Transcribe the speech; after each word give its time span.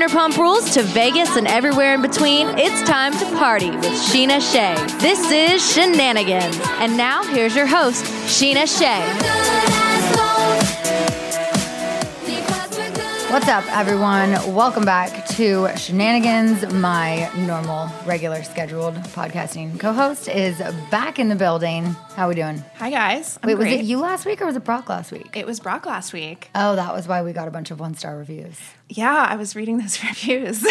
Vanderpump 0.00 0.38
Rules 0.38 0.72
to 0.72 0.82
Vegas 0.82 1.36
and 1.36 1.46
everywhere 1.46 1.92
in 1.92 2.00
between, 2.00 2.48
it's 2.58 2.82
time 2.88 3.12
to 3.18 3.26
party 3.36 3.70
with 3.70 3.84
Scheana 3.84 4.40
Shay. 4.40 4.74
This 4.96 5.30
is 5.30 5.60
Scheananigans. 5.60 6.58
And 6.80 6.96
now, 6.96 7.22
here's 7.22 7.54
your 7.54 7.66
host, 7.66 8.02
Scheana 8.24 8.66
Shay. 8.66 9.04
What's 13.30 13.48
up, 13.48 13.64
everyone? 13.76 14.30
Welcome 14.54 14.86
back 14.86 15.26
to 15.36 15.66
Scheananigans. 15.74 16.72
My 16.80 17.30
normal, 17.36 17.90
regular 18.06 18.42
scheduled 18.42 18.94
podcasting 18.94 19.78
co 19.78 19.92
host 19.92 20.28
is 20.28 20.56
back 20.90 21.18
in 21.18 21.28
the 21.28 21.36
building. 21.36 21.94
How 22.20 22.28
we 22.28 22.34
doing? 22.34 22.62
Hi 22.76 22.90
guys. 22.90 23.38
I'm 23.42 23.46
Wait, 23.46 23.54
was 23.54 23.68
it 23.68 23.86
you 23.86 23.98
last 23.98 24.26
week 24.26 24.42
or 24.42 24.44
was 24.44 24.54
it 24.54 24.62
Brock 24.62 24.90
last 24.90 25.10
week? 25.10 25.38
It 25.38 25.46
was 25.46 25.58
Brock 25.58 25.86
last 25.86 26.12
week. 26.12 26.50
Oh, 26.54 26.76
that 26.76 26.92
was 26.92 27.08
why 27.08 27.22
we 27.22 27.32
got 27.32 27.48
a 27.48 27.50
bunch 27.50 27.70
of 27.70 27.80
one 27.80 27.94
star 27.94 28.14
reviews. 28.14 28.60
Yeah, 28.90 29.26
I 29.26 29.36
was 29.36 29.56
reading 29.56 29.78
those 29.78 30.04
reviews. 30.04 30.62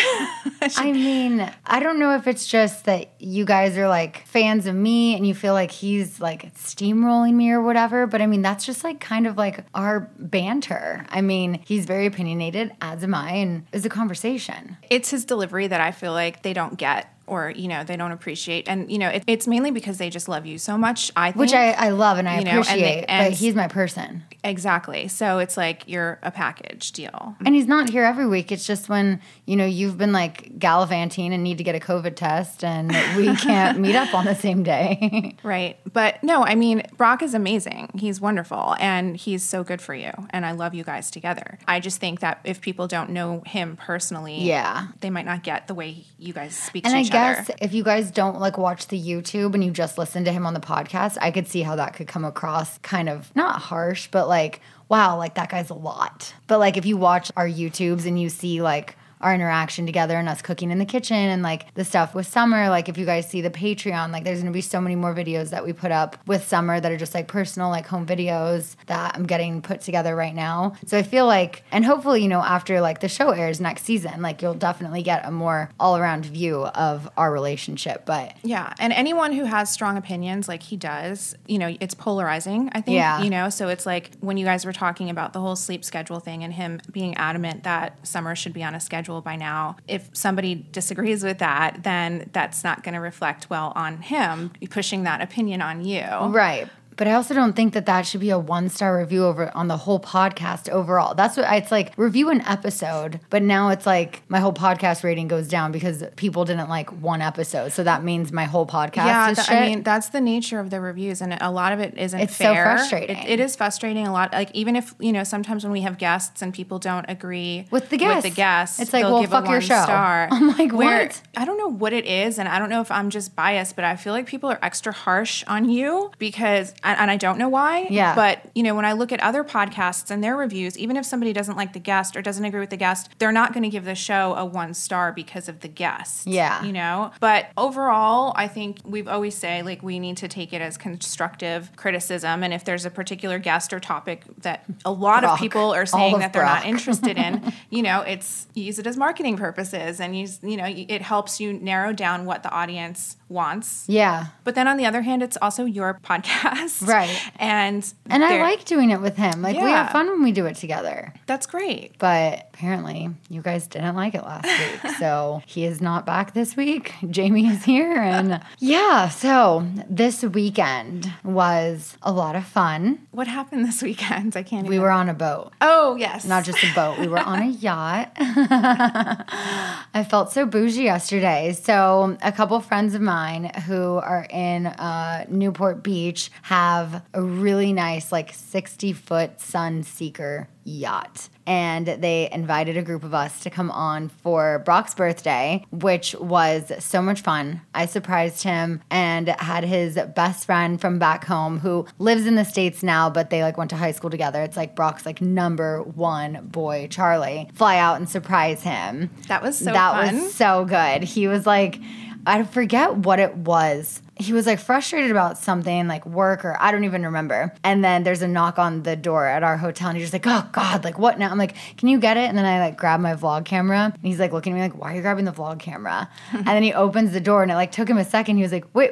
I 0.78 0.92
mean, 0.92 1.52
I 1.66 1.80
don't 1.80 1.98
know 1.98 2.14
if 2.14 2.28
it's 2.28 2.46
just 2.46 2.86
that 2.86 3.14
you 3.18 3.46
guys 3.46 3.80
are 3.80 3.88
like 3.88 4.28
fans 4.28 4.68
of 4.68 4.76
me 4.76 5.16
and 5.16 5.26
you 5.26 5.34
feel 5.34 5.54
like 5.54 5.72
he's 5.72 6.22
like 6.22 6.54
steamrolling 6.54 7.34
me 7.34 7.50
or 7.50 7.64
whatever, 7.64 8.06
but 8.06 8.22
I 8.22 8.28
mean, 8.28 8.44
that's 8.44 8.64
just 8.64 8.84
like 8.84 9.00
kind 9.00 9.26
of 9.26 9.36
like 9.36 9.66
our 9.74 10.02
banter. 10.20 11.04
I 11.10 11.22
mean, 11.22 11.64
he's 11.66 11.86
very 11.86 12.06
opinionated, 12.06 12.74
as 12.80 13.04
am 13.04 13.16
I, 13.16 13.32
and 13.32 13.66
is 13.72 13.86
a 13.86 13.90
conversation. 13.90 14.78
it's 14.92 15.10
his 15.10 15.26
delivery 15.26 15.66
that 15.66 15.82
I 15.82 15.94
feel 15.94 16.12
like 16.12 16.44
they 16.44 16.54
don't 16.54 16.78
get 16.78 17.12
or, 17.30 17.52
you 17.56 17.68
know, 17.68 17.84
they 17.84 17.96
don't 17.96 18.12
appreciate. 18.12 18.68
And, 18.68 18.92
you 18.92 18.98
know, 18.98 19.10
it, 19.10 19.24
it's 19.28 19.48
mainly 19.48 19.72
because 19.72 19.98
they 19.98 20.10
just 20.10 20.28
love 20.28 20.46
you 20.46 20.58
so 20.58 20.78
much, 20.78 21.12
I 21.16 21.28
think. 21.32 21.38
Which 21.40 21.54
I, 21.54 21.72
I 21.72 21.90
love 21.90 22.18
and 22.18 22.28
I 22.28 22.40
You 22.40 22.46
know, 22.46 22.52
and 22.52 22.66
they- 22.66 22.72
appreciate, 22.72 23.06
and- 23.08 23.32
but 23.32 23.38
he's 23.38 23.56
my 23.56 23.68
person. 23.68 24.24
Exactly. 24.44 25.08
So 25.10 25.40
it's 25.40 25.58
like 25.58 25.84
you're 25.86 26.18
a 26.24 26.32
package 26.32 26.92
deal. 26.94 27.36
And 27.46 27.54
he's 27.56 27.68
not 27.68 27.90
here 27.90 28.04
every 28.06 28.26
week. 28.26 28.52
It's 28.54 28.66
just 28.66 28.88
when, 28.88 29.20
you 29.46 29.56
know, 29.58 29.66
you've 29.66 29.98
been 29.98 30.14
like 30.14 30.58
gallivanting 30.58 31.34
and 31.34 31.44
need 31.44 31.58
to 31.58 31.64
get 31.64 31.76
a 31.76 31.80
COVID 31.80 32.16
test 32.16 32.64
and 32.64 32.88
we 33.18 33.36
can't 33.36 33.80
meet 33.80 33.96
up 33.96 34.14
on 34.14 34.24
the 34.26 34.36
same 34.36 34.64
day. 34.64 35.36
Right. 35.44 35.78
But 35.92 36.24
no, 36.24 36.44
I 36.44 36.56
mean, 36.56 36.84
Brock 36.98 37.22
is 37.22 37.34
amazing. 37.34 37.90
He's 37.96 38.22
wonderful 38.22 38.76
and 38.80 39.18
he's 39.18 39.44
so 39.44 39.64
good 39.64 39.82
for 39.82 39.94
you. 39.94 40.12
And 40.30 40.46
I 40.46 40.52
love 40.54 40.74
you 40.74 40.84
guys 40.86 41.12
together. 41.12 41.60
I 41.68 41.80
just 41.82 42.00
think 42.00 42.22
that 42.22 42.40
if 42.46 42.62
people 42.62 42.88
don't 42.88 43.10
know 43.10 43.42
him 43.46 43.76
personally, 43.76 44.42
Yeah. 44.42 44.88
they 45.02 45.10
might 45.10 45.26
not 45.26 45.44
get 45.44 45.68
the 45.68 45.74
way 45.74 46.06
you 46.18 46.32
guys 46.34 46.56
speak 46.56 46.86
and 46.86 46.94
to 46.94 46.98
I 46.98 47.02
each 47.02 47.12
guess 47.20 47.52
if 47.62 47.74
you 47.74 47.84
guys 47.84 48.12
don't 48.12 48.40
like 48.40 48.58
watch 48.58 48.88
the 48.88 49.00
YouTube 49.00 49.54
and 49.54 49.64
you 49.64 49.72
just 49.72 49.98
listen 49.98 50.26
to 50.26 50.32
him 50.32 50.46
on 50.46 50.54
the 50.54 50.60
podcast, 50.60 51.18
I 51.22 51.32
could 51.32 51.48
see 51.48 51.62
how 51.62 51.76
that 51.76 51.94
could 51.94 52.08
come 52.08 52.26
across 52.26 52.78
kind 52.80 53.10
of 53.10 53.34
not 53.36 53.62
harsh, 53.62 54.08
but 54.12 54.28
like, 54.28 54.62
wow, 54.88 55.18
like 55.18 55.36
that 55.36 55.50
guy's 55.50 55.70
a 55.70 55.76
lot. 55.76 56.34
But 56.48 56.60
like 56.60 56.78
if 56.78 56.86
you 56.86 56.98
watch 56.98 57.32
our 57.36 57.48
YouTubes 57.48 58.06
and 58.06 58.20
you 58.20 58.30
see 58.30 58.62
like 58.62 58.96
our 59.22 59.34
interaction 59.34 59.86
together 59.86 60.18
and 60.18 60.30
us 60.30 60.42
cooking 60.42 60.72
in 60.72 60.80
the 60.80 60.86
kitchen 60.86 61.16
and 61.18 61.42
like 61.44 61.74
the 61.74 61.84
stuff 61.84 62.16
with 62.16 62.28
Summer, 62.28 62.70
like 62.70 62.88
if 62.90 62.98
you 62.98 63.06
guys 63.06 63.30
see 63.30 63.42
the 63.42 63.50
Patreon, 63.50 64.12
like 64.12 64.24
there's 64.24 64.40
gonna 64.40 64.52
be 64.52 64.62
so 64.62 64.80
many 64.80 64.96
more 64.96 65.14
videos 65.14 65.50
that 65.50 65.66
we 65.66 65.74
put 65.74 65.92
up 65.92 66.18
with 66.28 66.48
Summer 66.48 66.80
that 66.80 66.92
are 66.92 66.98
just 66.98 67.14
like 67.14 67.28
personal, 67.28 67.70
like 67.70 67.86
home 67.88 68.06
videos 68.06 68.76
that 68.88 69.16
I'm 69.16 69.26
getting 69.26 69.62
put 69.62 69.82
together 69.82 70.16
right 70.16 70.34
now. 70.34 70.74
So 70.86 70.98
I 70.98 71.04
feel 71.04 71.26
like, 71.26 71.64
and 71.72 71.84
hopefully, 71.86 72.22
you 72.22 72.28
know, 72.30 72.42
after 72.42 72.80
like 72.82 73.02
the 73.02 73.10
show 73.10 73.32
airs 73.32 73.60
next 73.60 73.84
season, 73.84 74.22
like 74.22 74.42
you'll 74.42 74.54
definitely 74.54 75.02
get 75.04 75.26
a 75.26 75.32
more 75.32 75.70
all 75.80 75.98
around 75.98 76.26
view 76.26 76.66
of 76.66 77.10
our 77.18 77.32
relationship. 77.32 78.06
But 78.06 78.36
Yeah, 78.44 78.74
and 78.80 78.94
anyone 78.94 79.34
who 79.34 79.44
has 79.44 79.72
strong 79.72 79.98
opinions 79.98 80.48
like 80.48 80.64
he 80.64 80.78
does, 80.78 81.36
you 81.48 81.58
know, 81.58 81.76
it's 81.82 81.94
polarizing, 81.94 82.70
I 82.74 82.82
think, 82.82 82.96
Yeah. 82.96 83.22
you 83.22 83.30
know, 83.30 83.50
so 83.50 83.68
it's 83.68 83.86
like 83.86 84.12
when 84.22 84.38
you 84.38 84.46
guys 84.46 84.66
were 84.66 84.74
talking 84.74 85.10
about 85.10 85.34
the 85.34 85.40
whole 85.42 85.56
sleep 85.56 85.84
schedule 85.84 86.20
thing 86.20 86.44
and 86.44 86.54
him 86.54 86.80
being 86.92 87.16
adamant 87.16 87.64
that 87.64 88.08
summer 88.08 88.36
should 88.36 88.54
be 88.54 88.64
on 88.64 88.76
a 88.76 88.80
schedule 88.80 89.09
by 89.22 89.36
now. 89.36 89.76
If 89.88 90.10
somebody 90.14 90.66
disagrees 90.72 91.24
with 91.24 91.40
that, 91.40 91.84
then 91.84 92.30
that's 92.32 92.64
not 92.64 92.84
going 92.84 92.94
to 92.94 93.02
reflect 93.02 93.50
well 93.50 93.74
on 93.76 94.02
him 94.02 94.52
pushing 94.70 95.04
that 95.04 95.22
opinion 95.22 95.62
on 95.62 95.84
you. 95.84 96.06
Right. 96.06 96.70
But 97.00 97.08
I 97.08 97.14
also 97.14 97.34
don't 97.34 97.54
think 97.56 97.74
that 97.76 97.86
that 97.86 98.06
should 98.06 98.20
be 98.20 98.30
a 98.30 98.38
one 98.38 98.68
star 98.68 98.98
review 98.98 99.24
over 99.24 99.50
on 99.56 99.70
the 99.70 99.78
whole 99.78 100.02
podcast 100.02 100.68
overall. 100.70 101.16
That's 101.16 101.38
what 101.38 101.48
it's 101.52 101.72
like. 101.72 101.94
Review 101.98 102.30
an 102.30 102.42
episode, 102.42 103.22
but 103.30 103.42
now 103.42 103.70
it's 103.70 103.86
like 103.86 104.22
my 104.28 104.40
whole 104.40 104.52
podcast 104.52 105.04
rating 105.06 105.30
goes 105.30 105.48
down 105.48 105.72
because 105.72 106.04
people 106.18 106.44
didn't 106.44 106.68
like 106.70 106.90
one 107.02 107.22
episode. 107.22 107.72
So 107.72 107.84
that 107.86 108.04
means 108.04 108.34
my 108.34 108.44
whole 108.44 108.68
podcast 108.68 108.96
Yeah, 108.98 109.30
is 109.32 109.38
th-. 109.38 109.50
I 109.50 109.66
mean 109.68 109.84
that's 109.84 110.10
the 110.10 110.20
nature 110.20 110.60
of 110.60 110.70
the 110.72 110.82
reviews, 110.82 111.22
and 111.22 111.38
a 111.40 111.50
lot 111.50 111.72
of 111.72 111.80
it 111.80 111.98
isn't. 111.98 112.20
It's 112.20 112.36
so 112.36 112.54
fair. 112.54 112.66
frustrating. 112.66 113.16
It, 113.18 113.30
it 113.30 113.40
is 113.40 113.56
frustrating 113.56 114.06
a 114.06 114.12
lot. 114.12 114.34
Like 114.34 114.52
even 114.54 114.76
if 114.76 114.94
you 115.00 115.14
know, 115.14 115.24
sometimes 115.24 115.64
when 115.64 115.72
we 115.72 115.82
have 115.82 115.98
guests 115.98 116.42
and 116.42 116.54
people 116.54 116.80
don't 116.80 117.06
agree 117.08 117.66
With 117.72 117.90
the 117.90 117.96
with 117.96 118.02
guests. 118.02 118.24
the 118.30 118.36
guests, 118.36 118.80
It's 118.82 118.92
like, 118.92 119.06
well, 119.06 119.22
give 119.22 119.30
fuck 119.30 119.48
a 119.48 119.52
your 119.52 119.62
show. 119.62 119.82
Star. 119.84 120.28
I'm 120.32 120.50
like, 120.50 120.74
Where- 120.74 121.06
what? 121.06 121.22
I 121.38 121.46
don't 121.46 121.58
know 121.58 121.70
what 121.70 121.94
it 121.94 122.04
is, 122.06 122.38
and 122.40 122.50
I 122.50 122.60
don't 122.60 122.70
know 122.70 122.82
if 122.82 122.92
I'm 122.92 123.10
just 123.10 123.38
biased, 123.38 123.78
but 123.78 123.86
I 123.86 123.96
feel 123.96 124.12
like 124.12 124.26
people 124.26 124.50
are 124.50 124.60
extra 124.62 124.92
harsh 124.92 125.46
on 125.48 125.70
you 125.70 126.12
because, 126.20 126.74
and, 126.90 127.00
and 127.00 127.12
I 127.12 127.18
don't 127.18 127.38
know 127.38 127.50
why. 127.50 127.88
Yeah. 127.90 128.16
But 128.16 128.42
you 128.56 128.64
know, 128.64 128.76
when 128.76 128.86
I 128.86 128.94
look 128.94 129.12
at 129.12 129.20
other 129.22 129.44
podcasts 129.44 130.12
and 130.12 130.24
their 130.24 130.36
reviews, 130.36 130.78
even 130.78 130.98
if 130.98 131.06
somebody 131.06 131.34
doesn't 131.34 131.56
like 131.56 131.74
the 131.74 131.80
guest 131.80 132.16
or 132.16 132.22
doesn't 132.22 132.44
agree 132.44 132.60
with 132.60 132.70
the 132.70 132.78
guest, 132.78 133.10
they're 133.20 133.32
not 133.32 133.54
going 133.54 133.64
to 133.64 133.70
give 133.70 133.86
the 133.86 133.96
show 133.96 134.36
a 134.36 134.46
one 134.46 134.74
star 134.74 135.12
because 135.12 135.48
of 135.48 135.60
the 135.62 135.68
guest. 135.68 136.28
Yeah. 136.28 136.64
You 136.64 136.74
know, 136.74 137.12
but 137.20 137.48
overall, 137.58 138.34
I 138.36 138.48
think 138.48 138.80
we've 138.84 139.08
always 139.08 139.36
say 139.36 139.62
like 139.62 139.84
we 139.84 140.00
need 140.00 140.18
to 140.18 140.28
take 140.28 140.54
it 140.54 140.62
as 140.62 140.78
constructive 140.78 141.76
criticism, 141.76 142.44
and 142.44 142.54
if 142.54 142.64
there's 142.66 142.86
a 142.86 142.90
particular 142.90 143.40
guest 143.40 143.74
or 143.74 143.80
topic 143.80 144.24
that 144.42 144.66
a 144.86 144.92
lot 144.92 145.22
Brock. 145.22 145.34
of 145.34 145.40
people 145.40 145.74
are 145.74 145.86
saying 145.86 146.20
that 146.20 146.34
they're 146.34 146.44
not 146.44 146.66
interested 146.74 147.18
in, 147.18 147.54
you 147.70 147.82
know, 147.82 148.02
it's 148.02 148.48
use 148.54 148.80
it 148.80 148.88
as 148.88 148.98
marketing 148.98 149.38
purposes, 149.38 150.00
and 150.00 150.18
use 150.18 150.40
you 150.42 150.58
know 150.58 150.66
it 150.66 151.02
helps 151.02 151.40
you 151.40 151.54
narrow 151.54 151.94
down 151.94 152.26
what 152.26 152.44
the 152.44 152.50
audience 152.52 153.18
wants. 153.30 153.86
yeah. 153.88 154.28
But 154.44 154.56
then 154.56 154.68
on 154.68 154.78
the 154.78 154.86
other 154.86 155.02
hand, 155.02 155.22
it's 155.22 155.38
also 155.42 155.66
your 155.66 156.00
podcast. 156.04 156.79
Right. 156.82 157.10
And 157.38 157.92
And 158.10 158.24
I 158.24 158.42
like 158.42 158.66
doing 158.66 158.90
it 158.92 159.02
with 159.02 159.16
him. 159.18 159.42
Like 159.42 159.56
we 159.56 159.70
have 159.70 159.92
fun 159.92 160.08
when 160.08 160.24
we 160.24 160.32
do 160.32 160.46
it 160.46 160.56
together. 160.56 161.14
that's 161.28 161.46
great. 161.46 161.98
But 162.00 162.48
apparently, 162.54 163.10
you 163.30 163.42
guys 163.42 163.68
didn't 163.68 163.96
like 163.96 164.16
it 164.16 164.24
last 164.24 164.46
week. 164.46 164.94
So 165.00 165.42
he 165.46 165.64
is 165.66 165.80
not 165.82 166.06
back 166.06 166.34
this 166.34 166.58
week. 166.58 166.94
Jamie 167.10 167.48
is 167.48 167.64
here. 167.64 167.94
And 167.98 168.42
yeah, 168.60 169.08
so 169.10 169.66
this 169.90 170.24
weekend 170.24 171.12
was 171.24 171.98
a 172.02 172.12
lot 172.12 172.36
of 172.36 172.46
fun. 172.46 173.08
What 173.12 173.28
happened 173.28 173.64
this 173.66 173.82
weekend? 173.82 174.36
I 174.36 174.44
can't. 174.44 174.68
We 174.68 174.76
even- 174.76 174.84
were 174.84 174.92
on 174.92 175.08
a 175.10 175.14
boat. 175.14 175.54
Oh 175.62 175.96
yes. 175.96 176.26
Not 176.26 176.44
just 176.44 176.62
a 176.64 176.74
boat. 176.76 177.00
We 177.00 177.08
were 177.08 177.20
on 177.20 177.40
a 177.42 177.48
yacht. 177.68 178.12
I 178.20 180.06
felt 180.10 180.32
so 180.32 180.46
bougie 180.46 180.84
yesterday. 180.84 181.54
So, 181.54 182.18
a 182.22 182.32
couple 182.32 182.60
friends 182.62 182.94
of 182.96 183.02
mine 183.02 183.46
who 183.68 183.96
are 183.96 184.26
in 184.30 184.68
uh, 184.68 185.26
Newport 185.30 185.84
Beach 185.84 186.30
have 186.44 186.69
a 187.14 187.22
really 187.22 187.74
nice, 187.74 188.12
like 188.12 188.34
60 188.34 188.94
foot 188.94 189.38
Sunseeker 189.38 190.48
yacht. 190.64 191.30
And 191.48 191.88
they 191.88 192.30
invited 192.32 192.78
a 192.78 192.84
group 192.84 193.04
of 193.04 193.14
us 193.14 193.40
to 193.42 193.50
come 193.50 193.72
on 193.72 194.10
for 194.10 194.60
Brock's 194.60 194.94
birthday, 194.94 195.66
which 195.72 196.14
was 196.16 196.72
so 196.80 197.02
much 197.02 197.22
fun. 197.22 197.62
I 197.74 197.88
surprised 197.88 198.44
him 198.44 198.82
and 198.92 199.30
had 199.30 199.64
his 199.64 199.98
best 200.16 200.46
friend 200.46 200.80
from 200.80 201.00
back 201.00 201.26
home 201.26 201.60
who 201.60 201.88
lives 201.98 202.28
in 202.28 202.36
the 202.36 202.46
States 202.46 202.84
now, 202.84 203.10
but 203.10 203.32
they 203.32 203.42
like 203.42 203.58
went 203.58 203.72
to 203.72 203.78
high 203.78 203.92
school 203.92 204.12
together. 204.12 204.44
It's 204.44 204.58
like 204.58 204.76
Brock's 204.76 205.06
like 205.06 205.22
number 205.22 205.82
one 205.82 206.48
boy, 206.52 206.88
Charlie, 206.92 207.50
fly 207.56 207.78
out 207.78 207.98
and 207.98 208.08
surprise 208.08 208.62
him. 208.62 209.10
That 209.28 209.42
was 209.42 209.58
so 209.58 209.74
that 209.74 209.92
fun. 209.94 210.22
was 210.22 210.36
so 210.36 210.66
good. 210.66 211.04
He 211.04 211.28
was 211.28 211.48
like, 211.48 211.80
I 212.28 212.44
forget 212.44 212.96
what 212.96 213.20
it 213.20 213.36
was. 213.36 214.04
He 214.20 214.34
was 214.34 214.46
like 214.46 214.60
frustrated 214.60 215.12
about 215.12 215.38
something 215.38 215.88
like 215.88 216.06
work 216.06 216.44
or 216.44 216.56
I 216.60 216.72
don't 216.72 216.84
even 216.84 217.04
remember. 217.04 217.54
And 217.64 217.84
then 217.84 218.04
there's 218.04 218.22
a 218.22 218.28
knock 218.28 218.60
on 218.60 218.84
the 218.84 218.96
door 218.96 219.26
at 219.26 219.44
our 219.44 219.58
hotel 219.58 219.88
and 219.90 219.98
he's 219.98 220.12
just 220.12 220.14
like, 220.14 220.28
oh 220.28 220.48
God, 220.52 220.84
like 220.84 221.00
what 221.00 221.18
now? 221.18 221.32
I'm 221.32 221.38
like, 221.38 221.56
can 221.78 221.88
you 221.88 222.00
get 222.00 222.18
it? 222.18 222.28
And 222.28 222.38
then 222.38 222.46
I 222.46 222.60
like 222.60 222.78
grab 222.78 223.00
my 223.00 223.16
vlog 223.16 223.46
camera 223.46 223.94
and 223.94 224.04
he's 224.04 224.20
like 224.20 224.34
looking 224.34 224.54
at 224.54 224.56
me 224.58 224.62
like, 224.62 224.78
why 224.80 224.92
are 224.92 224.96
you 224.98 225.02
grabbing 225.02 225.26
the 225.26 225.32
vlog 225.32 225.60
camera? 225.60 226.10
and 226.34 226.46
then 226.46 226.64
he 226.64 226.74
opens 226.74 227.14
the 227.14 227.22
door 227.22 227.42
and 227.42 227.52
it 227.52 227.56
like 227.56 227.72
took 227.72 227.90
him 227.90 227.98
a 227.98 228.06
second. 228.06 228.36
He 228.36 228.44
was 228.44 228.52
like, 228.52 228.66
wait, 228.74 228.92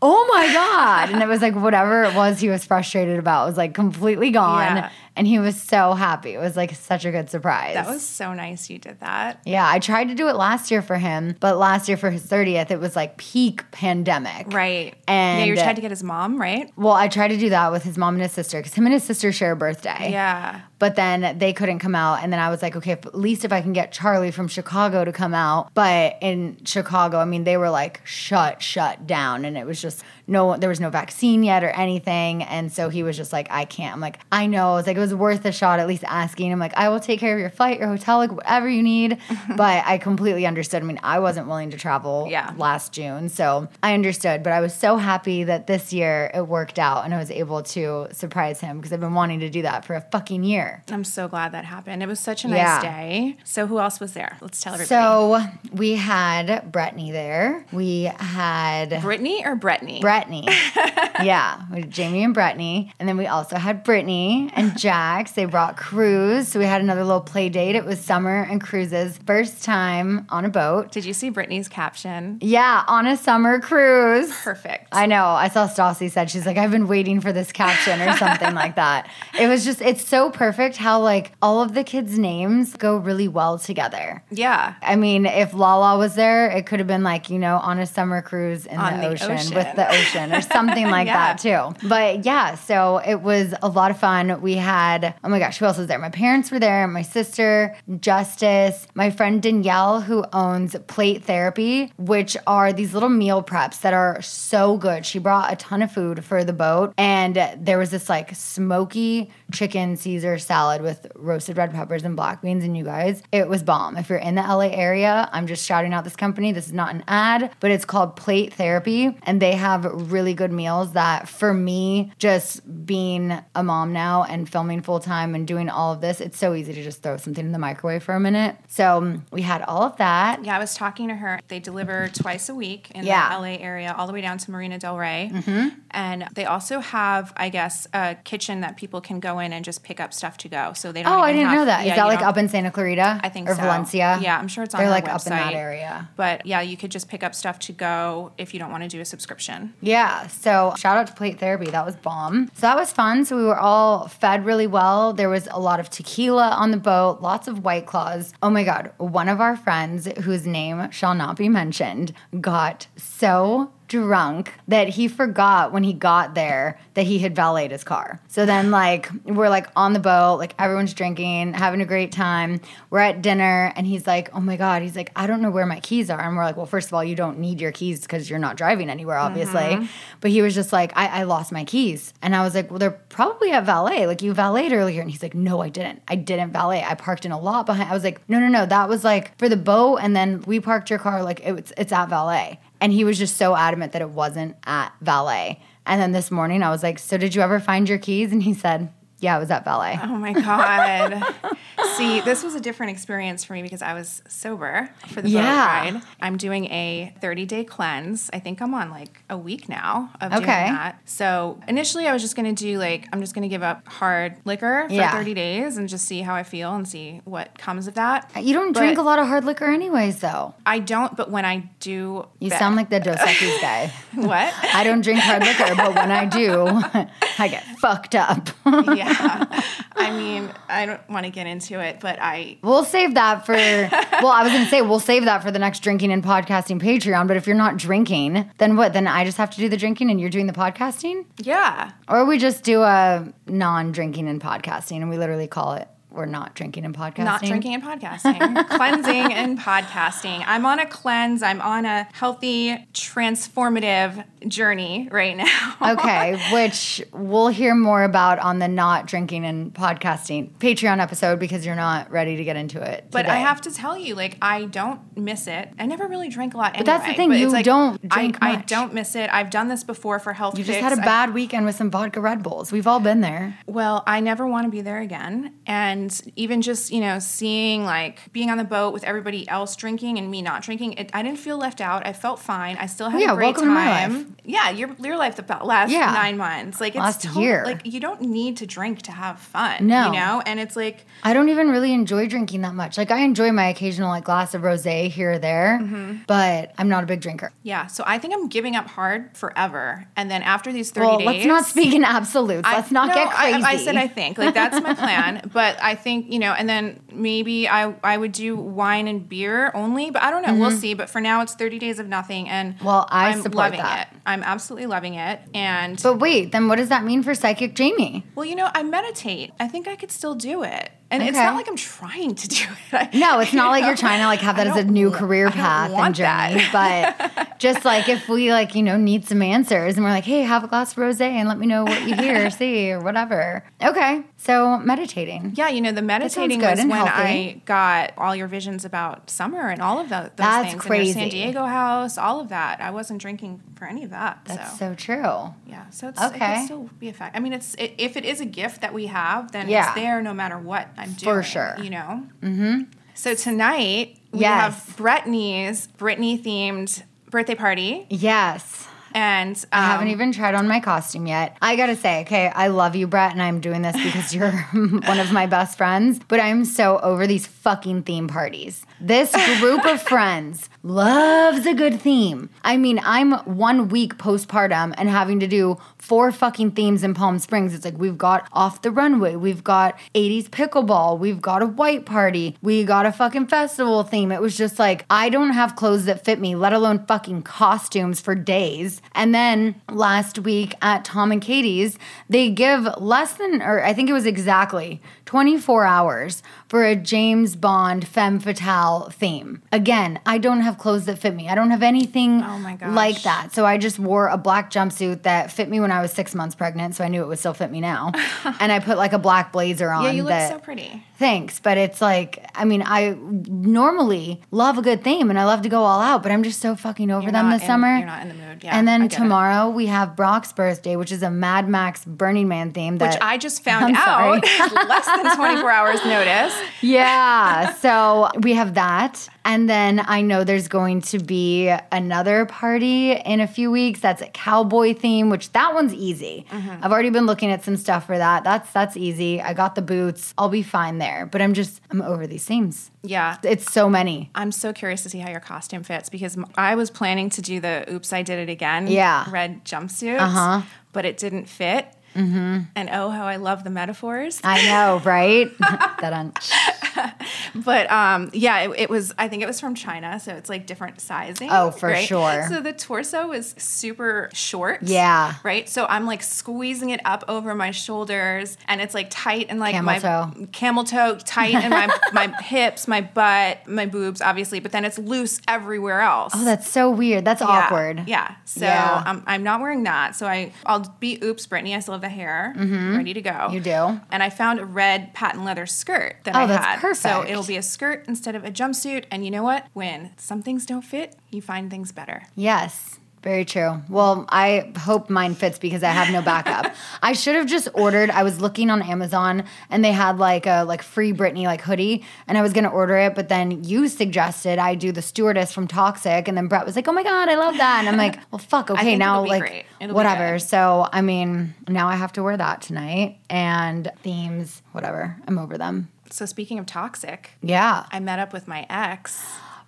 oh 0.00 0.28
my 0.32 0.52
God. 0.52 1.10
And 1.10 1.22
it 1.22 1.28
was 1.28 1.42
like 1.42 1.54
whatever 1.54 2.04
it 2.04 2.14
was 2.14 2.38
he 2.38 2.48
was 2.48 2.64
frustrated 2.64 3.18
about 3.18 3.48
was 3.48 3.56
like 3.56 3.74
completely 3.74 4.30
gone. 4.30 4.76
Yeah. 4.76 4.90
And 5.18 5.26
he 5.26 5.40
was 5.40 5.60
so 5.60 5.94
happy. 5.94 6.32
It 6.34 6.38
was 6.38 6.56
like 6.56 6.72
such 6.76 7.04
a 7.04 7.10
good 7.10 7.28
surprise. 7.28 7.74
That 7.74 7.88
was 7.88 8.06
so 8.06 8.32
nice 8.34 8.70
you 8.70 8.78
did 8.78 9.00
that. 9.00 9.42
Yeah, 9.44 9.68
I 9.68 9.80
tried 9.80 10.08
to 10.08 10.14
do 10.14 10.28
it 10.28 10.36
last 10.36 10.70
year 10.70 10.80
for 10.80 10.96
him, 10.96 11.34
but 11.40 11.58
last 11.58 11.88
year 11.88 11.96
for 11.96 12.08
his 12.10 12.24
30th, 12.24 12.70
it 12.70 12.78
was 12.78 12.94
like 12.94 13.16
peak 13.18 13.68
pandemic. 13.72 14.46
Right. 14.52 14.94
And- 15.08 15.40
yeah, 15.40 15.44
you 15.46 15.56
tried 15.56 15.74
to 15.76 15.82
get 15.82 15.90
his 15.90 16.04
mom, 16.04 16.40
right? 16.40 16.70
Well, 16.76 16.92
I 16.92 17.08
tried 17.08 17.28
to 17.28 17.36
do 17.36 17.50
that 17.50 17.72
with 17.72 17.82
his 17.82 17.98
mom 17.98 18.14
and 18.14 18.22
his 18.22 18.32
sister 18.32 18.58
because 18.60 18.74
him 18.74 18.86
and 18.86 18.92
his 18.92 19.02
sister 19.02 19.32
share 19.32 19.52
a 19.52 19.56
birthday. 19.56 20.10
Yeah. 20.12 20.60
But 20.78 20.94
then 20.96 21.38
they 21.38 21.52
couldn't 21.52 21.80
come 21.80 21.94
out. 21.94 22.22
And 22.22 22.32
then 22.32 22.40
I 22.40 22.50
was 22.50 22.62
like, 22.62 22.76
okay, 22.76 22.92
if, 22.92 23.04
at 23.06 23.14
least 23.16 23.44
if 23.44 23.52
I 23.52 23.60
can 23.60 23.72
get 23.72 23.90
Charlie 23.92 24.30
from 24.30 24.46
Chicago 24.48 25.04
to 25.04 25.12
come 25.12 25.34
out. 25.34 25.70
But 25.74 26.16
in 26.20 26.58
Chicago, 26.64 27.18
I 27.18 27.24
mean, 27.24 27.44
they 27.44 27.56
were 27.56 27.70
like 27.70 28.00
shut, 28.06 28.62
shut 28.62 29.06
down. 29.06 29.44
And 29.44 29.58
it 29.58 29.66
was 29.66 29.80
just 29.82 30.04
no, 30.28 30.56
there 30.58 30.68
was 30.68 30.78
no 30.78 30.90
vaccine 30.90 31.42
yet 31.42 31.64
or 31.64 31.70
anything. 31.70 32.42
And 32.42 32.70
so 32.70 32.90
he 32.90 33.02
was 33.02 33.16
just 33.16 33.32
like, 33.32 33.48
I 33.50 33.64
can't. 33.64 33.94
I'm 33.94 34.00
like, 34.00 34.20
I 34.30 34.46
know. 34.46 34.76
It's 34.76 34.86
like, 34.86 34.96
it 34.96 35.00
was 35.00 35.14
worth 35.14 35.44
a 35.46 35.52
shot 35.52 35.80
at 35.80 35.88
least 35.88 36.04
asking. 36.06 36.52
I'm 36.52 36.58
like, 36.58 36.74
I 36.76 36.90
will 36.90 37.00
take 37.00 37.18
care 37.18 37.32
of 37.34 37.40
your 37.40 37.48
flight, 37.50 37.78
your 37.78 37.88
hotel, 37.88 38.18
like 38.18 38.30
whatever 38.30 38.68
you 38.68 38.82
need. 38.82 39.18
but 39.56 39.82
I 39.86 39.96
completely 39.98 40.46
understood. 40.46 40.82
I 40.82 40.86
mean, 40.86 41.00
I 41.02 41.18
wasn't 41.18 41.48
willing 41.48 41.70
to 41.70 41.78
travel 41.78 42.26
Yeah. 42.30 42.52
last 42.58 42.92
June. 42.92 43.30
So 43.30 43.68
I 43.82 43.94
understood. 43.94 44.42
But 44.42 44.52
I 44.52 44.60
was 44.60 44.74
so 44.74 44.96
happy 44.98 45.44
that 45.44 45.66
this 45.66 45.92
year 45.94 46.30
it 46.34 46.46
worked 46.46 46.78
out 46.78 47.04
and 47.06 47.14
I 47.14 47.18
was 47.18 47.30
able 47.30 47.62
to 47.62 48.08
surprise 48.12 48.60
him 48.60 48.76
because 48.78 48.92
I've 48.92 49.00
been 49.00 49.14
wanting 49.14 49.40
to 49.40 49.48
do 49.50 49.62
that 49.62 49.86
for 49.86 49.94
a 49.94 50.02
fucking 50.12 50.44
year. 50.44 50.67
I'm 50.90 51.04
so 51.04 51.28
glad 51.28 51.52
that 51.52 51.64
happened. 51.64 52.02
It 52.02 52.06
was 52.06 52.20
such 52.20 52.44
a 52.44 52.48
nice 52.48 52.58
Yeah. 52.58 52.80
day. 52.82 53.36
So 53.44 53.66
who 53.66 53.78
else 53.78 54.00
was 54.00 54.12
there? 54.12 54.36
Let's 54.40 54.60
tell 54.60 54.74
everybody. 54.74 54.88
So 54.88 55.40
we 55.72 55.92
had 55.96 56.70
Brittany 56.72 57.10
there. 57.12 57.64
We 57.72 58.04
had 58.18 59.00
Brittany 59.02 59.42
or 59.44 59.54
Brittany? 59.56 60.00
Brittany. 60.00 60.46
yeah, 61.22 61.62
we 61.72 61.80
had 61.80 61.90
Jamie 61.90 62.24
and 62.24 62.34
Brittany. 62.34 62.92
And 62.98 63.08
then 63.08 63.16
we 63.16 63.26
also 63.26 63.56
had 63.56 63.82
Brittany 63.84 64.50
and 64.54 64.78
Jax. 64.86 65.32
They 65.32 65.44
brought 65.44 65.76
Cruz. 65.76 66.48
So 66.48 66.58
we 66.58 66.64
had 66.64 66.80
another 66.80 67.04
little 67.04 67.20
play 67.20 67.48
date. 67.48 67.74
It 67.76 67.84
was 67.84 67.98
Summer 68.00 68.42
and 68.50 68.60
Cruz's 68.60 69.18
first 69.26 69.64
time 69.64 70.26
on 70.30 70.44
a 70.44 70.48
boat. 70.48 70.92
Did 70.92 71.04
you 71.04 71.12
see 71.14 71.30
Brittany's 71.30 71.68
caption? 71.68 72.38
Yeah, 72.40 72.84
on 72.88 73.06
a 73.06 73.16
summer 73.16 73.60
cruise. 73.60 74.30
Perfect. 74.42 74.88
I 74.92 75.06
know. 75.06 75.24
I 75.26 75.48
saw 75.48 75.66
Stassi 75.66 76.10
said 76.10 76.30
she's 76.30 76.46
like, 76.46 76.56
I've 76.56 76.70
been 76.70 76.88
waiting 76.88 77.20
for 77.20 77.32
this 77.32 77.52
caption 77.52 78.00
or 78.00 78.16
something 78.16 78.54
like 78.54 78.76
that. 78.76 79.08
It 79.38 79.46
was 79.46 79.64
just, 79.64 79.80
it's 79.80 80.04
so 80.06 80.30
perfect 80.30 80.57
how 80.76 81.00
like 81.00 81.32
all 81.40 81.62
of 81.62 81.74
the 81.74 81.84
kids' 81.84 82.18
names 82.18 82.76
go 82.76 82.96
really 82.96 83.28
well 83.28 83.58
together. 83.58 84.22
yeah. 84.30 84.74
I 84.82 84.96
mean, 84.96 85.26
if 85.26 85.54
Lala 85.54 85.96
was 85.98 86.14
there, 86.14 86.50
it 86.50 86.66
could 86.66 86.78
have 86.80 86.86
been 86.88 87.02
like, 87.02 87.30
you 87.30 87.38
know, 87.38 87.56
on 87.58 87.78
a 87.78 87.86
summer 87.86 88.20
cruise 88.22 88.66
in 88.66 88.76
the, 88.76 88.90
the 89.00 89.08
ocean, 89.08 89.30
ocean. 89.32 89.54
with 89.54 89.76
the 89.76 89.88
ocean 89.90 90.32
or 90.34 90.40
something 90.40 90.86
like 90.90 91.06
Yeah. 91.06 91.34
that 91.34 91.38
too. 91.38 91.88
But 91.88 92.24
yeah, 92.24 92.54
so 92.56 92.98
it 92.98 93.20
was 93.20 93.54
a 93.62 93.68
lot 93.68 93.90
of 93.90 93.98
fun. 93.98 94.40
We 94.40 94.54
had, 94.54 95.14
oh 95.24 95.28
my 95.28 95.38
gosh, 95.38 95.58
who 95.58 95.64
else 95.66 95.78
was 95.78 95.86
there? 95.86 95.98
My 95.98 96.10
parents 96.10 96.50
were 96.50 96.58
there, 96.58 96.86
my 96.88 97.02
sister, 97.02 97.76
Justice, 98.00 98.86
my 98.94 99.10
friend 99.10 99.42
Danielle, 99.42 100.00
who 100.00 100.24
owns 100.32 100.74
Plate 100.86 101.24
Therapy, 101.24 101.92
which 101.98 102.36
are 102.46 102.72
these 102.72 102.94
little 102.94 103.08
meal 103.08 103.42
preps 103.42 103.80
that 103.82 103.94
are 103.94 104.20
so 104.22 104.76
good. 104.76 105.04
She 105.06 105.18
brought 105.18 105.52
a 105.52 105.56
ton 105.56 105.82
of 105.82 105.92
food 105.92 106.24
for 106.24 106.42
the 106.42 106.52
boat, 106.52 106.94
and 106.98 107.36
there 107.58 107.78
was 107.78 107.90
this 107.90 108.08
like 108.08 108.34
smoky 108.34 109.30
chicken 109.52 109.96
Caesar 109.96 110.38
salad 110.38 110.82
with 110.82 111.06
roasted 111.14 111.56
red 111.56 111.72
peppers 111.72 112.04
and 112.04 112.16
black 112.16 112.42
beans. 112.42 112.64
And 112.64 112.76
you 112.76 112.84
guys, 112.84 113.22
it 113.32 113.48
was 113.48 113.62
bomb. 113.62 113.96
If 113.96 114.08
you're 114.08 114.18
in 114.18 114.34
the 114.34 114.42
LA 114.42 114.68
area, 114.68 115.28
I'm 115.32 115.46
just 115.46 115.64
shouting 115.64 115.94
out 115.94 116.04
this 116.04 116.16
company. 116.16 116.52
This 116.52 116.66
is 116.66 116.72
not 116.72 116.94
an 116.94 117.04
ad, 117.08 117.50
but 117.60 117.70
it's 117.70 117.84
called 117.84 118.16
Plate 118.16 118.52
Therapy, 118.54 119.16
and 119.22 119.40
they 119.40 119.52
have 119.52 119.84
really 120.10 120.34
good 120.34 120.52
meals 120.52 120.92
that 120.92 121.28
for 121.28 121.54
me, 121.54 122.12
just 122.18 122.86
being 122.86 123.38
a 123.54 123.62
mom 123.62 123.92
now 123.92 124.24
and 124.24 124.48
filming 124.48 124.82
full 124.82 125.00
time 125.00 125.34
and 125.34 125.46
doing 125.46 125.68
all 125.68 125.92
of 125.92 126.00
this, 126.00 126.20
it's 126.20 126.38
so 126.38 126.54
easy 126.54 126.72
to 126.74 126.82
just 126.82 127.02
throw 127.02 127.16
something 127.16 127.44
in 127.44 127.52
the 127.52 127.58
microwave 127.58 128.02
for 128.02 128.14
a 128.14 128.20
minute. 128.20 128.56
So 128.68 129.20
we 129.32 129.42
had 129.42 129.62
all 129.62 129.82
of 129.82 129.96
that. 129.96 130.44
Yeah, 130.44 130.56
I 130.56 130.58
was 130.58 130.74
talking 130.74 131.08
to 131.08 131.14
her. 131.14 131.40
They 131.48 131.60
deliver 131.60 132.08
twice 132.08 132.48
a 132.48 132.54
week 132.54 132.90
in 132.94 133.04
Yeah. 133.04 133.28
the 133.30 133.40
LA 133.40 133.56
area, 133.58 133.94
all 133.96 134.06
the 134.06 134.12
way 134.12 134.20
down 134.20 134.38
to 134.38 134.50
Marina 134.50 134.78
Del 134.78 134.96
Rey. 134.96 135.30
Mm-hmm. 135.32 135.68
And 135.90 136.28
they 136.34 136.44
also 136.44 136.80
have, 136.80 137.32
I 137.36 137.48
guess, 137.48 137.86
a 137.92 138.16
kitchen 138.24 138.60
that 138.60 138.76
people 138.76 139.00
can 139.00 139.20
go 139.20 139.37
in 139.40 139.52
and 139.52 139.64
just 139.64 139.82
pick 139.82 140.00
up 140.00 140.12
stuff 140.12 140.36
to 140.38 140.48
go. 140.48 140.72
So 140.74 140.92
they 140.92 141.02
don't. 141.02 141.12
Oh, 141.12 141.20
I 141.20 141.32
didn't 141.32 141.48
have- 141.48 141.58
know 141.58 141.64
that. 141.66 141.80
Is 141.80 141.86
yeah, 141.88 141.96
that 141.96 142.04
like 142.06 142.22
up 142.22 142.36
in 142.36 142.48
Santa 142.48 142.70
Clarita? 142.70 143.20
I 143.22 143.28
think 143.28 143.48
or 143.48 143.54
so. 143.54 143.62
Valencia. 143.62 144.18
Yeah, 144.20 144.38
I'm 144.38 144.48
sure 144.48 144.64
it's 144.64 144.74
on 144.74 144.80
They're 144.80 144.90
like 144.90 145.08
up 145.08 145.24
in 145.26 145.30
that 145.30 145.52
website. 145.52 145.56
area. 145.56 146.08
But 146.16 146.46
yeah, 146.46 146.60
you 146.60 146.76
could 146.76 146.90
just 146.90 147.08
pick 147.08 147.22
up 147.22 147.34
stuff 147.34 147.58
to 147.60 147.72
go 147.72 148.32
if 148.38 148.52
you 148.54 148.60
don't 148.60 148.70
want 148.70 148.82
to 148.84 148.88
do 148.88 149.00
a 149.00 149.04
subscription. 149.04 149.74
Yeah. 149.80 150.26
So 150.28 150.74
shout 150.76 150.96
out 150.96 151.06
to 151.08 151.12
Plate 151.12 151.38
Therapy. 151.38 151.66
That 151.70 151.84
was 151.86 151.96
bomb. 151.96 152.48
So 152.54 152.62
that 152.62 152.76
was 152.76 152.92
fun. 152.92 153.24
So 153.24 153.36
we 153.36 153.44
were 153.44 153.58
all 153.58 154.08
fed 154.08 154.44
really 154.44 154.66
well. 154.66 155.12
There 155.12 155.28
was 155.28 155.48
a 155.50 155.60
lot 155.60 155.80
of 155.80 155.90
tequila 155.90 156.50
on 156.50 156.70
the 156.70 156.76
boat, 156.76 157.20
lots 157.20 157.48
of 157.48 157.64
white 157.64 157.86
claws. 157.86 158.32
Oh 158.42 158.50
my 158.50 158.64
God. 158.64 158.92
One 158.98 159.28
of 159.28 159.40
our 159.40 159.56
friends, 159.56 160.06
whose 160.22 160.46
name 160.46 160.90
shall 160.90 161.14
not 161.14 161.36
be 161.36 161.48
mentioned, 161.48 162.12
got 162.40 162.86
so 162.96 163.72
drunk 163.88 164.52
that 164.68 164.90
he 164.90 165.08
forgot 165.08 165.72
when 165.72 165.82
he 165.82 165.92
got 165.92 166.34
there 166.34 166.78
that 166.94 167.06
he 167.06 167.18
had 167.18 167.34
valeted 167.34 167.72
his 167.72 167.84
car. 167.84 168.20
So 168.28 168.44
then 168.46 168.70
like 168.70 169.08
we're 169.24 169.48
like 169.48 169.66
on 169.74 169.94
the 169.94 169.98
boat, 169.98 170.36
like 170.38 170.54
everyone's 170.58 170.94
drinking, 170.94 171.54
having 171.54 171.80
a 171.80 171.86
great 171.86 172.12
time. 172.12 172.60
We're 172.90 173.00
at 173.00 173.22
dinner 173.22 173.72
and 173.76 173.86
he's 173.86 174.06
like, 174.06 174.28
"Oh 174.34 174.40
my 174.40 174.56
god." 174.56 174.82
He's 174.82 174.94
like, 174.94 175.10
"I 175.16 175.26
don't 175.26 175.40
know 175.40 175.50
where 175.50 175.66
my 175.66 175.80
keys 175.80 176.10
are." 176.10 176.20
And 176.20 176.36
we're 176.36 176.44
like, 176.44 176.56
"Well, 176.56 176.66
first 176.66 176.88
of 176.88 176.94
all, 176.94 177.02
you 177.02 177.16
don't 177.16 177.38
need 177.38 177.60
your 177.60 177.72
keys 177.72 178.06
cuz 178.06 178.28
you're 178.28 178.38
not 178.38 178.56
driving 178.56 178.90
anywhere, 178.90 179.16
obviously." 179.16 179.60
Mm-hmm. 179.60 179.86
But 180.20 180.30
he 180.30 180.42
was 180.42 180.54
just 180.54 180.72
like, 180.72 180.92
I-, 180.94 181.20
"I 181.20 181.22
lost 181.22 181.50
my 181.50 181.64
keys." 181.64 182.12
And 182.22 182.36
I 182.36 182.42
was 182.42 182.54
like, 182.54 182.70
"Well, 182.70 182.78
they're 182.78 182.90
probably 182.90 183.52
at 183.52 183.64
valet. 183.64 184.06
Like 184.06 184.22
you 184.22 184.34
valeted 184.34 184.72
earlier." 184.72 185.00
And 185.00 185.10
he's 185.10 185.22
like, 185.22 185.34
"No, 185.34 185.62
I 185.62 185.70
didn't. 185.70 186.02
I 186.06 186.16
didn't 186.16 186.52
valet. 186.52 186.84
I 186.84 186.94
parked 186.94 187.24
in 187.24 187.32
a 187.32 187.40
lot 187.40 187.66
behind." 187.66 187.90
I 187.90 187.94
was 187.94 188.04
like, 188.04 188.20
"No, 188.28 188.38
no, 188.38 188.48
no. 188.48 188.66
That 188.66 188.88
was 188.88 189.02
like 189.02 189.36
for 189.38 189.48
the 189.48 189.56
boat 189.56 189.98
and 190.02 190.14
then 190.14 190.42
we 190.46 190.60
parked 190.60 190.90
your 190.90 190.98
car 190.98 191.22
like 191.22 191.40
it's 191.40 191.72
it's 191.78 191.92
at 191.92 192.08
valet." 192.10 192.60
And 192.80 192.92
he 192.92 193.04
was 193.04 193.18
just 193.18 193.36
so 193.36 193.56
adamant 193.56 193.92
that 193.92 194.02
it 194.02 194.10
wasn't 194.10 194.56
at 194.64 194.92
valet. 195.00 195.60
And 195.84 196.00
then 196.00 196.12
this 196.12 196.30
morning 196.30 196.62
I 196.62 196.70
was 196.70 196.82
like, 196.82 196.98
So 196.98 197.16
did 197.16 197.34
you 197.34 197.42
ever 197.42 197.60
find 197.60 197.88
your 197.88 197.98
keys? 197.98 198.32
And 198.32 198.42
he 198.42 198.54
said, 198.54 198.92
Yeah, 199.20 199.36
it 199.36 199.40
was 199.40 199.50
at 199.50 199.64
ballet. 199.64 199.98
Oh 200.02 200.16
my 200.16 200.32
God. 200.32 201.22
See, 201.96 202.20
this 202.20 202.42
was 202.44 202.54
a 202.54 202.60
different 202.60 202.92
experience 202.92 203.42
for 203.44 203.52
me 203.52 203.62
because 203.62 203.82
I 203.82 203.94
was 203.94 204.22
sober 204.28 204.90
for 205.08 205.20
the 205.22 205.28
Yeah. 205.28 205.42
boat 205.90 205.94
ride. 205.94 206.02
I'm 206.20 206.36
doing 206.36 206.66
a 206.66 207.12
30 207.20 207.44
day 207.46 207.64
cleanse. 207.64 208.30
I 208.32 208.38
think 208.38 208.60
I'm 208.62 208.74
on 208.74 208.90
like 208.90 209.22
a 209.28 209.36
week 209.36 209.68
now 209.68 210.10
of 210.20 210.30
doing 210.32 210.44
that. 210.46 211.00
So 211.04 211.58
initially, 211.66 212.06
I 212.06 212.12
was 212.12 212.22
just 212.22 212.36
going 212.36 212.54
to 212.54 212.64
do 212.64 212.78
like, 212.78 213.08
I'm 213.12 213.20
just 213.20 213.34
going 213.34 213.42
to 213.42 213.48
give 213.48 213.62
up 213.62 213.86
hard 213.88 214.36
liquor 214.44 214.84
for 214.88 214.94
Yeah. 214.94 215.12
30 215.12 215.34
days 215.34 215.76
and 215.76 215.88
just 215.88 216.04
see 216.06 216.20
how 216.20 216.34
I 216.34 216.42
feel 216.44 216.74
and 216.74 216.86
see 216.86 217.20
what 217.24 217.58
comes 217.58 217.88
of 217.88 217.94
that. 217.94 218.30
You 218.40 218.54
don't 218.54 218.72
drink 218.72 218.98
a 218.98 219.02
lot 219.02 219.18
of 219.18 219.26
hard 219.26 219.44
liquor, 219.44 219.66
anyways, 219.66 220.20
though. 220.20 220.54
I 220.64 220.78
don't, 220.78 221.16
but 221.16 221.30
when 221.30 221.44
I 221.44 221.70
do. 221.80 222.26
You 222.38 222.50
sound 222.50 222.76
like 222.76 222.90
the 222.90 223.00
Dos 223.00 223.18
Equis 223.18 223.60
guy. 223.60 223.92
What? 224.14 224.52
I 224.74 224.82
don't 224.84 225.00
drink 225.00 225.20
hard 225.20 225.42
liquor, 225.44 225.74
but 225.76 225.94
when 225.94 226.10
I 226.10 226.24
do, 226.26 226.66
I 227.38 227.48
get 227.48 227.64
fucked 227.78 228.14
up. 228.16 228.48
yeah. 228.66 229.07
I 229.08 230.10
mean, 230.16 230.50
I 230.68 230.86
don't 230.86 231.10
want 231.10 231.24
to 231.24 231.30
get 231.30 231.46
into 231.46 231.80
it, 231.80 232.00
but 232.00 232.18
I 232.20 232.58
We'll 232.62 232.84
save 232.84 233.14
that 233.14 233.44
for. 233.46 233.54
Well, 233.54 234.32
I 234.32 234.42
was 234.42 234.52
going 234.52 234.64
to 234.64 234.70
say 234.70 234.82
we'll 234.82 235.00
save 235.00 235.24
that 235.24 235.42
for 235.42 235.50
the 235.50 235.58
next 235.58 235.80
drinking 235.80 236.12
and 236.12 236.22
podcasting 236.22 236.80
Patreon. 236.80 237.26
But 237.28 237.36
if 237.36 237.46
you're 237.46 237.56
not 237.56 237.76
drinking, 237.76 238.50
then 238.58 238.76
what? 238.76 238.92
Then 238.92 239.06
I 239.06 239.24
just 239.24 239.38
have 239.38 239.50
to 239.50 239.58
do 239.58 239.68
the 239.68 239.76
drinking 239.76 240.10
and 240.10 240.20
you're 240.20 240.30
doing 240.30 240.46
the 240.46 240.52
podcasting, 240.52 241.24
yeah. 241.38 241.92
or 242.08 242.24
we 242.24 242.38
just 242.38 242.64
do 242.64 242.82
a 242.82 243.32
non-drinking 243.46 244.28
and 244.28 244.40
podcasting, 244.40 244.96
and 244.96 245.10
we 245.10 245.18
literally 245.18 245.46
call 245.46 245.74
it 245.74 245.88
we're 246.10 246.26
not 246.26 246.54
drinking 246.54 246.84
and 246.84 246.96
podcasting. 246.96 247.24
Not 247.24 247.42
drinking 247.42 247.74
and 247.74 247.82
podcasting, 247.82 248.68
cleansing 248.76 249.32
and 249.32 249.58
podcasting. 249.58 250.42
I'm 250.46 250.64
on 250.64 250.78
a 250.78 250.86
cleanse. 250.86 251.42
I'm 251.42 251.60
on 251.60 251.84
a 251.84 252.08
healthy, 252.12 252.76
transformative 252.94 254.24
journey 254.46 255.08
right 255.10 255.36
now. 255.36 255.74
okay, 255.82 256.40
which 256.52 257.02
we'll 257.12 257.48
hear 257.48 257.74
more 257.74 258.04
about 258.04 258.38
on 258.38 258.58
the 258.58 258.68
not 258.68 259.06
drinking 259.06 259.44
and 259.44 259.72
podcasting 259.74 260.50
Patreon 260.58 260.98
episode 260.98 261.38
because 261.38 261.66
you're 261.66 261.74
not 261.74 262.10
ready 262.10 262.36
to 262.36 262.44
get 262.44 262.56
into 262.56 262.80
it. 262.80 263.06
But 263.10 263.26
I 263.26 263.36
have 263.36 263.60
to 263.62 263.70
tell 263.72 263.96
you, 263.98 264.14
like, 264.14 264.38
I 264.40 264.64
don't 264.64 265.00
miss 265.16 265.46
it. 265.46 265.68
I 265.78 265.86
never 265.86 266.06
really 266.06 266.28
drank 266.28 266.54
a 266.54 266.56
lot 266.56 266.74
anyway. 266.74 266.78
But 266.80 266.86
that's 266.86 267.06
the 267.06 267.14
thing, 267.14 267.32
you 267.32 267.50
like, 267.50 267.64
don't 267.64 268.08
drink 268.08 268.38
I, 268.40 268.52
I 268.52 268.56
don't 268.62 268.94
miss 268.94 269.14
it. 269.14 269.28
I've 269.30 269.50
done 269.50 269.68
this 269.68 269.84
before 269.84 270.18
for 270.18 270.32
health 270.32 270.58
You 270.58 270.64
just 270.64 270.78
fix. 270.78 270.88
had 270.88 270.98
a 270.98 271.02
bad 271.02 271.34
weekend 271.34 271.66
with 271.66 271.76
some 271.76 271.90
vodka 271.90 272.20
Red 272.20 272.42
Bulls. 272.42 272.72
We've 272.72 272.86
all 272.86 273.00
been 273.00 273.20
there. 273.20 273.58
Well, 273.66 274.02
I 274.06 274.20
never 274.20 274.46
want 274.46 274.64
to 274.64 274.70
be 274.70 274.80
there 274.80 275.00
again. 275.00 275.54
And 275.66 276.07
even 276.36 276.62
just, 276.62 276.90
you 276.90 277.00
know, 277.00 277.18
seeing 277.18 277.84
like 277.84 278.32
being 278.32 278.50
on 278.50 278.58
the 278.58 278.64
boat 278.64 278.92
with 278.92 279.04
everybody 279.04 279.48
else 279.48 279.76
drinking 279.76 280.18
and 280.18 280.30
me 280.30 280.42
not 280.42 280.62
drinking, 280.62 280.94
it, 280.94 281.10
I 281.12 281.22
didn't 281.22 281.38
feel 281.38 281.56
left 281.58 281.80
out. 281.80 282.06
I 282.06 282.12
felt 282.12 282.38
fine. 282.40 282.76
I 282.78 282.86
still 282.86 283.08
had 283.10 283.20
Yeah, 283.20 283.32
a 283.32 283.34
great 283.36 283.46
welcome 283.56 283.64
to 283.64 283.70
my 283.70 284.06
life. 284.06 284.26
Yeah, 284.44 284.70
your 284.70 284.90
your 285.02 285.16
life 285.16 285.36
the 285.36 285.44
last 285.64 285.90
Yeah. 285.90 286.12
nine 286.12 286.36
months. 286.36 286.80
Like 286.80 286.94
it's 286.94 287.00
Last 287.00 287.22
tot- 287.22 287.36
year. 287.42 287.62
Like 287.64 287.82
you 287.84 288.00
don't 288.00 288.20
need 288.22 288.56
to 288.58 288.66
drink 288.66 289.02
to 289.02 289.12
have 289.12 289.38
fun. 289.40 289.86
No. 289.86 290.06
You 290.06 290.12
know? 290.18 290.42
And 290.46 290.58
it's 290.60 290.76
like 290.76 291.04
I 291.22 291.32
don't 291.34 291.48
even 291.50 291.68
really 291.70 291.92
enjoy 291.92 292.26
drinking 292.28 292.62
that 292.62 292.74
much. 292.74 292.96
Like 292.98 293.10
I 293.10 293.20
enjoy 293.20 293.52
my 293.52 293.68
occasional 293.68 294.08
like 294.08 294.24
glass 294.24 294.54
of 294.54 294.62
rosé 294.62 295.08
here 295.10 295.32
or 295.32 295.38
there, 295.38 295.78
Mm-hmm. 295.82 296.16
but 296.26 296.72
I'm 296.78 296.88
not 296.88 297.04
a 297.04 297.06
big 297.06 297.20
drinker. 297.20 297.52
yeah. 297.62 297.86
So 297.86 298.04
I 298.06 298.18
think 298.18 298.34
I'm 298.34 298.48
giving 298.48 298.74
up 298.76 298.86
hard 298.88 299.36
forever. 299.36 300.06
And 300.16 300.30
then 300.30 300.42
after 300.42 300.72
these 300.72 300.90
30 300.90 301.06
Well, 301.06 301.18
days. 301.18 301.26
let's 301.26 301.44
not 301.46 301.64
speak 301.66 301.94
in 301.94 302.04
absolutes. 302.04 302.66
I- 302.66 302.76
let's 302.76 302.90
not 302.90 303.08
no, 303.08 303.14
get 303.14 303.28
I- 303.28 303.50
crazy. 303.52 303.64
I, 303.64 303.76
said 303.76 303.96
I 303.96 304.08
think 304.08 304.38
like 304.38 304.54
that's 304.54 304.80
my 304.82 304.94
plan, 304.94 305.50
but 305.52 305.76
I 305.82 305.87
think 305.94 306.32
you 306.32 306.38
know, 306.38 306.52
and 306.52 306.68
then 306.68 307.00
maybe 307.12 307.68
I 307.68 307.94
I 308.04 308.16
would 308.16 308.32
do 308.32 308.56
wine 308.56 309.08
and 309.08 309.28
beer 309.28 309.70
only, 309.74 310.10
but 310.10 310.22
I 310.22 310.30
don't 310.30 310.42
know. 310.42 310.54
We'll 310.54 310.70
see. 310.70 310.94
But 310.94 311.08
for 311.10 311.20
now, 311.20 311.42
it's 311.42 311.54
thirty 311.54 311.78
days 311.78 311.98
of 311.98 312.08
nothing, 312.08 312.48
and 312.48 312.74
Mm-hmm. 312.74 312.84
Well, 312.84 313.06
I 313.10 313.30
am 313.32 313.42
loving 313.42 313.80
that. 313.80 314.12
it. 314.12 314.18
I'm 314.26 314.42
absolutely 314.42 314.86
loving 314.86 315.14
it, 315.14 315.40
and 315.54 316.00
But 316.02 316.18
wait, 316.18 316.52
then 316.52 316.68
what 316.68 316.76
does 316.76 316.88
that 316.90 317.04
mean 317.04 317.22
for 317.22 317.34
psychic 317.34 317.74
Jamie? 317.74 318.24
well, 318.34 318.44
you 318.46 318.54
know, 318.56 318.68
I 318.74 318.82
meditate. 318.82 319.52
I 319.60 319.68
think 319.68 319.88
I 319.88 319.96
could 319.96 320.10
still 320.10 320.34
do 320.34 320.62
it, 320.64 320.90
and 321.10 321.22
it's 321.22 321.36
not 321.36 321.54
like 321.54 321.68
I'm 321.68 321.76
trying 321.76 322.34
to 322.34 322.48
do 322.58 322.64
it. 322.92 323.14
No, 323.14 323.40
it's 323.40 323.52
not 323.52 323.70
like 323.70 323.82
you 323.82 323.86
you're 323.88 323.96
trying 323.96 324.20
to 324.20 324.26
like 324.26 324.40
have 324.40 324.56
that 324.56 324.66
as 324.66 324.76
a 324.76 324.84
new 324.84 325.10
career 325.10 325.50
path 325.50 325.90
and 325.92 326.14
journey. 326.14 326.62
But 326.72 327.58
just 327.58 327.84
like 327.84 328.08
if 328.08 328.28
we 328.28 328.52
like, 328.52 328.74
you 328.74 328.82
know, 328.82 328.96
need 328.96 329.24
some 329.24 329.40
answers 329.42 329.96
and 329.96 330.04
we're 330.04 330.10
like, 330.10 330.24
hey, 330.24 330.42
have 330.42 330.64
a 330.64 330.68
glass 330.68 330.92
of 330.92 330.98
rosé 330.98 331.22
and 331.22 331.48
let 331.48 331.58
me 331.58 331.66
know 331.66 331.84
what 331.84 332.06
you 332.06 332.14
hear 332.14 332.46
or 332.46 332.50
see 332.60 332.92
or 332.92 333.00
whatever. 333.00 333.64
Okay. 333.82 334.22
So 334.36 334.78
meditating. 334.78 335.54
Yeah, 335.56 335.68
you 335.68 335.80
know, 335.80 335.92
the 335.92 336.02
meditating 336.02 336.60
good 336.60 336.70
was 336.70 336.80
and 336.80 336.90
when 336.90 336.98
healthy. 337.06 337.12
I 337.12 337.62
got 337.64 338.12
all 338.18 338.36
your 338.36 338.46
visions 338.46 338.84
about 338.84 339.30
summer 339.30 339.68
and 339.68 339.80
all 339.80 339.98
of 339.98 340.08
tho- 340.10 340.22
those 340.24 340.30
That's 340.36 340.72
things. 340.84 340.86
Your 340.86 341.04
San. 341.14 341.28
Diego 341.30 341.64
house, 341.64 342.18
all 342.18 342.40
of 342.40 342.48
that. 342.50 342.80
I 342.80 342.90
wasn't 342.90 343.20
drinking 343.20 343.62
for 343.76 343.86
any 343.86 344.04
of 344.04 344.10
that. 344.10 344.40
That's 344.44 344.72
so. 344.78 344.90
so 344.90 344.94
true. 344.94 345.54
Yeah, 345.66 345.88
so 345.90 346.08
it's, 346.08 346.20
it 346.20 346.26
Okay. 346.26 346.38
can 346.38 346.64
still 346.66 346.90
be 346.98 347.08
a 347.08 347.12
fact. 347.12 347.36
I 347.36 347.40
mean, 347.40 347.52
it's 347.52 347.74
i 347.78 347.92
if 347.98 348.16
it 348.16 348.24
is 348.24 348.40
a 348.40 348.44
gift 348.44 348.80
that 348.82 348.92
we 348.94 349.06
have, 349.06 349.52
then 349.52 349.68
Yeah. 349.68 349.86
it's 349.86 349.94
there 349.94 350.22
no 350.22 350.32
matter 350.34 350.58
what 350.58 350.88
I'm 350.98 351.12
doing. 351.12 351.36
For 351.36 351.42
sure. 351.42 351.76
you 351.80 351.90
know. 351.90 352.26
Mm-hmm. 352.42 352.82
So 353.14 353.34
tonight 353.34 354.18
we 354.32 354.40
Yes. 354.40 354.60
have 354.86 354.96
Brittany's 354.96 355.88
Britney 355.98 356.40
themed 356.42 357.02
birthday 357.30 357.54
party, 357.54 358.06
Yes. 358.10 358.86
and 359.14 359.56
um, 359.56 359.82
I 359.82 359.86
haven't 359.86 360.08
even 360.08 360.32
tried 360.32 360.54
on 360.54 360.68
my 360.68 360.80
costume 360.80 361.26
yet. 361.26 361.56
I 361.62 361.76
gotta 361.76 361.96
say, 361.96 362.20
okay, 362.22 362.48
I 362.48 362.68
love 362.68 362.94
you, 362.94 363.06
Brett, 363.06 363.32
and 363.32 363.42
I'm 363.42 363.60
doing 363.60 363.82
this 363.82 363.96
because 364.02 364.34
you're 364.34 364.50
one 364.72 365.18
of 365.18 365.32
my 365.32 365.46
best 365.46 365.76
friends, 365.78 366.20
but 366.28 366.40
I'm 366.40 366.64
so 366.64 366.98
over 367.00 367.26
these 367.26 367.46
fucking 367.46 368.02
theme 368.04 368.28
parties. 368.28 368.84
This 369.00 369.32
group 369.60 369.84
of 369.84 370.00
friends 370.14 370.68
loves 370.88 371.66
a 371.66 371.74
good 371.74 372.00
theme. 372.00 372.48
I 372.64 372.76
mean, 372.78 372.98
I'm 373.04 373.32
one 373.44 373.88
week 373.88 374.16
postpartum 374.16 374.94
and 374.96 375.08
having 375.08 375.38
to 375.40 375.46
do 375.46 375.76
four 375.98 376.32
fucking 376.32 376.70
themes 376.70 377.04
in 377.04 377.12
Palm 377.12 377.38
Springs. 377.38 377.74
It's 377.74 377.84
like 377.84 377.98
we've 377.98 378.16
got 378.16 378.48
off 378.52 378.80
the 378.80 378.90
runway, 378.90 379.36
we've 379.36 379.62
got 379.62 379.98
80s 380.14 380.48
pickleball, 380.48 381.18
we've 381.18 381.42
got 381.42 381.62
a 381.62 381.66
white 381.66 382.06
party, 382.06 382.56
we 382.62 382.84
got 382.84 383.04
a 383.04 383.12
fucking 383.12 383.48
festival 383.48 384.02
theme. 384.02 384.32
It 384.32 384.40
was 384.40 384.56
just 384.56 384.78
like, 384.78 385.04
I 385.10 385.28
don't 385.28 385.50
have 385.50 385.76
clothes 385.76 386.06
that 386.06 386.24
fit 386.24 386.40
me, 386.40 386.54
let 386.54 386.72
alone 386.72 387.04
fucking 387.06 387.42
costumes 387.42 388.20
for 388.20 388.34
days. 388.34 389.02
And 389.14 389.34
then 389.34 389.80
last 389.90 390.38
week 390.38 390.74
at 390.80 391.04
Tom 391.04 391.30
and 391.30 391.42
Katie's, 391.42 391.98
they 392.30 392.50
give 392.50 392.88
less 392.96 393.34
than, 393.34 393.60
or 393.60 393.84
I 393.84 393.92
think 393.92 394.08
it 394.08 394.14
was 394.14 394.26
exactly 394.26 395.02
24 395.26 395.84
hours 395.84 396.42
for 396.68 396.84
a 396.84 396.94
James 396.94 397.56
Bond 397.56 398.06
femme 398.06 398.38
fatale 398.38 399.10
theme. 399.10 399.62
Again, 399.72 400.20
I 400.26 400.38
don't 400.38 400.60
have 400.60 400.78
clothes 400.78 401.06
that 401.06 401.18
fit 401.18 401.34
me. 401.34 401.48
I 401.48 401.54
don't 401.54 401.70
have 401.70 401.82
anything 401.82 402.42
Oh 402.42 402.58
like 402.90 403.22
that. 403.22 403.52
So 403.52 403.64
I 403.64 403.78
just 403.78 403.98
wore 403.98 404.28
a 404.28 404.36
black 404.36 404.70
jumpsuit 404.70 405.22
that 405.22 405.50
fit 405.50 405.68
me 405.68 405.80
when 405.80 405.90
I 405.90 406.02
was 406.02 406.12
six 406.12 406.34
months 406.34 406.54
pregnant, 406.54 406.94
so 406.94 407.04
I 407.04 407.08
knew 407.08 407.22
it 407.22 407.26
would 407.26 407.38
still 407.38 407.54
fit 407.54 407.70
me 407.70 407.80
now. 407.80 408.12
and 408.60 408.70
I 408.70 408.80
put 408.80 408.98
like 408.98 409.12
a 409.12 409.18
black 409.18 409.50
blazer 409.52 409.90
on. 409.90 410.04
yeah, 410.04 410.10
you 410.10 410.22
look 410.22 410.30
that, 410.30 410.50
so 410.52 410.58
pretty. 410.58 411.04
Thanks, 411.18 411.58
but 411.58 411.76
it's 411.78 412.00
like 412.00 412.48
I 412.54 412.64
mean 412.64 412.82
I 412.84 413.16
normally 413.20 414.40
love 414.50 414.78
a 414.78 414.82
good 414.82 415.02
theme 415.02 415.30
and 415.30 415.38
I 415.38 415.44
love 415.44 415.62
to 415.62 415.68
go 415.68 415.82
all 415.82 416.00
out, 416.00 416.22
but 416.22 416.30
I'm 416.32 416.42
just 416.42 416.60
so 416.60 416.76
fucking 416.76 417.10
over 417.10 417.22
You're 417.24 417.32
them 417.32 417.50
this 417.50 417.62
in- 417.62 417.66
summer. 417.66 417.96
you're 417.96 418.06
not 418.06 418.22
in 418.22 418.28
the 418.28 418.34
mood. 418.34 418.62
Yeah, 418.62 418.76
and 418.78 418.86
then 418.86 419.02
get 419.02 419.12
it. 419.12 419.16
tomorrow 419.16 419.68
we 419.68 419.86
have 419.86 420.14
Brock's 420.16 420.52
birthday, 420.52 420.96
which 420.96 421.10
is 421.12 421.22
a 421.22 421.30
Mad 421.30 421.68
Max 421.68 422.04
Burning 422.04 422.46
Man 422.48 422.72
theme. 422.72 422.98
That 422.98 423.14
Which 423.14 423.22
I 423.22 423.38
just 423.38 423.64
found 423.64 423.96
I'm 423.96 423.96
out 423.96 424.42
less 424.88 425.06
than 425.06 425.36
24 425.36 425.70
hours 425.70 426.04
notice. 426.04 426.54
yeah. 426.82 427.72
So 427.74 428.30
we 428.42 428.52
have 428.54 428.74
that. 428.74 429.28
And 429.44 429.68
then 429.68 430.02
I 430.06 430.20
know 430.20 430.44
there's 430.44 430.68
going 430.68 431.00
to 431.02 431.18
be 431.18 431.72
another 431.90 432.44
party 432.46 433.12
in 433.12 433.40
a 433.40 433.46
few 433.46 433.70
weeks. 433.70 434.00
That's 434.00 434.20
a 434.20 434.26
cowboy 434.26 434.94
theme, 434.94 435.30
which 435.30 435.52
that 435.52 435.72
one's 435.72 435.94
easy. 435.94 436.44
Mm-hmm. 436.50 436.84
I've 436.84 436.92
already 436.92 437.08
been 437.10 437.24
looking 437.26 437.50
at 437.50 437.64
some 437.64 437.76
stuff 437.78 438.04
for 438.06 438.18
that. 438.18 438.44
That's 438.44 438.70
that's 438.72 438.96
easy. 438.96 439.40
I 439.40 439.54
got 439.54 439.74
the 439.74 439.80
boots. 439.82 440.34
I'll 440.36 440.50
be 440.50 440.62
fine 440.62 440.98
there. 440.98 441.07
But 441.30 441.40
I'm 441.42 441.54
just 441.54 441.80
I'm 441.90 442.02
over 442.02 442.26
these 442.26 442.44
themes. 442.44 442.90
Yeah. 443.02 443.36
It's 443.42 443.70
so 443.72 443.88
many. 443.88 444.30
I'm 444.34 444.52
so 444.52 444.72
curious 444.72 445.02
to 445.04 445.08
see 445.10 445.18
how 445.18 445.30
your 445.30 445.40
costume 445.40 445.82
fits 445.82 446.08
because 446.08 446.36
I 446.56 446.74
was 446.74 446.90
planning 446.90 447.30
to 447.30 447.42
do 447.42 447.60
the 447.60 447.84
"Oops, 447.90 448.12
I 448.12 448.22
Did 448.22 448.38
It 448.48 448.52
Again" 448.52 448.86
Yeah. 448.88 449.26
red 449.30 449.64
jumpsuit, 449.64 450.18
Uh-huh. 450.20 450.62
but 450.92 451.04
it 451.04 451.16
didn't 451.18 451.46
fit. 451.48 451.86
Mm-hmm. 452.14 452.60
And 452.74 452.88
oh, 452.90 453.10
how 453.10 453.26
I 453.26 453.36
love 453.36 453.64
the 453.64 453.70
metaphors! 453.70 454.40
I 454.42 454.62
know, 454.66 455.00
right? 455.04 455.50
that 456.00 456.12
on. 456.12 456.32
But 457.54 457.90
um, 457.90 458.30
yeah, 458.32 458.60
it, 458.60 458.70
it 458.78 458.90
was. 458.90 459.12
I 459.18 459.28
think 459.28 459.42
it 459.42 459.46
was 459.46 459.58
from 459.58 459.74
China, 459.74 460.20
so 460.20 460.32
it's 460.34 460.48
like 460.48 460.66
different 460.66 461.00
sizing. 461.00 461.48
Oh, 461.50 461.70
for 461.70 461.88
right? 461.88 462.06
sure. 462.06 462.46
So 462.48 462.60
the 462.60 462.72
torso 462.72 463.32
is 463.32 463.54
super 463.58 464.28
short. 464.32 464.80
Yeah. 464.82 465.34
Right. 465.42 465.68
So 465.68 465.86
I'm 465.86 466.06
like 466.06 466.22
squeezing 466.22 466.90
it 466.90 467.00
up 467.04 467.24
over 467.26 467.54
my 467.54 467.70
shoulders, 467.70 468.56
and 468.68 468.80
it's 468.80 468.94
like 468.94 469.08
tight 469.10 469.46
and 469.48 469.58
like 469.58 469.72
Camel 469.74 469.84
my 469.86 469.98
toe. 469.98 470.46
camel 470.52 470.84
toe 470.84 471.16
tight 471.24 471.54
in 471.54 471.70
my 471.70 471.88
my 472.12 472.28
hips, 472.42 472.86
my 472.86 473.00
butt, 473.00 473.66
my 473.66 473.86
boobs, 473.86 474.20
obviously. 474.20 474.60
But 474.60 474.72
then 474.72 474.84
it's 474.84 474.98
loose 474.98 475.40
everywhere 475.48 476.00
else. 476.00 476.32
Oh, 476.36 476.44
that's 476.44 476.68
so 476.70 476.90
weird. 476.90 477.24
That's 477.24 477.40
Yeah, 477.40 477.46
awkward. 477.48 478.04
Yeah. 478.06 478.34
So 478.44 478.64
Yeah. 478.66 479.02
I'm, 479.04 479.22
I'm 479.26 479.42
not 479.42 479.60
wearing 479.60 479.82
that. 479.84 480.16
So 480.16 480.26
I 480.26 480.52
I'll 480.66 480.94
be 481.00 481.18
oops, 481.22 481.46
Britney. 481.46 481.74
I 481.74 481.80
still 481.80 481.92
have 481.94 482.00
the 482.02 482.08
hair 482.08 482.52
ready 482.56 483.14
to 483.14 483.22
go. 483.22 483.30
Mm-hmm. 483.30 483.54
You 483.54 483.60
do? 483.60 484.00
And 484.10 484.22
I 484.22 484.30
found 484.30 484.60
a 484.60 484.64
red 484.64 485.14
patent 485.14 485.44
leather 485.44 485.66
skirt 485.66 486.16
that 486.24 486.34
Oh, 486.36 486.40
I 486.40 486.46
that's 486.46 486.64
had. 486.64 486.80
So 486.80 486.87
perfect. 486.94 487.30
it'll 487.30 487.44
be 487.44 487.56
a 487.56 487.62
skirt 487.62 488.04
instead 488.08 488.34
of 488.34 488.44
a 488.44 488.50
jumpsuit. 488.50 489.04
And 489.10 489.24
you 489.24 489.30
know 489.30 489.42
what? 489.42 489.66
When 489.72 490.12
some 490.16 490.42
things 490.42 490.66
don't 490.66 490.82
fit, 490.82 491.16
you 491.30 491.42
find 491.42 491.70
things 491.70 491.92
better. 491.92 492.26
Yes. 492.34 492.98
Very 493.22 493.44
true. 493.44 493.82
Well, 493.88 494.26
I 494.28 494.72
hope 494.78 495.10
mine 495.10 495.34
fits 495.34 495.58
because 495.58 495.82
I 495.82 495.90
have 495.90 496.12
no 496.12 496.22
backup. 496.22 496.72
I 497.02 497.14
should 497.14 497.34
have 497.34 497.46
just 497.46 497.68
ordered. 497.74 498.10
I 498.10 498.22
was 498.22 498.40
looking 498.40 498.70
on 498.70 498.80
Amazon 498.80 499.44
and 499.70 499.84
they 499.84 499.90
had 499.90 500.18
like 500.18 500.46
a 500.46 500.62
like 500.62 500.82
free 500.82 501.12
Britney 501.12 501.44
like 501.44 501.60
hoodie, 501.60 502.04
and 502.28 502.38
I 502.38 502.42
was 502.42 502.52
gonna 502.52 502.70
order 502.70 502.96
it, 502.96 503.16
but 503.16 503.28
then 503.28 503.64
you 503.64 503.88
suggested 503.88 504.60
I 504.60 504.76
do 504.76 504.92
the 504.92 505.02
stewardess 505.02 505.52
from 505.52 505.66
Toxic, 505.66 506.28
and 506.28 506.36
then 506.36 506.46
Brett 506.46 506.64
was 506.64 506.76
like, 506.76 506.86
"Oh 506.86 506.92
my 506.92 507.02
god, 507.02 507.28
I 507.28 507.34
love 507.34 507.56
that," 507.56 507.80
and 507.80 507.88
I'm 507.88 507.96
like, 507.96 508.20
"Well, 508.30 508.38
fuck, 508.38 508.70
okay, 508.78 508.94
now 508.94 509.24
like 509.26 509.40
great. 509.42 509.64
It'll 509.80 509.88
be 509.88 509.94
whatever." 509.94 510.38
So 510.38 510.88
I 510.92 511.02
mean, 511.02 511.54
now 511.66 511.88
I 511.88 511.96
have 511.96 512.12
to 512.12 512.22
wear 512.22 512.36
that 512.36 512.62
tonight, 512.62 513.18
and 513.28 513.90
themes, 514.02 514.62
whatever. 514.70 515.16
I'm 515.26 515.38
over 515.38 515.58
them. 515.58 515.88
So 516.10 516.26
speaking 516.26 516.58
of 516.58 516.66
toxic, 516.66 517.32
Yeah, 517.42 517.86
I 517.92 518.00
met 518.00 518.18
up 518.18 518.32
with 518.32 518.48
my 518.48 518.66
ex. 518.70 519.22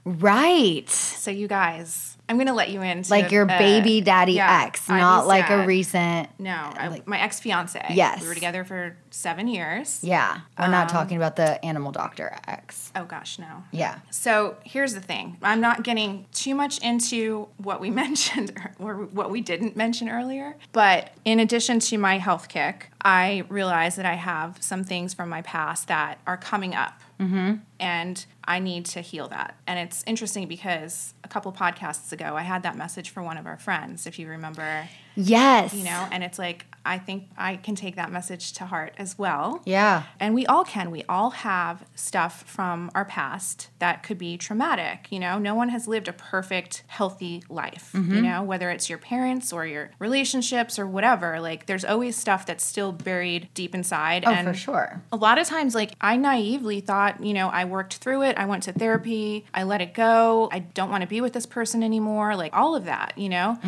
Right. 0.05 0.89
So 0.89 1.31
you 1.31 1.49
guys, 1.49 2.17
I'm 2.29 2.39
gonna 2.39 2.55
let 2.55 2.71
you 2.71 2.81
in. 2.83 3.03
Like 3.09 3.31
your 3.33 3.51
uh, 3.51 3.59
baby 3.59 4.01
daddy 4.01 4.35
yeah, 4.35 4.63
ex, 4.65 4.89
not 4.89 5.27
like 5.27 5.51
a 5.51 5.67
recent. 5.67 6.29
No, 6.39 6.53
I, 6.53 7.03
my 7.07 7.21
ex 7.21 7.41
fiance. 7.41 7.85
Yes. 7.91 8.23
we 8.23 8.29
were 8.29 8.35
together 8.35 8.65
for 8.65 8.97
seven 9.11 9.49
years. 9.49 10.01
Yeah, 10.03 10.41
we're 10.59 10.69
not 10.69 10.89
Um, 10.89 10.93
talking 10.93 11.17
about 11.17 11.37
the 11.37 11.63
animal 11.65 11.91
doctor 11.93 12.37
ex. 12.47 12.93
Oh 12.95 13.05
gosh, 13.05 13.39
no. 13.39 13.65
Yeah. 13.73 13.99
So 14.11 14.57
here's 14.65 14.95
the 14.95 15.01
thing. 15.01 15.39
I'm 15.43 15.61
not 15.61 15.83
getting 15.83 16.27
too 16.33 16.55
much 16.55 16.79
into 16.79 17.49
what 17.57 17.81
we 17.81 17.91
mentioned 18.05 18.53
or 18.79 18.95
what 19.07 19.31
we 19.31 19.41
didn't 19.41 19.77
mention 19.77 20.09
earlier. 20.09 20.57
But 20.73 21.11
in 21.25 21.41
addition 21.41 21.81
to 21.81 21.99
my 21.99 22.19
health 22.19 22.49
kick, 22.49 22.91
I 23.03 23.45
realize 23.49 23.97
that 23.97 24.07
I 24.07 24.15
have 24.15 24.59
some 24.61 24.85
things 24.85 25.15
from 25.15 25.29
my 25.29 25.43
past 25.43 25.89
that 25.89 26.21
are 26.27 26.37
coming 26.37 26.75
up. 26.75 27.01
Mm-hmm. 27.21 27.57
And 27.79 28.25
I 28.45 28.59
need 28.59 28.87
to 28.87 29.03
heal 29.03 29.29
that. 29.29 29.57
And 29.67 29.79
it's 29.79 30.03
interesting 30.07 30.49
because 30.49 31.13
a 31.23 31.29
couple 31.29 31.53
podcasts 31.53 32.13
ago, 32.13 32.35
I 32.35 32.43
had 32.43 32.63
that 32.63 32.77
message 32.77 33.11
for 33.11 33.23
one 33.23 33.37
of 33.37 33.47
our 33.47 33.59
friends, 33.59 34.07
if 34.07 34.19
you 34.19 34.27
remember, 34.29 34.89
Yes. 35.21 35.75
you 35.75 35.85
know, 35.85 36.09
and 36.11 36.23
it's 36.25 36.39
like, 36.39 36.67
I 36.83 36.97
think 36.97 37.29
I 37.37 37.57
can 37.57 37.75
take 37.75 37.97
that 37.97 38.11
message 38.11 38.55
to 38.55 38.65
heart 38.65 38.95
as 38.97 39.19
well. 39.19 39.61
Yeah. 39.67 40.05
And 40.19 40.35
we 40.35 40.47
all 40.47 40.65
can. 40.65 40.91
We 40.91 41.05
all 41.11 41.29
have 41.31 41.85
stuff 41.95 42.43
from 42.47 42.91
our 42.95 43.05
past 43.05 43.69
that 43.81 44.03
could 44.03 44.17
be 44.17 44.39
traumatic. 44.39 45.09
You 45.11 45.19
know, 45.19 45.39
no 45.39 45.55
one 45.55 45.69
has 45.69 45.87
lived 45.87 46.09
a 46.09 46.15
perfect, 46.15 46.83
healthy 46.87 47.43
life, 47.51 47.91
Mm-hmm. 47.95 48.15
you 48.15 48.23
know, 48.23 48.43
whether 48.43 48.71
it's 48.71 48.89
your 48.89 48.97
parents 48.99 49.53
or 49.53 49.67
your 49.67 49.91
relationships 49.99 50.79
or 50.79 50.87
whatever. 50.87 51.39
Like, 51.39 51.67
there's 51.67 51.85
always 51.85 52.17
stuff 52.17 52.47
that's 52.47 52.65
still 52.65 52.93
buried 52.93 53.51
deep 53.53 53.75
inside. 53.75 54.25
Oh, 54.27 54.31
and 54.31 54.49
for 54.49 54.55
sure. 54.55 55.03
a 55.13 55.17
lot 55.17 55.39
of 55.39 55.47
times, 55.47 55.75
like, 55.75 55.93
I 56.01 56.17
naively 56.17 56.81
thought, 56.81 57.23
you 57.23 57.35
know, 57.35 57.49
I 57.49 57.67
worked 57.67 57.97
through 57.97 58.23
it. 58.23 58.39
I 58.39 58.47
went 58.47 58.63
to 58.65 58.73
therapy. 58.73 59.45
I 59.53 59.65
let 59.65 59.83
it 59.83 59.93
go. 59.93 60.49
I 60.51 60.61
don't 60.61 60.91
want 60.91 61.03
to 61.03 61.07
be 61.09 61.21
with 61.21 61.35
this 61.35 61.45
person 61.47 61.83
anymore. 61.83 62.37
Like, 62.37 62.57
all 62.57 62.75
of 62.75 62.87
that, 62.87 63.19
you 63.19 63.29
know? 63.29 63.59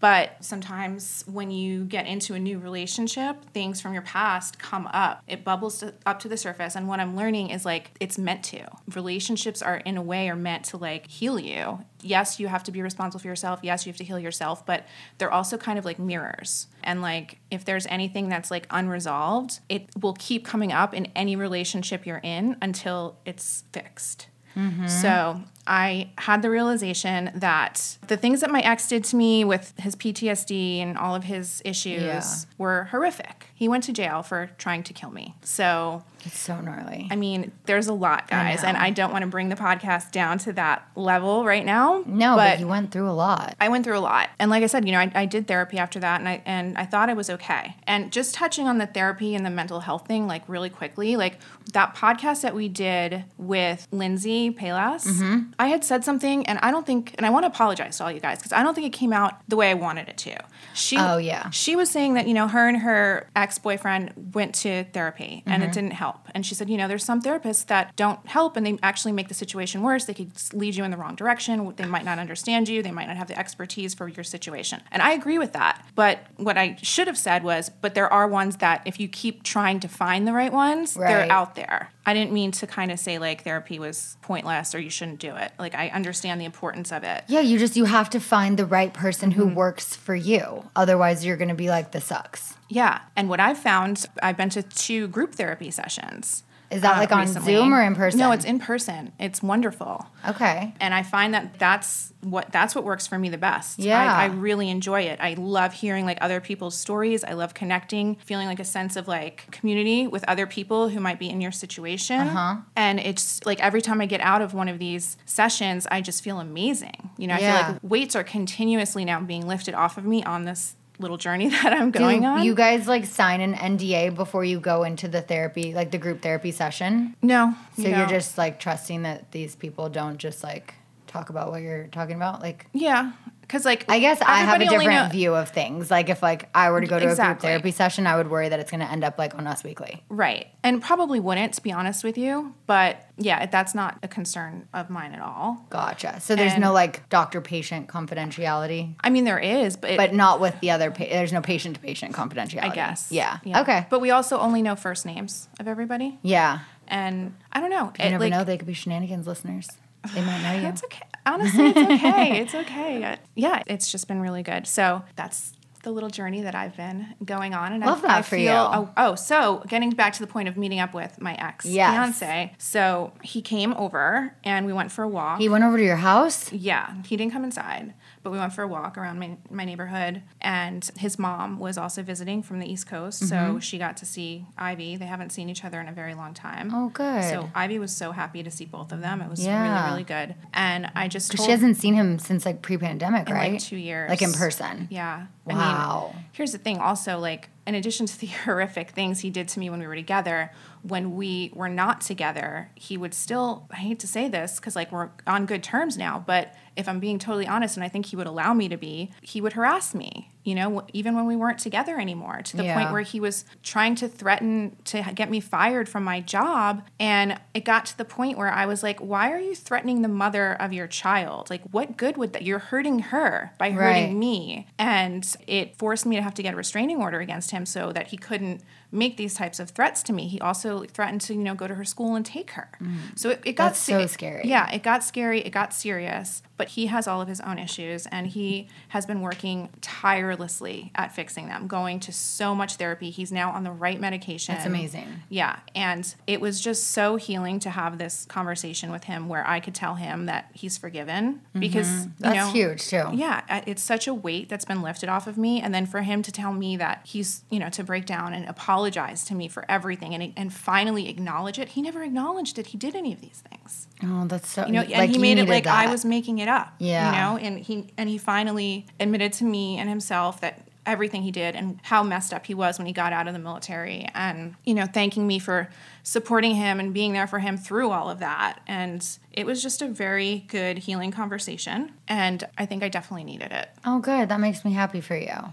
But 0.00 0.44
sometimes 0.44 1.24
when 1.26 1.50
you 1.50 1.84
get 1.84 2.06
into 2.06 2.34
a 2.34 2.38
new 2.38 2.58
relationship, 2.58 3.50
things 3.52 3.80
from 3.80 3.92
your 3.92 4.02
past 4.02 4.58
come 4.58 4.86
up. 4.92 5.22
It 5.26 5.42
bubbles 5.44 5.78
to, 5.80 5.94
up 6.06 6.20
to 6.20 6.28
the 6.28 6.36
surface. 6.36 6.76
And 6.76 6.86
what 6.86 7.00
I'm 7.00 7.16
learning 7.16 7.50
is 7.50 7.64
like 7.64 7.90
it's 7.98 8.16
meant 8.16 8.44
to. 8.44 8.64
Relationships 8.94 9.60
are, 9.60 9.78
in 9.78 9.96
a 9.96 10.02
way, 10.02 10.28
are 10.28 10.36
meant 10.36 10.64
to 10.66 10.76
like 10.76 11.08
heal 11.08 11.38
you. 11.38 11.84
Yes, 12.00 12.38
you 12.38 12.46
have 12.46 12.62
to 12.64 12.70
be 12.70 12.80
responsible 12.80 13.20
for 13.20 13.26
yourself. 13.26 13.58
Yes, 13.62 13.86
you 13.86 13.90
have 13.90 13.98
to 13.98 14.04
heal 14.04 14.20
yourself. 14.20 14.64
But 14.64 14.86
they're 15.18 15.32
also 15.32 15.58
kind 15.58 15.78
of 15.80 15.84
like 15.84 15.98
mirrors. 15.98 16.68
And 16.84 17.02
like 17.02 17.38
if 17.50 17.64
there's 17.64 17.86
anything 17.86 18.28
that's 18.28 18.52
like 18.52 18.68
unresolved, 18.70 19.58
it 19.68 19.88
will 20.00 20.14
keep 20.14 20.44
coming 20.44 20.72
up 20.72 20.94
in 20.94 21.06
any 21.16 21.34
relationship 21.34 22.06
you're 22.06 22.20
in 22.22 22.56
until 22.62 23.18
it's 23.26 23.64
fixed. 23.72 24.28
Mm-hmm. 24.56 24.86
So 24.86 25.42
I 25.68 26.10
had 26.18 26.42
the 26.42 26.50
realization 26.50 27.30
that 27.34 27.98
the 28.08 28.16
things 28.16 28.40
that 28.40 28.50
my 28.50 28.60
ex 28.60 28.88
did 28.88 29.04
to 29.04 29.16
me 29.16 29.44
with 29.44 29.74
his 29.78 29.94
PTSD 29.94 30.78
and 30.78 30.96
all 30.96 31.14
of 31.14 31.24
his 31.24 31.60
issues 31.64 32.02
Yeah. 32.02 32.22
were 32.56 32.84
horrific. 32.90 33.46
He 33.54 33.68
went 33.68 33.84
to 33.84 33.92
jail 33.92 34.22
for 34.22 34.50
trying 34.56 34.82
to 34.84 34.92
kill 34.92 35.10
me. 35.10 35.34
So, 35.42 36.04
It's 36.24 36.38
so 36.38 36.60
gnarly. 36.60 37.08
I 37.10 37.16
mean, 37.16 37.52
there's 37.66 37.88
a 37.88 37.92
lot, 37.92 38.28
guys, 38.28 38.62
and. 38.64 38.76
I 38.78 38.90
don't 38.90 39.12
want 39.12 39.22
to 39.22 39.28
bring 39.28 39.48
the 39.48 39.56
podcast 39.56 40.12
down 40.12 40.38
to 40.38 40.52
that 40.52 40.88
level 40.94 41.44
right 41.44 41.64
now. 41.66 42.02
no, 42.06 42.36
but, 42.36 42.60
you 42.60 42.68
went 42.68 42.92
through 42.92 43.10
a 43.10 43.12
lot. 43.12 43.56
I 43.60 43.68
went 43.68 43.84
through 43.84 43.98
a 43.98 44.00
lot. 44.00 44.30
And 44.38 44.50
like 44.50 44.62
I 44.62 44.66
said, 44.66 44.86
you 44.86 44.92
know, 44.92 45.00
I, 45.00 45.10
I 45.14 45.26
did 45.26 45.46
therapy 45.48 45.78
after 45.78 45.98
that 46.00 46.20
and 46.20 46.28
I 46.28 46.42
and 46.46 46.78
I 46.78 46.84
thought 46.84 47.10
I 47.10 47.14
was 47.14 47.28
okay. 47.30 47.74
And 47.86 48.10
just 48.12 48.34
touching 48.34 48.68
on 48.68 48.78
the 48.78 48.86
therapy 48.86 49.34
and 49.34 49.44
the 49.44 49.50
mental 49.50 49.80
health 49.80 50.06
thing, 50.06 50.26
like 50.28 50.48
really 50.48 50.70
quickly, 50.70 51.16
like 51.16 51.38
that 51.72 51.94
podcast 51.96 52.42
that 52.42 52.54
we 52.54 52.68
did 52.68 53.24
with 53.36 53.86
Lindsey 53.90 54.50
Pelas, 54.50 55.04
Mm-hmm. 55.06 55.50
I 55.58 55.68
had 55.68 55.84
said 55.84 56.04
something 56.04 56.46
and 56.46 56.58
I 56.62 56.70
don't 56.70 56.86
think 56.86 57.14
and 57.18 57.26
I 57.26 57.30
want 57.30 57.42
to 57.44 57.48
apologize 57.48 57.98
to 57.98 58.04
all 58.04 58.12
you 58.12 58.20
guys 58.20 58.38
because 58.38 58.52
I 58.52 58.62
don't 58.62 58.74
think 58.74 58.86
it 58.86 58.92
came 58.92 59.12
out 59.12 59.34
the 59.48 59.56
way 59.56 59.70
I 59.70 59.74
wanted 59.74 60.08
it 60.08 60.16
to. 60.18 60.36
She 60.74 60.96
Oh, 60.98 61.16
yeah. 61.18 61.50
She 61.50 61.74
was 61.74 61.90
saying 61.90 62.14
that, 62.14 62.28
you 62.28 62.34
know, 62.34 62.46
her 62.48 62.68
and 62.68 62.76
her 62.78 63.28
ex-boyfriend 63.34 64.32
went 64.34 64.54
to 64.56 64.84
therapy 64.92 65.42
and 65.46 65.62
Mm-hmm. 65.62 65.70
it 65.70 65.74
didn't 65.74 65.90
help. 65.92 66.28
And 66.34 66.46
she 66.46 66.54
said, 66.54 66.70
you 66.70 66.76
know, 66.76 66.86
there's 66.86 67.04
some 67.04 67.20
therapists 67.20 67.66
that 67.66 67.96
don't 67.96 68.24
help 68.28 68.56
and 68.56 68.64
they 68.64 68.78
actually 68.82 69.12
make 69.12 69.26
the 69.28 69.34
situation 69.34 69.82
worse. 69.82 70.04
They 70.04 70.14
could 70.14 70.30
lead 70.52 70.76
you 70.76 70.84
in 70.84 70.90
the 70.92 70.96
wrong 70.96 71.16
direction. 71.16 71.72
They 71.76 71.84
might 71.86 72.04
not 72.04 72.18
understand 72.20 72.68
you. 72.68 72.82
They 72.82 72.92
might 72.92 73.06
not 73.08 73.16
have 73.16 73.26
the 73.28 73.38
expertise 73.38 73.94
for 73.94 74.06
your 74.08 74.22
situation. 74.24 74.80
And 74.92 75.02
I 75.02 75.12
agree 75.12 75.38
with 75.38 75.52
that. 75.54 75.84
But 75.96 76.20
what 76.36 76.56
I 76.56 76.76
should 76.82 77.08
have 77.08 77.18
said 77.18 77.42
was, 77.42 77.70
but 77.80 77.94
there 77.96 78.12
are 78.12 78.28
ones 78.28 78.58
that 78.58 78.82
if 78.84 79.00
you 79.00 79.08
keep 79.08 79.42
trying 79.42 79.80
to 79.80 79.88
find 79.88 80.28
the 80.28 80.32
right 80.32 80.52
ones, 80.52 80.96
Right. 80.96 81.08
they're 81.08 81.32
out 81.32 81.56
there. 81.56 81.90
I 82.06 82.14
didn't 82.14 82.32
mean 82.32 82.52
to 82.52 82.66
kind 82.66 82.90
of 82.90 82.98
say 82.98 83.18
like 83.18 83.42
therapy 83.44 83.78
was 83.78 84.16
pointless 84.22 84.74
or 84.74 84.78
you 84.78 84.88
shouldn't 84.90 85.18
do 85.18 85.34
it. 85.34 85.47
Like 85.58 85.74
I 85.74 85.88
understand 85.88 86.40
the 86.40 86.44
importance 86.44 86.92
of 86.92 87.04
it. 87.04 87.24
Yeah, 87.28 87.40
you 87.40 87.58
just 87.58 87.76
you 87.76 87.84
have 87.84 88.10
to 88.10 88.20
find 88.20 88.58
the 88.58 88.66
right 88.66 88.92
person 88.92 89.30
Mm-hmm. 89.30 89.40
who 89.40 89.54
works 89.54 89.94
for 89.96 90.14
you. 90.14 90.68
Otherwise, 90.76 91.24
you're 91.24 91.36
going 91.36 91.48
to 91.48 91.54
be 91.54 91.68
like, 91.68 91.92
this 91.92 92.06
sucks. 92.06 92.54
Yeah. 92.68 93.00
And 93.16 93.28
what 93.28 93.40
I've 93.40 93.58
found, 93.58 94.06
I've 94.22 94.36
been 94.36 94.50
to 94.50 94.62
two 94.62 95.08
group 95.08 95.34
therapy 95.34 95.70
sessions. 95.70 96.42
Is 96.70 96.82
that 96.82 96.96
uh, 96.96 97.00
like 97.00 97.12
on 97.12 97.20
recently. 97.20 97.54
Zoom 97.54 97.72
or 97.72 97.82
in 97.82 97.94
person? 97.94 98.20
No, 98.20 98.32
it's 98.32 98.44
in 98.44 98.58
person. 98.58 99.12
It's 99.18 99.42
wonderful. 99.42 100.06
Okay. 100.28 100.74
And 100.80 100.92
I 100.92 101.02
find 101.02 101.32
that 101.34 101.58
that's 101.58 102.12
what 102.20 102.50
that's 102.52 102.74
what 102.74 102.84
works 102.84 103.06
for 103.06 103.18
me 103.18 103.28
the 103.28 103.38
best. 103.38 103.78
Yeah. 103.78 104.02
I, 104.02 104.24
I 104.24 104.26
really 104.26 104.68
enjoy 104.68 105.02
it. 105.02 105.18
I 105.20 105.34
love 105.34 105.72
hearing 105.72 106.04
like 106.04 106.18
other 106.20 106.40
people's 106.40 106.76
stories. 106.76 107.24
I 107.24 107.32
love 107.32 107.54
connecting, 107.54 108.16
feeling 108.16 108.46
like 108.46 108.60
a 108.60 108.64
sense 108.64 108.96
of 108.96 109.08
like 109.08 109.50
community 109.50 110.06
with 110.06 110.24
other 110.28 110.46
people 110.46 110.88
who 110.88 111.00
might 111.00 111.18
be 111.18 111.30
in 111.30 111.40
your 111.40 111.52
situation. 111.52 112.20
Uh-huh. 112.20 112.56
And 112.76 113.00
it's 113.00 113.44
like 113.46 113.60
every 113.60 113.80
time 113.80 114.00
I 114.00 114.06
get 114.06 114.20
out 114.20 114.42
of 114.42 114.52
one 114.52 114.68
of 114.68 114.78
these 114.78 115.16
sessions, 115.24 115.86
I 115.90 116.00
just 116.00 116.22
feel 116.22 116.40
amazing. 116.40 117.10
You 117.16 117.28
know, 117.28 117.34
I 117.34 117.38
feel 117.38 117.48
like 117.48 117.78
weights 117.82 118.14
are 118.16 118.24
continuously 118.24 119.04
now 119.04 119.20
being 119.20 119.46
lifted 119.46 119.74
off 119.74 119.96
of 119.96 120.04
me 120.04 120.22
on 120.24 120.44
this 120.44 120.74
little 120.98 121.16
journey 121.16 121.48
that 121.62 121.72
I'm 121.72 121.90
Do 121.90 121.98
going 121.98 122.24
on. 122.24 122.44
you 122.44 122.54
guys 122.54 122.86
like 122.88 123.04
sign 123.06 123.40
an 123.40 123.54
NDA 123.54 124.14
before 124.14 124.44
you 124.44 124.60
go 124.60 124.82
into 124.84 125.08
the 125.08 125.20
therapy, 125.22 125.74
like 125.74 125.90
the 125.90 125.98
group 125.98 126.22
therapy 126.22 126.50
session? 126.52 127.14
no. 127.22 127.54
So 127.76 127.82
you 127.82 127.96
you're 127.96 128.06
just 128.06 128.36
like 128.38 128.58
trusting 128.60 129.02
that 129.02 129.30
these 129.32 129.54
people 129.56 129.88
don't 129.88 130.18
just 130.18 130.42
like 130.42 130.74
talk 131.06 131.30
about 131.30 131.50
what 131.50 131.62
you're 131.62 131.86
talking 131.88 132.16
about? 132.16 132.40
Like, 132.42 132.66
Yeah. 132.72 133.12
Because 133.48 133.64
like 133.64 133.86
I 133.90 133.98
guess 133.98 134.20
I 134.20 134.40
have 134.40 134.60
a 134.60 134.64
different 134.66 134.90
know- 134.90 135.08
view 135.10 135.34
of 135.34 135.48
things. 135.48 135.90
Like, 135.90 136.10
if 136.10 136.22
like 136.22 136.50
I 136.54 136.70
were 136.70 136.82
to 136.82 136.86
go 136.86 136.98
to 136.98 137.10
a 137.10 137.16
group 137.16 137.40
therapy 137.40 137.70
session, 137.70 138.06
I 138.06 138.16
would 138.16 138.30
worry 138.30 138.50
that 138.50 138.60
it's 138.60 138.70
going 138.70 138.80
to 138.80 138.90
end 138.90 139.02
up 139.04 139.16
like 139.18 139.34
on 139.34 139.46
Us 139.46 139.64
Weekly. 139.64 140.04
Right. 140.10 140.48
And 140.62 140.82
probably 140.82 141.18
wouldn't, 141.18 141.54
to 141.54 141.62
be 141.62 141.72
honest 141.72 142.04
with 142.04 142.18
you. 142.18 142.54
But 142.66 143.02
yeah, 143.16 143.46
that's 143.46 143.74
not 143.74 143.98
a 144.02 144.08
concern 144.08 144.68
of 144.74 144.90
mine 144.90 145.12
at 145.14 145.20
all. 145.20 145.64
Gotcha. 145.70 146.20
So 146.20 146.36
there's 146.36 146.52
And- 146.52 146.60
no 146.60 146.74
like 146.74 147.08
doctor 147.08 147.40
patient 147.40 147.88
confidentiality, 147.88 148.94
I 149.00 149.08
mean, 149.10 149.24
there 149.24 149.38
is, 149.38 149.76
but, 149.76 149.96
but 149.96 150.12
not 150.12 150.40
with 150.40 150.60
the 150.60 150.70
other. 150.70 150.90
Pa- 150.90 151.06
there's 151.08 151.32
no 151.32 151.40
patient 151.40 151.76
to 151.76 151.80
patient 151.80 152.14
confidentiality. 152.14 152.64
I 152.70 152.74
guess. 152.74 153.10
Yeah. 153.10 153.38
Okay. 153.46 153.86
But 153.88 154.00
we 154.00 154.10
also 154.10 154.38
only 154.38 154.60
know 154.60 154.76
first 154.76 155.06
names 155.06 155.48
of 155.58 155.66
everybody. 155.68 156.18
yeah. 156.22 156.60
And 156.90 157.34
I 157.52 157.60
don't 157.60 157.68
know. 157.68 157.92
You 157.98 158.04
it, 158.06 158.10
never 158.12 158.24
like, 158.24 158.30
know. 158.30 158.44
They 158.44 158.56
could 158.56 158.66
be 158.66 158.72
Scheananigans 158.72 159.26
listeners. 159.26 159.68
They 160.14 160.22
might 160.22 160.42
know 160.42 160.60
you. 160.62 160.68
It's 160.68 160.84
okay. 160.84 161.02
Honestly, 161.26 161.66
it's 161.66 161.78
okay. 161.78 162.40
it's 162.40 162.54
okay. 162.54 163.18
Yeah, 163.34 163.62
it's 163.66 163.90
just 163.92 164.08
been 164.08 164.20
really 164.20 164.42
good. 164.42 164.66
So 164.66 165.02
that's 165.16 165.52
the 165.82 165.90
little 165.92 166.08
journey 166.08 166.42
that 166.42 166.54
I've 166.54 166.76
been 166.76 167.14
going 167.24 167.54
on. 167.54 167.72
And 167.72 167.84
Love 167.84 167.98
I, 168.04 168.08
that 168.08 168.10
I 168.18 168.22
for 168.22 168.36
feel, 168.36 168.42
you. 168.42 168.50
Oh, 168.50 168.90
oh, 168.96 169.14
so 169.14 169.62
getting 169.68 169.90
back 169.90 170.12
to 170.14 170.20
the 170.20 170.26
point 170.26 170.48
of 170.48 170.56
meeting 170.56 170.80
up 170.80 170.92
with 170.94 171.20
my 171.20 171.34
ex 171.34 171.64
Yes. 171.66 171.92
fiance. 171.92 172.54
So 172.58 173.12
he 173.22 173.42
came 173.42 173.72
over 173.74 174.34
and 174.44 174.66
we 174.66 174.72
went 174.72 174.90
for 174.90 175.04
a 175.04 175.08
walk. 175.08 175.38
He 175.38 175.48
went 175.48 175.64
over 175.64 175.76
to 175.76 175.84
your 175.84 175.96
house. 175.96 176.52
Yeah, 176.52 176.94
he 177.06 177.16
didn't 177.16 177.32
come 177.32 177.44
inside, 177.44 177.94
but 178.22 178.30
we 178.30 178.38
went 178.38 178.52
for 178.52 178.62
a 178.62 178.68
walk 178.68 178.98
around 178.98 179.18
my, 179.18 179.36
my 179.50 179.64
neighborhood. 179.64 180.22
And 180.40 180.84
his 180.96 181.18
mom 181.18 181.58
was 181.58 181.78
also 181.78 182.02
visiting 182.02 182.42
from 182.42 182.58
the 182.60 182.70
East 182.70 182.86
Coast, 182.86 183.22
Mm-hmm. 183.22 183.54
so 183.54 183.60
she 183.60 183.78
got 183.78 183.96
to 183.98 184.06
see 184.06 184.46
Ivy. 184.56 184.96
They 184.96 185.06
haven't 185.06 185.30
seen 185.30 185.48
each 185.48 185.64
other 185.64 185.80
in 185.80 185.88
a 185.88 185.92
very 185.92 186.14
long 186.14 186.34
time. 186.34 186.70
Oh, 186.74 186.88
good. 186.90 187.24
So 187.24 187.50
Ivy 187.54 187.78
was 187.78 187.92
so 187.94 188.12
happy 188.12 188.42
to 188.42 188.50
see 188.50 188.64
both 188.64 188.92
of 188.92 189.00
them. 189.00 189.20
It 189.20 189.28
was 189.30 189.44
Yeah. 189.44 189.62
really, 189.62 189.90
really 189.90 190.04
good. 190.04 190.34
And 190.52 190.90
I 190.94 191.08
just 191.08 191.32
told 191.36 191.46
She 191.46 191.50
hasn't 191.52 191.76
seen 191.76 191.94
him 191.94 192.18
since 192.18 192.44
like 192.44 192.62
pre-pandemic, 192.62 193.28
right? 193.28 193.52
like 193.52 193.60
two 193.62 193.76
years, 193.76 194.08
Like 194.10 194.22
in 194.22 194.32
person. 194.32 194.88
Yeah, 194.90 195.26
Wow. 195.44 195.54
I 195.54 195.54
Wow. 195.54 196.14
here's 196.32 196.52
the 196.52 196.58
thing 196.58 196.78
also, 196.78 197.18
like, 197.18 197.48
in 197.68 197.74
addition 197.74 198.06
to 198.06 198.18
the 198.18 198.26
horrific 198.44 198.90
things 198.90 199.20
he 199.20 199.30
did 199.30 199.46
to 199.48 199.60
me 199.60 199.68
when 199.68 199.78
we 199.78 199.86
were 199.86 199.94
together, 199.94 200.50
when 200.82 201.14
we 201.14 201.52
were 201.54 201.68
not 201.68 202.00
together, 202.00 202.70
he 202.74 202.96
would 202.96 203.12
still, 203.12 203.68
I 203.70 203.76
hate 203.76 203.98
to 204.00 204.06
say 204.06 204.28
this 204.28 204.56
because, 204.56 204.74
like, 204.74 204.90
we're 204.90 205.10
on 205.26 205.44
good 205.44 205.62
terms 205.62 205.98
now, 205.98 206.24
but 206.26 206.54
if 206.76 206.88
I'm 206.88 206.98
being 206.98 207.18
totally 207.18 207.46
honest, 207.46 207.76
and 207.76 207.84
I 207.84 207.88
think 207.88 208.06
he 208.06 208.16
would 208.16 208.26
allow 208.26 208.54
me 208.54 208.68
to 208.68 208.78
be, 208.78 209.12
he 209.20 209.40
would 209.40 209.52
harass 209.52 209.94
me, 209.94 210.30
you 210.48 210.54
know, 210.54 210.82
even 210.94 211.14
when 211.14 211.26
we 211.26 211.36
weren't 211.36 211.58
together 211.58 211.98
anymore, 212.00 212.40
to 212.42 212.56
the 212.56 212.64
Yeah. 212.64 212.74
point 212.74 212.90
where 212.90 213.02
he 213.02 213.20
was 213.20 213.44
trying 213.62 213.94
to 213.96 214.08
threaten 214.08 214.76
to 214.84 215.02
get 215.14 215.30
me 215.30 215.40
fired 215.40 215.88
from 215.90 216.04
my 216.04 216.20
job. 216.20 216.82
And 216.98 217.38
it 217.52 217.66
got 217.66 217.84
to 217.86 217.98
the 217.98 218.04
point 218.06 218.38
where 218.38 218.50
I 218.50 218.64
was 218.64 218.82
like, 218.82 218.98
why 218.98 219.30
are 219.30 219.38
you 219.38 219.54
threatening 219.54 220.00
the 220.00 220.08
mother 220.08 220.54
of 220.54 220.72
your 220.72 220.86
child? 220.86 221.50
Like, 221.50 221.60
what 221.70 221.98
good 221.98 222.16
would 222.16 222.32
that? 222.32 222.42
You're 222.44 222.58
hurting 222.60 222.98
her 223.00 223.52
by 223.58 223.72
hurting 223.72 224.04
Right. 224.08 224.16
me. 224.16 224.66
And 224.78 225.30
it 225.46 225.76
forced 225.76 226.06
me 226.06 226.16
to 226.16 226.22
have 226.22 226.34
to 226.34 226.42
get 226.42 226.54
a 226.54 226.56
restraining 226.56 226.96
order 227.02 227.20
against 227.20 227.50
him 227.50 227.66
so 227.66 227.92
that 227.92 228.06
he 228.06 228.16
couldn't 228.16 228.62
make 228.90 229.16
these 229.16 229.34
types 229.34 229.60
of 229.60 229.70
threats 229.70 230.02
to 230.04 230.12
me. 230.12 230.28
He 230.28 230.40
also 230.40 230.84
threatened 230.84 231.20
to, 231.22 231.34
you 231.34 231.40
know, 231.40 231.54
go 231.54 231.66
to 231.66 231.74
her 231.74 231.84
school 231.84 232.14
and 232.14 232.24
take 232.24 232.52
her. 232.52 232.70
So 233.16 233.30
it, 233.30 233.42
it 233.44 233.52
got 233.52 233.72
Mm. 233.72 233.74
That's 233.74 233.78
so 233.80 234.06
scary. 234.06 234.42
Yeah, 234.48 234.70
it 234.70 234.82
got 234.82 235.04
scary. 235.04 235.40
It 235.40 235.50
got 235.50 235.74
serious. 235.74 236.42
But 236.56 236.68
he 236.70 236.86
has 236.86 237.06
all 237.06 237.20
of 237.20 237.28
his 237.28 237.40
own 237.40 237.56
issues, 237.58 238.06
and 238.06 238.26
he 238.26 238.66
has 238.88 239.06
been 239.06 239.20
working 239.20 239.68
tirelessly 239.80 240.90
at 240.96 241.14
fixing 241.14 241.46
them, 241.46 241.68
going 241.68 242.00
to 242.00 242.12
so 242.12 242.52
much 242.54 242.74
therapy. 242.76 243.10
He's 243.10 243.30
now 243.30 243.52
on 243.52 243.62
the 243.62 243.70
right 243.70 244.00
medication. 244.00 244.54
That's 244.54 244.66
amazing. 244.66 245.06
Yeah, 245.28 245.60
and 245.76 246.12
it 246.26 246.40
was 246.40 246.60
just 246.60 246.88
so 246.88 247.14
healing 247.16 247.60
to 247.60 247.70
have 247.70 247.98
this 247.98 248.24
conversation 248.24 248.90
with 248.90 249.04
him 249.04 249.28
where 249.28 249.46
I 249.46 249.60
could 249.60 249.74
tell 249.74 249.94
him 249.94 250.26
that 250.26 250.50
he's 250.54 250.76
forgiven 250.78 251.42
because 251.56 251.88
you 251.88 251.98
Mm-hmm. 251.98 252.10
That's 252.18 252.36
know, 252.36 252.50
huge 252.52 252.86
too. 252.88 253.04
yeah, 253.14 253.62
it's 253.66 253.82
such 253.82 254.06
a 254.08 254.14
weight 254.14 254.48
that's 254.48 254.64
been 254.64 254.82
lifted 254.82 255.08
off 255.08 255.26
of 255.26 255.38
me, 255.38 255.60
and 255.60 255.72
then 255.74 255.86
for 255.86 256.02
him 256.02 256.22
to 256.22 256.32
tell 256.32 256.52
me 256.52 256.76
that 256.76 257.02
he's, 257.04 257.44
you 257.50 257.58
know, 257.60 257.68
to 257.70 257.84
break 257.84 258.04
down 258.06 258.32
and 258.34 258.46
apologize 258.48 258.77
to 258.86 259.34
me 259.34 259.48
for 259.48 259.64
everything, 259.68 260.14
and 260.14 260.32
and 260.36 260.52
finally 260.52 261.08
acknowledge 261.08 261.58
it. 261.58 261.70
He 261.70 261.82
never 261.82 262.02
acknowledged 262.02 262.56
that 262.56 262.68
he 262.68 262.78
did 262.78 262.94
any 262.94 263.12
of 263.12 263.20
these 263.20 263.42
things, 263.50 263.88
Oh, 264.04 264.26
that's 264.26 264.48
so. 264.48 264.66
you 264.66 264.72
know, 264.72 264.80
and 264.82 264.90
like 264.92 265.10
he 265.10 265.18
made 265.18 265.38
it 265.38 265.48
like 265.48 265.66
I 265.66 265.90
was 265.90 266.04
making 266.04 266.38
it 266.38 266.48
up, 266.48 266.72
Yeah. 266.78 267.06
you 267.06 267.18
know, 267.18 267.46
and 267.46 267.58
he 267.58 267.88
and 267.96 268.08
he 268.08 268.18
finally 268.18 268.86
admitted 269.00 269.32
to 269.34 269.44
me 269.44 269.78
and 269.78 269.88
himself 269.88 270.40
that 270.40 270.62
everything 270.86 271.20
he 271.22 271.30
did 271.30 271.54
and 271.54 271.78
how 271.82 272.02
messed 272.02 272.32
up 272.32 272.46
he 272.46 272.54
was 272.54 272.78
when 272.78 272.86
he 272.86 272.94
got 272.94 273.12
out 273.12 273.26
of 273.28 273.34
the 273.34 273.38
military 273.38 274.08
and 274.14 274.54
you 274.64 274.72
know 274.72 274.86
thanking 274.86 275.26
me 275.26 275.38
for 275.38 275.68
supporting 276.02 276.54
him 276.54 276.80
and 276.80 276.94
being 276.94 277.12
there 277.12 277.26
for 277.26 277.40
him 277.40 277.58
through 277.58 277.90
all 277.90 278.08
of 278.08 278.20
that 278.20 278.58
and 278.66 279.18
it 279.34 279.44
was 279.44 279.62
just 279.62 279.82
a 279.82 279.86
very 279.86 280.46
good 280.48 280.78
healing 280.78 281.10
conversation 281.10 281.92
and 282.08 282.44
i 282.56 282.64
think 282.64 282.82
i 282.82 282.88
definitely 282.88 283.24
needed 283.24 283.52
it 283.52 283.68
Oh, 283.84 283.98
good. 283.98 284.30
That 284.30 284.40
makes 284.40 284.64
me 284.64 284.72
happy 284.72 285.02
for 285.02 285.14
you. 285.16 285.52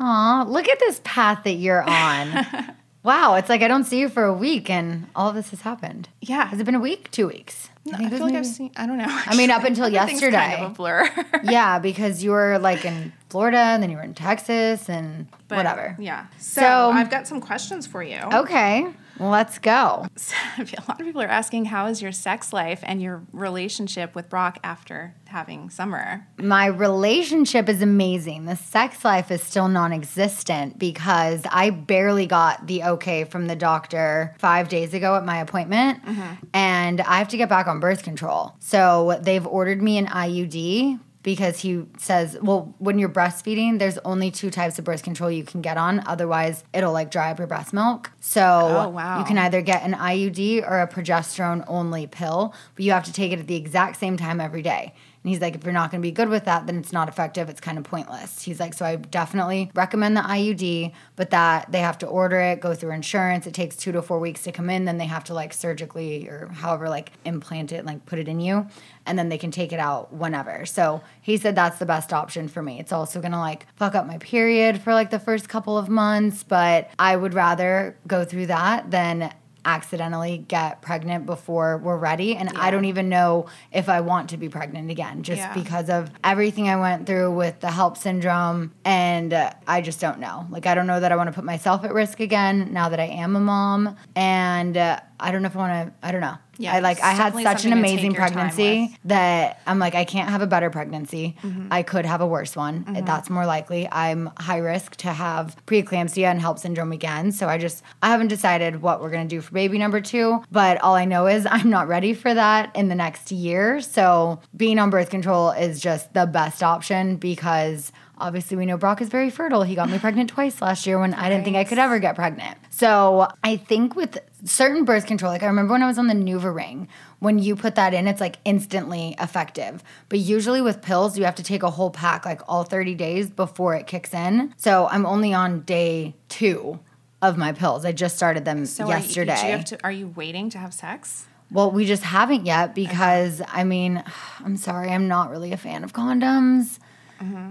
Aw, 0.00 0.44
look 0.48 0.68
at 0.68 0.78
this 0.78 1.00
path 1.04 1.44
that 1.44 1.52
you're 1.52 1.82
on. 1.82 2.46
wow, 3.02 3.34
it's 3.34 3.48
like 3.48 3.62
I 3.62 3.68
don't 3.68 3.84
see 3.84 3.98
you 4.00 4.08
for 4.08 4.24
a 4.24 4.32
week 4.32 4.70
and 4.70 5.06
all 5.14 5.28
of 5.28 5.34
this 5.34 5.50
has 5.50 5.60
happened. 5.60 6.08
Yeah. 6.20 6.46
Has 6.46 6.58
it 6.60 6.64
been 6.64 6.74
a 6.74 6.80
week? 6.80 7.10
Two 7.10 7.28
weeks? 7.28 7.68
I, 7.92 7.96
think 7.96 8.10
feel 8.10 8.20
like 8.20 8.34
I've 8.34 8.46
seen. 8.46 8.70
I 8.76 8.86
don't 8.86 8.98
know. 8.98 9.06
I 9.08 9.36
mean, 9.36 9.50
up 9.50 9.64
until 9.70 9.88
yesterday. 9.88 10.36
kind 10.36 10.64
of 10.64 10.70
a 10.72 10.74
blur. 10.74 11.08
Yeah, 11.44 11.78
because 11.78 12.22
you 12.24 12.30
were 12.30 12.58
like 12.58 12.84
in 12.84 13.12
Florida 13.28 13.58
and 13.58 13.82
then 13.82 13.90
you 13.90 13.96
were 13.96 14.02
in 14.02 14.14
Texas 14.14 14.88
and 14.88 15.26
But, 15.48 15.56
whatever. 15.56 15.96
Yeah. 15.98 16.26
So, 16.38 16.60
So- 16.62 16.90
I've 16.90 17.10
got 17.10 17.26
some 17.26 17.40
questions 17.40 17.86
for 17.86 18.02
you. 18.02 18.18
Okay, 18.32 18.86
let's 19.20 19.58
go. 19.58 20.06
a 20.58 20.82
lot 20.88 21.00
of 21.00 21.06
people 21.06 21.22
are 21.22 21.26
asking 21.26 21.66
how 21.66 21.86
is 21.86 22.00
your 22.02 22.12
sex 22.12 22.52
life 22.52 22.80
and 22.82 23.02
your 23.02 23.22
relationship 23.32 24.14
with 24.14 24.28
Brock 24.28 24.58
after 24.64 25.14
having 25.26 25.70
Summer. 25.70 26.26
My 26.38 26.66
relationship 26.66 27.68
is 27.68 27.82
amazing. 27.82 28.46
The 28.46 28.56
sex 28.56 29.04
life 29.04 29.30
is 29.30 29.42
still 29.42 29.68
non 29.68 29.92
existent 29.92 30.78
because 30.78 31.42
I 31.50 31.70
barely 31.70 32.26
got 32.26 32.66
the 32.66 32.82
okay 32.84 33.24
from 33.24 33.46
the 33.46 33.56
doctor 33.56 34.34
five 34.38 34.68
days 34.68 34.94
ago 34.94 35.14
at 35.16 35.24
my 35.24 35.38
appointment. 35.38 36.04
Mm-hmm. 36.04 36.34
And 36.54 37.00
I 37.02 37.18
have 37.18 37.28
to 37.28 37.36
get 37.36 37.48
back 37.48 37.66
on 37.66 37.78
birth 37.78 38.02
control. 38.02 38.54
So 38.58 39.20
they've 39.22 39.46
ordered 39.46 39.82
me 39.82 39.98
an 39.98 40.06
IUD 40.06 40.98
because 41.22 41.60
he 41.60 41.84
says, 41.98 42.38
well, 42.40 42.74
when 42.78 42.98
you're 42.98 43.08
breastfeeding, 43.10 43.78
there's 43.78 43.98
only 43.98 44.30
two 44.30 44.50
types 44.50 44.78
of 44.78 44.84
birth 44.84 45.02
control 45.02 45.30
you 45.30 45.44
can 45.44 45.60
get 45.60 45.76
on. 45.76 46.02
Otherwise, 46.06 46.64
it'll 46.72 46.92
like 46.92 47.10
dry 47.10 47.30
up 47.30 47.38
your 47.38 47.46
breast 47.46 47.72
milk. 47.72 48.10
So 48.20 48.40
Oh, 48.42 48.88
wow. 48.88 49.18
you 49.18 49.24
can 49.26 49.36
either 49.36 49.60
get 49.60 49.82
an 49.82 49.92
IUD 49.94 50.62
or 50.66 50.80
a 50.80 50.88
progesterone 50.88 51.64
only 51.68 52.06
pill, 52.06 52.54
but 52.74 52.84
you 52.84 52.92
have 52.92 53.04
to 53.04 53.12
take 53.12 53.32
it 53.32 53.38
at 53.38 53.46
the 53.46 53.56
exact 53.56 53.98
same 53.98 54.16
time 54.16 54.40
every 54.40 54.62
day. 54.62 54.94
And 55.22 55.30
he's 55.30 55.40
like, 55.40 55.54
if 55.54 55.64
you're 55.64 55.72
not 55.74 55.90
going 55.90 56.00
to 56.00 56.06
be 56.06 56.12
good 56.12 56.30
with 56.30 56.46
that, 56.46 56.66
then 56.66 56.78
it's 56.78 56.92
not 56.92 57.08
effective. 57.08 57.50
It's 57.50 57.60
kind 57.60 57.76
of 57.76 57.84
pointless. 57.84 58.42
He's 58.42 58.58
like, 58.58 58.72
so 58.72 58.86
I 58.86 58.96
definitely 58.96 59.70
recommend 59.74 60.16
the 60.16 60.22
IUD, 60.22 60.92
but 61.14 61.28
that 61.30 61.70
they 61.70 61.80
have 61.80 61.98
to 61.98 62.06
order 62.06 62.40
it, 62.40 62.60
go 62.60 62.74
through 62.74 62.92
insurance. 62.92 63.46
It 63.46 63.52
takes 63.52 63.76
two 63.76 63.92
to 63.92 64.00
four 64.00 64.18
weeks 64.18 64.42
to 64.44 64.52
come 64.52 64.70
in. 64.70 64.86
Then 64.86 64.96
they 64.96 65.04
have 65.04 65.24
to 65.24 65.34
like 65.34 65.52
surgically 65.52 66.26
or 66.26 66.48
however, 66.48 66.88
like 66.88 67.12
implant 67.26 67.70
it, 67.70 67.84
like 67.84 68.06
put 68.06 68.18
it 68.18 68.28
in 68.28 68.40
you. 68.40 68.66
And 69.04 69.18
then 69.18 69.28
they 69.28 69.38
can 69.38 69.50
take 69.50 69.74
it 69.74 69.80
out 69.80 70.12
whenever. 70.12 70.64
So 70.64 71.02
he 71.20 71.36
said 71.36 71.54
that's 71.54 71.78
the 71.78 71.86
best 71.86 72.14
option 72.14 72.48
for 72.48 72.62
me. 72.62 72.80
It's 72.80 72.92
also 72.92 73.20
going 73.20 73.32
to 73.32 73.38
like 73.38 73.66
fuck 73.76 73.94
up 73.94 74.06
my 74.06 74.16
period 74.18 74.80
for 74.80 74.94
like 74.94 75.10
the 75.10 75.18
first 75.18 75.50
couple 75.50 75.76
of 75.76 75.90
months, 75.90 76.44
but 76.44 76.90
I 76.98 77.16
would 77.16 77.34
rather 77.34 77.94
go 78.06 78.24
through 78.24 78.46
that 78.46 78.90
than 78.90 79.34
accidentally 79.64 80.38
get 80.38 80.80
pregnant 80.82 81.26
before 81.26 81.78
we're 81.78 81.96
ready 81.96 82.36
and 82.36 82.48
I 82.56 82.70
don't 82.70 82.86
even 82.86 83.08
know 83.08 83.46
if 83.72 83.88
I 83.88 84.00
want 84.00 84.30
to 84.30 84.36
be 84.36 84.48
pregnant 84.48 84.90
again 84.90 85.22
just 85.22 85.38
Yeah. 85.38 85.54
because 85.54 85.90
of 85.90 86.10
everything 86.24 86.68
I 86.68 86.76
went 86.76 87.06
through 87.06 87.32
with 87.32 87.60
the 87.60 87.68
HELLP 87.68 87.96
syndrome 87.96 88.72
and 88.84 89.32
uh, 89.32 89.52
I 89.66 89.80
just 89.80 90.00
don't 90.00 90.18
know. 90.18 90.46
Like 90.50 90.66
I 90.66 90.74
don't 90.74 90.86
know 90.86 91.00
that 91.00 91.12
I 91.12 91.16
want 91.16 91.28
to 91.28 91.32
put 91.32 91.44
myself 91.44 91.84
at 91.84 91.92
risk 91.92 92.20
again 92.20 92.72
now 92.72 92.88
that 92.88 93.00
I 93.00 93.04
am 93.06 93.36
a 93.36 93.40
mom 93.40 93.96
and 94.16 94.76
uh, 94.76 95.00
I 95.20 95.30
don't 95.30 95.42
know 95.42 95.46
if 95.46 95.56
I 95.56 95.58
want 95.58 95.88
to 96.00 96.06
I 96.06 96.12
don't 96.12 96.20
know. 96.20 96.36
Yeah, 96.56 96.74
I 96.74 96.80
like 96.80 97.00
I 97.00 97.12
had 97.12 97.32
such 97.32 97.42
an 97.42 97.42
something 97.42 97.56
to 97.56 97.68
take 97.68 97.72
amazing 97.72 98.14
pregnancy 98.14 98.98
that 99.04 99.60
I'm 99.66 99.78
like 99.78 99.94
I 99.94 100.04
can't 100.04 100.28
have 100.28 100.42
a 100.42 100.46
better 100.46 100.68
pregnancy. 100.68 101.36
Mm-hmm. 101.42 101.68
I 101.70 101.82
could 101.82 102.04
have 102.04 102.20
a 102.20 102.26
worse 102.26 102.54
one. 102.54 102.84
That's 103.06 103.30
more 103.30 103.46
likely. 103.46 103.88
I'm 103.90 104.30
high 104.38 104.58
risk 104.58 104.96
to 104.96 105.12
have 105.12 105.56
preeclampsia 105.66 106.24
and 106.24 106.40
HELLP 106.40 106.58
syndrome 106.58 106.92
again. 106.92 107.32
So 107.32 107.48
I 107.48 107.58
just 107.58 107.82
I 108.02 108.08
haven't 108.08 108.28
decided 108.28 108.82
what 108.82 109.00
we're 109.00 109.10
gonna 109.10 109.26
do 109.26 109.40
for 109.40 109.52
baby 109.52 109.78
number 109.78 110.00
two. 110.00 110.42
But 110.50 110.80
all 110.82 110.94
I 110.94 111.04
know 111.04 111.26
is 111.26 111.46
I'm 111.50 111.70
not 111.70 111.88
ready 111.88 112.14
for 112.14 112.34
that 112.34 112.74
in 112.76 112.88
the 112.88 112.94
next 112.94 113.32
year. 113.32 113.80
So 113.80 114.40
being 114.56 114.78
on 114.78 114.90
birth 114.90 115.10
control 115.10 115.50
is 115.50 115.80
just 115.80 116.12
the 116.14 116.26
best 116.26 116.62
option 116.62 117.16
because 117.16 117.92
obviously 118.20 118.56
we 118.56 118.66
know 118.66 118.76
Brock 118.76 119.00
is 119.00 119.08
very 119.08 119.30
fertile. 119.30 119.62
He 119.62 119.74
got 119.74 119.90
me 119.90 119.98
pregnant 119.98 120.30
twice 120.30 120.60
last 120.62 120.86
year 120.86 120.98
when 121.00 121.14
I 121.14 121.28
didn't 121.28 121.44
think 121.44 121.56
I 121.56 121.64
could 121.64 121.78
ever 121.78 121.98
get 121.98 122.14
pregnant. 122.14 122.58
So 122.70 123.28
I 123.42 123.56
think 123.56 123.96
with 123.96 124.18
certain 124.44 124.84
birth 124.84 125.06
control, 125.06 125.32
like 125.32 125.42
I 125.42 125.46
remember 125.46 125.72
when 125.72 125.82
I 125.82 125.86
was 125.86 125.98
on 125.98 126.06
the 126.06 126.14
Nuva 126.14 126.54
ring, 126.54 126.88
when 127.18 127.38
you 127.38 127.56
put 127.56 127.74
that 127.74 127.92
in, 127.94 128.06
it's 128.06 128.20
like 128.20 128.36
instantly 128.44 129.16
effective. 129.20 129.82
But 130.08 130.20
usually 130.20 130.60
with 130.60 130.80
pills, 130.82 131.18
you 131.18 131.24
have 131.24 131.34
to 131.36 131.42
take 131.42 131.62
a 131.62 131.70
whole 131.70 131.90
pack 131.90 132.24
like 132.24 132.40
all 132.48 132.64
30 132.64 132.94
days 132.94 133.30
before 133.30 133.74
it 133.74 133.86
kicks 133.86 134.14
in. 134.14 134.54
So 134.56 134.86
I'm 134.90 135.06
only 135.06 135.34
on 135.34 135.60
day 135.62 136.14
two 136.28 136.78
of 137.22 137.36
my 137.36 137.52
pills. 137.52 137.84
I 137.84 137.92
just 137.92 138.16
started 138.16 138.44
them 138.44 138.66
So 138.66 138.84
are 138.84 138.90
yesterday. 138.90 139.36
do 139.40 139.46
you 139.46 139.52
have 139.52 139.64
to, 139.66 139.78
are 139.84 139.92
you 139.92 140.08
waiting 140.08 140.48
to 140.50 140.58
have 140.58 140.72
sex? 140.72 141.26
Well, 141.50 141.70
we 141.72 141.84
just 141.84 142.04
haven't 142.04 142.46
yet 142.46 142.74
because 142.74 143.42
I 143.48 143.64
mean, 143.64 144.02
I'm 144.44 144.56
sorry, 144.56 144.90
I'm 144.90 145.08
not 145.08 145.30
really 145.30 145.52
a 145.52 145.56
fan 145.56 145.84
of 145.84 145.92
condoms. 145.92 146.78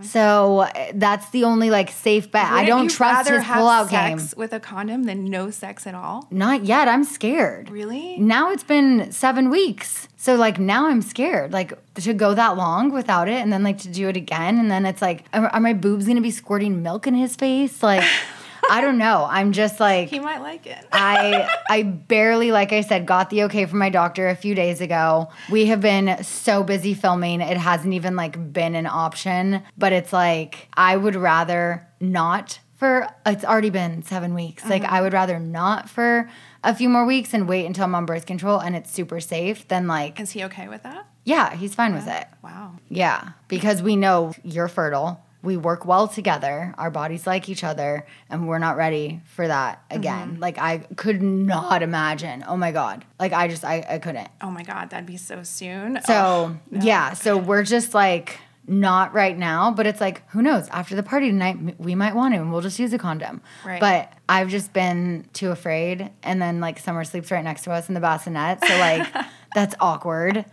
So 0.01 0.59
uh, 0.59 0.91
that's 0.93 1.29
the 1.29 1.43
only 1.43 1.69
like 1.69 1.91
safe 1.91 2.31
bet. 2.31 2.45
I 2.45 2.61
Wouldn't 2.61 2.67
don't 2.67 2.83
you 2.85 2.89
trust 2.89 3.29
his 3.29 3.43
pullout 3.43 3.89
game. 3.89 4.19
with 4.37 4.53
a 4.53 4.59
condom 4.59 5.03
than 5.03 5.25
no 5.25 5.51
sex 5.51 5.85
at 5.85 5.93
all. 5.93 6.27
Not 6.31 6.63
yet. 6.65 6.87
I'm 6.87 7.03
scared. 7.03 7.69
Really? 7.69 8.17
Now 8.17 8.51
it's 8.51 8.63
been 8.63 9.11
seven 9.11 9.49
weeks. 9.49 10.07
So 10.17 10.35
like 10.35 10.59
now 10.59 10.87
I'm 10.87 11.01
scared. 11.01 11.53
Like 11.53 11.73
to 11.95 12.13
go 12.13 12.33
that 12.33 12.57
long 12.57 12.91
without 12.91 13.27
it 13.27 13.41
and 13.41 13.51
then 13.53 13.63
like 13.63 13.77
to 13.79 13.87
do 13.89 14.07
it 14.09 14.17
again. 14.17 14.57
And 14.57 14.71
then 14.71 14.85
it's 14.85 15.01
like, 15.01 15.25
are, 15.33 15.47
are 15.47 15.59
my 15.59 15.73
boobs 15.73 16.07
gonna 16.07 16.21
be 16.21 16.31
squirting 16.31 16.81
milk 16.81 17.05
in 17.07 17.13
his 17.13 17.35
face? 17.35 17.83
Like, 17.83 18.03
I 18.69 18.81
don't 18.81 18.97
know. 18.97 19.27
I'm 19.29 19.51
just 19.51 19.79
like 19.79 20.09
He 20.09 20.19
might 20.19 20.41
like 20.41 20.65
it. 20.65 20.85
I 20.91 21.47
I 21.69 21.83
barely, 21.83 22.51
like 22.51 22.71
I 22.73 22.81
said, 22.81 23.05
got 23.05 23.29
the 23.29 23.43
okay 23.43 23.65
from 23.65 23.79
my 23.79 23.89
doctor 23.89 24.27
a 24.29 24.35
few 24.35 24.55
days 24.55 24.81
ago. 24.81 25.29
We 25.49 25.67
have 25.67 25.81
been 25.81 26.23
so 26.23 26.63
busy 26.63 26.93
filming, 26.93 27.41
it 27.41 27.57
hasn't 27.57 27.93
even 27.93 28.15
like 28.15 28.53
been 28.53 28.75
an 28.75 28.87
option. 28.87 29.63
But 29.77 29.93
it's 29.93 30.13
like 30.13 30.69
I 30.73 30.97
would 30.97 31.15
rather 31.15 31.87
not 31.99 32.59
for 32.75 33.07
it's 33.25 33.43
already 33.43 33.69
been 33.69 34.03
seven 34.03 34.33
weeks. 34.33 34.65
Like 34.65 34.83
uh-huh. 34.83 34.95
I 34.95 35.01
would 35.01 35.13
rather 35.13 35.37
not 35.39 35.89
for 35.89 36.29
a 36.63 36.73
few 36.73 36.89
more 36.89 37.05
weeks 37.05 37.33
and 37.33 37.47
wait 37.47 37.65
until 37.65 37.83
I'm 37.83 37.95
on 37.95 38.05
birth 38.05 38.25
control 38.25 38.59
and 38.59 38.75
it's 38.75 38.91
super 38.91 39.19
safe 39.19 39.67
than 39.67 39.87
like 39.87 40.19
Is 40.19 40.31
he 40.31 40.43
okay 40.45 40.67
with 40.67 40.83
that? 40.83 41.05
yeah, 41.25 41.55
he's 41.55 41.75
fine 41.75 41.93
with 41.93 42.07
it. 42.07 42.27
Wow. 42.43 42.75
Yeah, 42.89 43.31
because 43.47 43.83
we 43.83 43.95
know 43.95 44.33
you're 44.43 44.67
fertile. 44.67 45.23
We 45.41 45.55
work 45.55 45.85
well 45.85 46.07
together. 46.07 46.73
Our 46.77 46.91
bodies 46.91 47.25
like 47.25 47.47
each 47.47 47.63
other, 47.63 48.05
and 48.29 48.47
we're 48.47 48.59
not 48.59 48.75
ready 48.75 49.21
for 49.35 49.47
that 49.47 49.81
again. 49.89 50.31
Mm-hmm. 50.33 50.41
Like 50.41 50.57
I 50.57 50.79
could 50.97 51.21
not 51.21 51.81
imagine. 51.81 52.43
Oh 52.47 52.57
my 52.57 52.71
god. 52.71 53.05
Like 53.19 53.31
I 53.31 53.47
just 53.47 53.63
I, 53.63 53.85
I 53.89 53.99
couldn't. 53.99 54.27
Oh 54.41 54.51
my 54.51 54.63
God, 54.63 54.89
that'd 54.89 55.05
be 55.05 55.17
so 55.17 55.43
soon. 55.43 55.99
So 56.05 56.13
Oh, 56.13 56.57
no. 56.71 56.81
yeah, 56.85 57.13
so 57.13 57.37
we're 57.37 57.63
just 57.63 57.93
like 57.93 58.39
not 58.67 59.13
right 59.15 59.35
now, 59.35 59.71
but 59.71 59.87
it's 59.87 59.99
like, 59.99 60.29
who 60.29 60.43
knows? 60.43 60.67
After 60.69 60.95
the 60.95 61.01
party 61.01 61.29
tonight, 61.31 61.79
we 61.79 61.95
might 61.95 62.13
want 62.15 62.35
to, 62.35 62.39
and 62.39 62.51
we'll 62.51 62.61
just 62.61 62.77
use 62.77 62.93
a 62.93 62.99
condom. 62.99 63.41
Right. 63.65 63.79
But 63.79 64.13
I've 64.29 64.49
just 64.49 64.73
been 64.73 65.25
too 65.33 65.49
afraid. 65.49 66.11
And 66.21 66.39
then, 66.39 66.59
like, 66.59 66.77
Summer 66.77 67.03
sleeps 67.03 67.31
right 67.31 67.43
next 67.43 67.63
to 67.63 67.71
us 67.71 67.87
in 67.87 67.95
the 67.95 67.99
bassinet. 67.99 68.59
So, 68.63 68.77
like, 68.77 69.07
that's 69.55 69.73
awkward. 69.79 70.45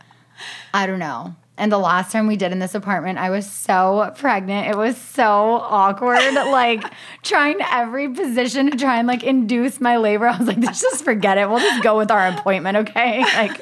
I 0.72 0.86
don't 0.86 0.98
know. 0.98 1.36
And 1.58 1.72
the 1.72 1.78
last 1.78 2.12
time 2.12 2.26
we 2.26 2.36
did 2.36 2.52
in 2.52 2.58
this 2.58 2.74
apartment, 2.74 3.18
I 3.18 3.30
was 3.30 3.50
so 3.50 4.12
pregnant. 4.16 4.68
It 4.68 4.76
was 4.76 4.96
so 4.96 5.24
awkward, 5.24 6.34
like 6.34 6.84
trying 7.22 7.56
every 7.70 8.08
position 8.08 8.70
to 8.70 8.76
try 8.76 8.98
and 8.98 9.08
like 9.08 9.24
induce 9.24 9.80
my 9.80 9.96
labor. 9.96 10.26
I 10.28 10.36
was 10.36 10.46
like, 10.46 10.58
let's 10.58 10.80
just 10.82 11.02
forget 11.04 11.38
it. 11.38 11.48
We'll 11.48 11.60
just 11.60 11.82
go 11.82 11.96
with 11.96 12.10
our 12.10 12.28
appointment, 12.28 12.76
okay? 12.78 13.24
Like, 13.36 13.60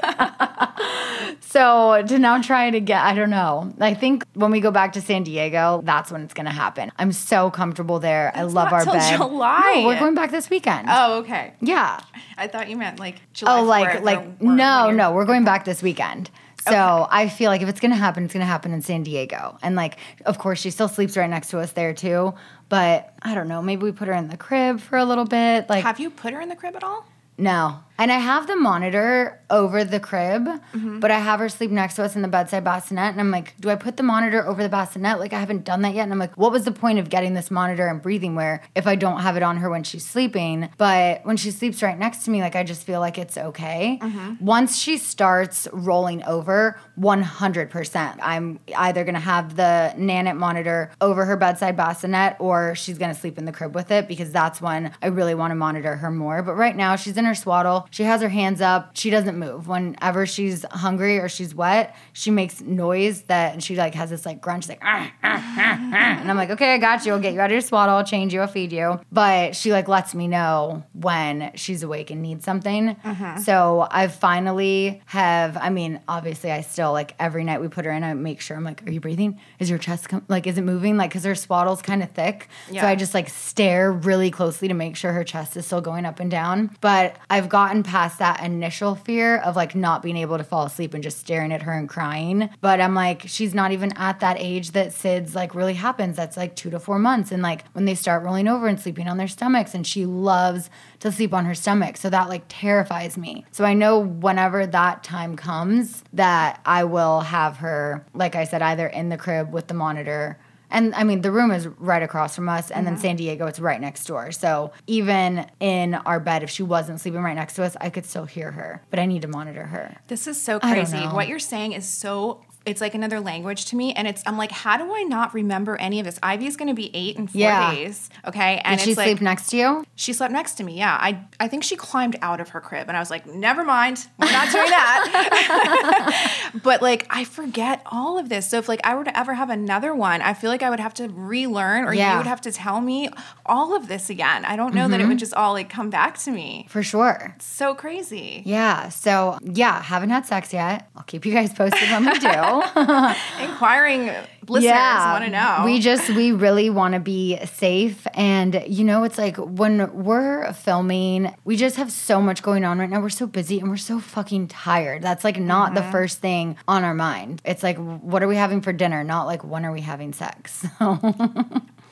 so 1.41 2.03
to 2.07 2.19
now 2.19 2.41
try 2.41 2.71
to 2.71 2.81
get, 2.81 3.03
I 3.03 3.15
don't 3.15 3.31
know. 3.31 3.73
I 3.81 3.95
think 3.95 4.25
when 4.35 4.51
we 4.51 4.61
go 4.61 4.71
back 4.71 4.93
to 4.93 5.01
San 5.01 5.25
Diego, 5.25 5.83
that's 5.85 6.13
when 6.13 6.23
it's 6.23 6.35
gonna 6.35 6.53
happen. 6.53 6.93
I'm 6.97 7.13
so 7.13 7.51
comfortable 7.51 7.99
there. 7.99 8.31
I 8.35 8.43
love 8.43 8.73
our 8.73 8.85
bed. 8.85 9.17
July. 9.17 9.75
No, 9.77 9.87
we're 9.87 9.99
going 9.99 10.15
back 10.15 10.31
this 10.31 10.49
weekend. 10.49 10.89
Oh, 10.91 11.19
okay. 11.19 11.55
yeah. 11.61 12.01
I 12.37 12.47
thought 12.47 12.69
you 12.69 12.77
meant 12.77 12.99
like 13.01 13.17
July. 13.33 13.59
Oh, 13.59 13.65
like 13.65 13.89
4th 13.89 14.03
like 14.03 14.43
no, 14.43 14.91
no, 14.91 15.13
we're 15.13 15.25
going 15.27 15.45
back 15.45 15.65
this 15.65 15.83
weekend. 15.83 16.31
So 16.69 17.07
I 17.11 17.29
feel 17.29 17.51
like 17.51 17.63
if 17.63 17.69
it's 17.69 17.81
gonna 17.81 17.95
happen, 17.97 18.25
it's 18.25 18.33
gonna 18.33 18.45
happen 18.47 18.73
in 18.73 18.83
San 18.83 19.03
Diego. 19.03 19.59
And 19.63 19.77
like, 19.77 19.99
of 20.25 20.39
course, 20.39 20.61
she 20.61 20.71
still 20.71 20.89
sleeps 20.89 21.17
right 21.17 21.29
next 21.29 21.49
to 21.49 21.59
us 21.59 21.73
there 21.73 21.93
too. 21.95 22.35
But 22.69 23.13
I 23.23 23.35
don't 23.35 23.49
know, 23.49 23.61
maybe 23.63 23.83
we 23.85 23.93
put 23.93 24.09
her 24.09 24.15
in 24.15 24.29
the 24.29 24.37
crib 24.37 24.81
for 24.81 24.97
a 24.99 25.05
little 25.05 25.25
bit. 25.27 25.69
Like, 25.69 25.85
Have 25.85 26.01
you 26.01 26.11
put 26.11 26.33
her 26.33 26.41
in 26.41 26.49
the 26.49 26.57
crib 26.57 26.77
at 26.77 26.85
all? 26.85 27.05
no. 27.39 27.81
And 27.99 28.11
I 28.11 28.19
have 28.19 28.47
the 28.47 28.57
monitor 28.57 29.41
over 29.51 29.85
the 29.85 30.01
crib, 30.01 30.47
Mm-hmm. 30.75 30.99
but 31.01 31.11
I 31.13 31.19
have 31.21 31.39
her 31.41 31.49
sleep 31.49 31.71
next 31.71 31.95
to 31.95 32.03
us 32.03 32.17
in 32.17 32.23
the 32.23 32.29
bedside 32.29 32.65
bassinet. 32.65 33.13
And 33.13 33.21
I'm 33.21 33.31
like, 33.31 33.55
do 33.61 33.71
I 33.71 33.77
put 33.77 33.97
the 33.97 34.03
monitor 34.03 34.45
over 34.47 34.63
the 34.63 34.69
bassinet? 34.69 35.21
Like, 35.21 35.33
I 35.33 35.39
haven't 35.39 35.65
done 35.65 35.83
that 35.83 35.95
yet. 35.95 36.03
And 36.03 36.13
I'm 36.13 36.19
like, 36.19 36.37
what 36.37 36.51
was 36.51 36.65
the 36.65 36.73
point 36.73 36.99
of 36.99 37.09
getting 37.09 37.35
this 37.35 37.51
monitor 37.51 37.87
and 37.87 38.03
breathing 38.03 38.35
wear 38.35 38.63
if 38.75 38.87
I 38.89 38.97
don't 38.97 39.21
have 39.21 39.37
it 39.37 39.43
on 39.45 39.59
her 39.59 39.71
when 39.71 39.85
she's 39.85 40.05
sleeping? 40.05 40.69
But 40.77 41.25
when 41.25 41.37
she 41.37 41.51
sleeps 41.53 41.83
right 41.83 41.97
next 41.99 42.25
to 42.25 42.31
me, 42.31 42.41
like, 42.41 42.57
I 42.57 42.65
just 42.65 42.83
feel 42.85 42.99
like 42.99 43.17
it's 43.19 43.39
okay. 43.39 43.99
Mm-hmm. 44.03 44.45
Once 44.45 44.77
she 44.77 44.99
starts 44.99 45.69
rolling 45.73 46.25
over, 46.25 46.81
100%, 46.99 48.19
I'm 48.21 48.59
either 48.77 49.05
gonna 49.05 49.21
have 49.21 49.57
the 49.57 49.93
Nanit 49.97 50.37
monitor 50.37 50.91
over 51.01 51.25
her 51.25 51.37
bedside 51.37 51.77
bassinet 51.77 52.37
or 52.41 52.75
she's 52.75 52.99
gonna 52.99 53.15
sleep 53.15 53.39
in 53.39 53.45
the 53.45 53.53
crib 53.53 53.75
with 53.75 53.91
it 53.91 54.09
because 54.09 54.31
that's 54.33 54.61
when 54.61 54.93
I 55.03 55.07
really 55.09 55.35
wanna 55.35 55.55
monitor 55.55 55.97
her 55.97 56.11
more. 56.11 56.43
But 56.43 56.55
right 56.55 56.75
now, 56.77 56.97
she's 56.97 57.17
in 57.17 57.25
her 57.25 57.35
swaddle. 57.35 57.84
She 57.91 58.03
has 58.05 58.23
her 58.23 58.29
hands 58.29 58.61
up. 58.61 58.91
She 58.97 59.11
doesn't 59.11 59.39
move. 59.39 59.69
Whenever 59.69 60.27
she's 60.27 60.65
hungry 60.71 61.19
or 61.19 61.29
she's 61.29 61.55
wet, 61.55 61.97
she 62.13 62.31
makes 62.31 62.61
noise 62.61 63.23
that, 63.23 63.53
and 63.53 63.63
she 63.63 63.77
like 63.77 63.95
has 63.95 64.11
this 64.11 64.25
like 64.27 64.41
grunt. 64.41 64.69
Like, 64.69 64.81
"Ah, 64.83 65.11
ah, 65.23 65.55
ah, 65.59 65.91
ah." 65.93 66.21
and 66.21 66.31
I'm 66.31 66.37
like, 66.37 66.51
okay, 66.51 66.75
I 66.75 66.79
got 66.79 67.05
you. 67.05 67.13
I'll 67.13 67.21
get 67.21 67.35
you 67.35 67.41
out 67.41 67.47
of 67.47 67.53
your 67.53 67.61
swaddle. 67.61 67.97
I'll 67.97 68.05
change 68.05 68.33
you. 68.33 68.41
I'll 68.41 68.47
feed 68.47 68.73
you. 68.73 69.01
But 69.13 69.55
she 69.57 69.73
like 69.73 69.89
lets 69.89 70.15
me 70.15 70.29
know 70.29 70.85
when 70.93 71.51
she's 71.55 71.83
awake 71.83 72.11
and 72.11 72.23
needs 72.23 72.45
something. 72.45 72.97
So 73.43 73.87
I 73.91 74.09
finally 74.09 75.03
have. 75.07 75.57
I 75.57 75.71
mean, 75.71 76.01
obviously, 76.09 76.51
I 76.51 76.61
still 76.63 76.93
like 76.93 77.15
every 77.19 77.45
night 77.45 77.61
we 77.61 77.69
put 77.69 77.85
her 77.85 77.91
in. 77.91 78.03
I 78.05 78.15
make 78.15 78.41
sure 78.41 78.57
I'm 78.57 78.65
like, 78.65 78.87
are 78.87 78.91
you 78.91 79.01
breathing? 79.01 79.41
Is 79.59 79.69
your 79.69 79.79
chest 79.79 80.09
com- 80.09 80.25
like, 80.29 80.47
is 80.47 80.57
it 80.59 80.63
moving? 80.63 80.97
Like, 80.97 81.11
because 81.11 81.25
her 81.25 81.35
swaddle's 81.35 81.83
kind 81.83 82.03
of 82.03 82.11
thick. 82.13 82.49
Yeah. 82.71 82.83
So 82.83 82.87
I 82.89 82.95
just 82.95 83.15
like 83.15 83.29
stare 83.29 83.91
really 83.93 84.31
closely 84.31 84.69
to 84.69 84.75
make 84.75 84.97
sure 84.97 85.13
her 85.13 85.25
chest 85.25 85.57
is 85.57 85.67
still 85.67 85.81
going 85.81 86.07
up 86.07 86.21
and 86.21 86.31
down. 86.31 86.71
But 86.81 87.17
I've 87.29 87.49
gotten 87.49 87.74
past 87.83 88.19
that 88.19 88.43
initial 88.43 88.95
fear 88.95 89.39
of 89.39 89.57
like 89.57 89.75
not 89.75 90.03
being 90.03 90.17
able 90.17 90.39
to 90.39 90.45
fall 90.45 90.65
asleep 90.65 90.95
and 90.95 91.03
just 91.03 91.19
staring 91.19 91.53
at 91.53 91.63
her 91.63 91.73
and 91.73 91.89
crying. 91.89 92.51
But 92.61 92.81
I'm 92.81 92.95
like, 92.95 93.23
she's 93.27 93.55
not 93.55 93.73
even 93.73 93.93
at 93.97 94.21
that 94.21 94.37
age 94.39 94.73
that 94.73 94.89
SIDS 94.89 95.35
like 95.35 95.55
really 95.55 95.75
happens. 95.75 96.17
That's 96.17 96.37
like 96.37 96.57
two 96.57 96.71
to 96.71 96.79
four 96.79 96.99
months. 96.99 97.33
And 97.33 97.43
like 97.43 97.65
when 97.73 97.85
they 97.85 97.95
start 97.95 98.23
rolling 98.23 98.49
over 98.49 98.67
and 98.67 98.79
sleeping 98.79 99.09
on 99.09 99.17
their 99.17 99.29
stomachs, 99.29 99.75
and 99.75 99.87
she 99.87 100.07
loves 100.07 100.71
to 101.01 101.11
sleep 101.11 101.35
on 101.35 101.45
her 101.45 101.55
stomach. 101.55 101.97
So 101.97 102.11
that 102.11 102.29
like 102.29 102.45
terrifies 102.49 103.17
me. 103.17 103.45
So 103.51 103.65
I 103.65 103.75
know 103.75 103.99
whenever 103.99 104.67
that 104.67 105.03
time 105.03 105.37
comes 105.37 106.05
that 106.13 106.61
I 106.65 106.85
will 106.85 107.21
have 107.21 107.59
her, 107.59 108.07
like 108.15 108.37
I 108.37 108.45
said, 108.45 108.63
either 108.63 108.87
in 108.87 109.09
the 109.09 109.17
crib 109.17 109.53
with 109.53 109.67
the 109.67 109.75
monitor 109.75 110.39
and 110.75 110.95
I 110.95 111.05
mean, 111.05 111.23
the 111.23 111.31
room 111.31 111.51
is 111.51 111.67
right 111.67 112.03
across 112.03 112.35
from 112.35 112.49
us, 112.49 112.71
and 112.71 112.87
then 112.87 112.95
mm-hmm. 112.95 113.03
San 113.03 113.17
Diego, 113.17 113.47
it's 113.47 113.61
right 113.61 113.81
next 113.81 114.05
door. 114.05 114.33
So 114.33 114.73
even 114.87 115.47
in 115.61 115.95
our 115.95 116.21
bed, 116.21 116.43
if 116.43 116.51
she 116.51 116.63
wasn't 116.63 117.01
sleeping 117.01 117.23
right 117.23 117.37
next 117.37 117.55
to 117.55 117.63
us, 117.63 117.77
I 117.81 117.89
could 117.91 118.05
still 118.05 118.27
hear 118.27 118.51
her, 118.51 118.83
but 118.91 118.99
I 118.99 119.07
need 119.07 119.23
to 119.23 119.29
monitor 119.29 119.67
her. 119.67 119.97
This 120.09 120.27
is 120.27 120.41
so 120.41 120.61
crazy. 120.61 120.99
What 120.99 121.29
you're 121.29 121.39
saying 121.39 121.73
is 121.73 121.87
so 121.89 122.43
it's 122.67 122.81
like 122.81 122.95
another 122.95 123.21
language 123.21 123.67
to 123.67 123.77
me 123.77 123.93
and 123.93 124.09
it's 124.09 124.23
I'm 124.27 124.39
like 124.39 124.51
how 124.51 124.77
do 124.77 124.95
I 124.95 125.03
not 125.03 125.35
remember 125.35 125.77
any 125.77 125.99
of 126.01 126.07
this? 126.07 126.19
Ivy's 126.23 126.57
going 126.57 126.69
to 126.69 126.75
be 126.75 126.91
8 126.95 127.17
in 127.17 127.27
4 127.29 127.41
Yeah. 127.41 127.75
days, 127.75 128.11
okay? 128.27 128.61
And 128.65 128.79
Did 128.79 128.85
she 128.85 128.91
it's 128.93 128.99
like 128.99 129.07
sleep 129.09 129.21
next 129.21 129.51
to 129.51 129.57
you? 129.57 129.85
she 129.97 130.13
slept 130.13 130.33
next 130.33 130.55
to 130.55 130.65
me. 130.65 130.77
Yeah. 130.79 130.97
I 131.01 131.25
I 131.41 131.49
think 131.49 131.65
she 131.65 131.77
climbed 131.77 132.17
out 132.23 132.41
of 132.41 132.51
her 132.51 132.61
crib 132.61 132.89
and 132.89 132.97
I 132.97 133.01
was 133.01 133.11
like, 133.11 133.27
"Never 133.27 133.65
mind. 133.65 134.07
We're 134.19 134.31
not 134.33 134.51
doing 134.53 134.71
that." 134.71 136.51
but 136.63 136.83
like 136.83 137.07
I 137.11 137.25
forget 137.25 137.83
all 137.87 138.19
of 138.19 138.29
this. 138.29 138.49
So 138.49 138.59
if 138.59 138.69
like 138.69 138.81
I 138.85 138.95
were 138.95 139.05
to 139.05 139.19
ever 139.19 139.35
have 139.35 139.51
another 139.51 139.95
one, 139.95 140.23
I 140.23 140.35
feel 140.35 140.51
like 140.51 140.63
I 140.63 140.71
would 140.71 140.81
have 140.81 140.95
to 140.95 141.09
relearn 141.09 141.85
or 141.85 141.95
Yeah. 141.95 142.13
you 142.13 142.19
would 142.19 142.27
have 142.27 142.41
to 142.43 142.53
tell 142.53 142.81
me 142.81 143.09
all 143.47 143.75
of 143.77 143.89
this 143.89 144.11
again. 144.11 144.45
I 144.45 144.57
don't 144.57 144.75
know 144.75 144.89
that 144.89 145.01
it 145.01 145.03
mm-hmm. 145.03 145.11
would 145.11 145.19
just 145.19 145.35
all 145.35 145.53
like 145.53 145.69
come 145.69 145.91
back 145.91 146.19
to 146.19 146.31
me. 146.31 146.67
For 146.71 146.83
sure. 146.83 147.37
So 147.41 147.75
crazy. 147.75 148.43
Yeah. 148.45 148.89
So, 148.89 149.39
yeah, 149.43 149.83
haven't 149.83 150.11
had 150.11 150.27
sex 150.27 150.53
yet. 150.53 150.89
I'll 150.97 151.03
keep 151.05 151.27
you 151.27 151.33
guys 151.33 151.53
posted 151.53 151.91
when 151.91 152.05
we 152.07 152.19
do. 152.19 152.29
Inquiring 153.41 154.11
listeners 154.49 154.73
want 154.73 155.25
to 155.25 155.31
know. 155.31 155.63
We 155.65 155.81
just 155.81 156.09
we 156.11 156.33
really 156.33 156.69
want 156.71 156.95
to 156.95 157.01
be 157.01 157.39
safe 157.47 158.07
and 158.15 158.63
you 158.67 158.85
know 158.85 159.05
it's 159.05 159.17
like 159.19 159.37
when 159.39 159.91
we're 160.05 160.53
filming, 160.53 161.35
we 161.45 161.57
just 161.57 161.77
have 161.77 161.91
so 161.91 162.21
much 162.21 162.43
going 162.43 162.65
on 162.65 162.79
right 162.79 162.91
now. 162.91 163.01
We're 163.01 163.09
so 163.09 163.27
busy 163.27 163.59
and 163.61 163.71
we're 163.71 163.77
so 163.79 164.01
fucking 164.01 164.49
tired. 164.49 165.03
That's 165.03 165.25
like 165.25 165.39
not 165.39 165.73
Mm-hmm. 165.73 165.87
the 165.87 165.93
first 165.93 166.19
thing 166.21 166.57
on 166.69 166.85
our 166.85 166.95
mind. 166.95 167.41
It's 167.45 167.63
like 167.63 167.79
what 167.79 168.23
are 168.23 168.29
we 168.29 168.37
having 168.37 168.61
for 168.61 168.73
dinner, 168.73 169.03
not 169.05 169.25
like 169.25 169.43
when 169.45 169.65
are 169.65 169.73
we 169.73 169.81
having 169.81 170.13
sex. 170.13 170.67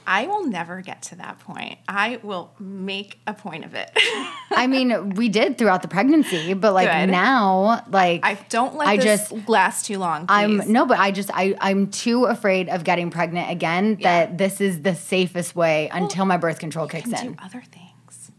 I 0.07 0.27
will 0.27 0.47
never 0.47 0.81
get 0.81 1.03
to 1.03 1.17
that 1.17 1.39
point. 1.41 1.79
I 1.89 2.19
will 2.23 2.53
make 2.59 3.19
a 3.27 3.35
point 3.35 3.65
of 3.65 3.75
it. 3.75 3.91
I 4.51 4.67
mean, 4.67 5.11
we 5.11 5.29
did 5.29 5.59
throughout 5.59 5.83
the 5.83 5.89
pregnancy, 5.89 6.55
but 6.55 6.73
like 6.75 6.91
Good. 6.91 7.11
now 7.11 7.85
like 7.91 8.21
I 8.25 8.35
don't 8.49 8.77
let 8.77 8.89
I 8.89 8.97
this 8.97 9.31
just 9.31 9.49
last 9.49 9.87
too 9.87 9.99
long. 9.99 10.27
I'm 10.29 10.57
no, 10.71 10.87
but 10.87 10.99
I 10.99 11.11
just 11.11 11.31
I 11.33 11.55
I'm 11.61 11.91
too 11.91 12.25
afraid 12.25 12.69
of 12.69 12.85
getting 12.85 13.11
pregnant 13.11 13.51
again 13.51 13.97
Yeah. 14.01 14.27
that 14.27 14.39
this 14.39 14.61
is 14.61 14.83
the 14.83 14.95
safest 14.95 15.55
way 15.57 15.89
until 15.93 16.25
my 16.25 16.37
birth 16.37 16.59
control 16.59 16.87
kicks 16.89 17.11
can 17.11 17.27
in. 17.27 17.33
do 17.33 17.39
other 17.43 17.63
things. 17.63 17.92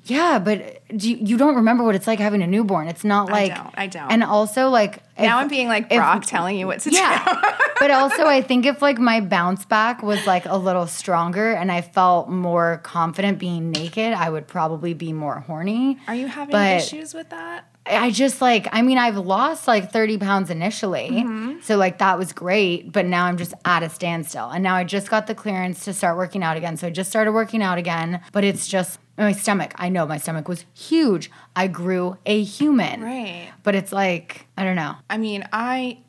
Yeah, 0.05 0.37
but 0.39 0.81
do 0.97 1.09
you, 1.09 1.17
you 1.17 1.37
don't 1.37 1.55
remember 1.55 1.83
what 1.85 1.95
it's 1.95 2.07
like 2.07 2.19
having 2.19 2.41
a 2.43 2.47
newborn. 2.47 2.87
It's 2.89 3.05
not 3.05 3.29
like 3.31 3.51
I 3.53 3.55
don't, 3.55 3.73
I 3.77 3.87
don't. 3.87 4.11
And 4.11 4.23
also 4.23 4.67
like 4.69 5.01
Now 5.17 5.37
I'm 5.39 5.47
being 5.47 5.67
like 5.69 5.83
if- 5.91 5.97
Brock 5.97 6.25
telling 6.25 6.57
you 6.57 6.67
what 6.67 6.81
to 6.81 6.91
Yeah. 6.91 7.23
do. 7.23 7.49
but 7.79 7.89
also 7.91 8.25
I 8.25 8.41
think 8.41 8.65
if 8.65 8.81
like 8.81 8.97
my 8.99 9.21
bounce 9.21 9.63
back 9.65 10.03
was 10.03 10.25
like 10.27 10.45
a 10.45 10.57
little 10.57 10.87
stronger 10.87 11.53
and 11.53 11.71
I 11.71 11.81
felt 11.81 12.27
more 12.29 12.81
confident 12.83 13.39
being 13.39 13.71
naked, 13.71 14.11
I 14.13 14.29
would 14.29 14.47
probably 14.47 14.93
be 14.93 15.13
more 15.13 15.39
horny. 15.39 15.97
Are 16.07 16.15
you 16.15 16.27
having 16.27 16.51
But- 16.51 16.81
issues 16.81 17.13
with 17.13 17.29
that? 17.29 17.65
I 17.85 18.11
just 18.11 18.41
like, 18.41 18.67
I 18.71 18.81
mean, 18.81 18.97
I've 18.97 19.17
lost 19.17 19.67
like 19.67 19.91
30 19.91 20.17
pounds 20.17 20.49
initially. 20.49 21.09
Mm-hmm. 21.11 21.61
So, 21.61 21.75
like, 21.75 21.97
that 21.97 22.17
was 22.17 22.31
great. 22.31 22.91
But 22.91 23.05
now 23.05 23.25
I'm 23.25 23.37
just 23.37 23.53
at 23.65 23.83
a 23.83 23.89
standstill. 23.89 24.49
And 24.49 24.63
now 24.63 24.75
I 24.75 24.83
just 24.83 25.09
got 25.09 25.27
the 25.27 25.35
clearance 25.35 25.83
to 25.85 25.93
start 25.93 26.15
working 26.15 26.43
out 26.43 26.55
again. 26.55 26.77
So 26.77 26.87
I 26.87 26.89
just 26.91 27.09
started 27.09 27.33
working 27.33 27.61
out 27.61 27.77
again. 27.77 28.21
But 28.31 28.45
it's 28.45 28.67
just 28.67 28.99
my 29.17 29.33
stomach. 29.33 29.73
I 29.75 29.89
know 29.89 30.05
my 30.05 30.17
stomach 30.17 30.47
was 30.47 30.65
huge. 30.73 31.29
I 31.55 31.67
grew 31.67 32.17
a 32.25 32.41
human. 32.41 33.01
Right. 33.01 33.51
But 33.63 33.75
it's 33.75 33.91
like, 33.91 34.47
I 34.57 34.63
don't 34.63 34.77
know. 34.77 34.95
I 35.09 35.17
mean, 35.17 35.45
I, 35.51 35.99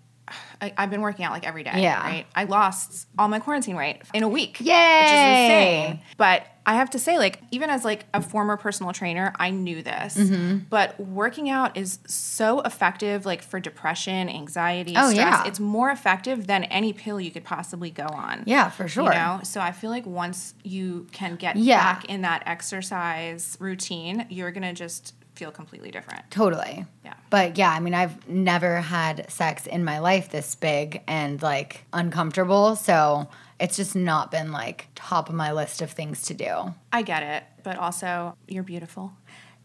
I 0.61 0.73
I've 0.79 0.91
been 0.91 1.03
working 1.03 1.25
out 1.25 1.33
like 1.33 1.47
every 1.47 1.65
day. 1.65 1.83
Yeah. 1.83 2.01
Right. 2.01 2.27
I 2.35 2.45
lost 2.45 3.09
all 3.19 3.29
my 3.29 3.41
quarantine 3.41 3.77
weight 3.77 4.03
in 4.15 4.23
a 4.23 4.29
week. 4.29 4.61
Yay. 4.61 4.65
Which 4.65 5.11
is 5.11 5.91
insane. 5.91 6.01
But 6.17 6.47
I 6.67 6.75
have 6.77 6.89
to 6.91 6.99
say, 6.99 7.19
like, 7.19 7.41
even 7.51 7.69
as 7.69 7.85
like 7.85 8.07
a 8.15 8.23
former 8.23 8.57
personal 8.57 8.93
trainer, 8.93 9.35
I 9.39 9.51
knew 9.51 9.83
this. 9.83 10.17
Mm-hmm. 10.17 10.59
But 10.71 10.99
working 10.99 11.51
out 11.51 11.77
is 11.77 11.99
so 12.07 12.61
effective, 12.61 13.27
like 13.27 13.43
for 13.43 13.61
depression, 13.61 14.31
anxiety, 14.31 14.95
Oh, 14.97 15.11
stress. 15.11 15.17
yeah. 15.17 15.47
It's 15.47 15.61
more 15.61 15.91
effective 15.91 16.47
than 16.47 16.65
any 16.65 16.93
pill 16.95 17.21
you 17.21 17.31
could 17.31 17.45
possibly 17.45 17.91
go 17.91 18.07
on. 18.07 18.45
Yeah, 18.47 18.71
for 18.71 18.89
sure. 18.89 19.05
You 19.05 19.19
know, 19.19 19.41
so 19.43 19.61
I 19.61 19.73
feel 19.73 19.91
like 19.91 20.07
once 20.07 20.55
you 20.63 21.07
can 21.13 21.37
get 21.37 21.57
Yeah. 21.57 21.77
back 21.95 22.07
in 22.07 22.23
that 22.23 22.43
exercise 22.47 23.57
routine, 23.61 24.27
you're 24.31 24.51
gonna 24.51 24.73
just 24.73 25.15
feel 25.35 25.51
completely 25.51 25.91
different. 25.91 26.23
Totally. 26.31 26.87
Yeah. 27.05 27.15
But 27.29 27.59
yeah, 27.59 27.71
I 27.73 27.81
mean, 27.81 27.93
I've 27.93 28.27
never 28.29 28.81
had 28.81 29.29
sex 29.31 29.67
in 29.67 29.85
my 29.85 29.99
life 29.99 30.31
this 30.31 30.55
big 30.55 31.03
and 31.09 31.43
like 31.43 31.85
uncomfortable. 31.93 32.77
So 32.77 33.29
it's 33.61 33.77
just 33.77 33.95
not 33.97 34.31
been 34.31 34.53
like 34.53 34.89
top 34.95 35.29
of 35.29 35.35
my 35.35 35.53
list 35.53 35.81
of 35.83 35.91
things 35.91 36.23
to 36.23 36.35
do. 36.35 36.75
I 36.93 37.03
get 37.03 37.23
it, 37.23 37.45
but 37.63 37.77
also 37.79 38.37
you're 38.49 38.63
beautiful. 38.65 39.13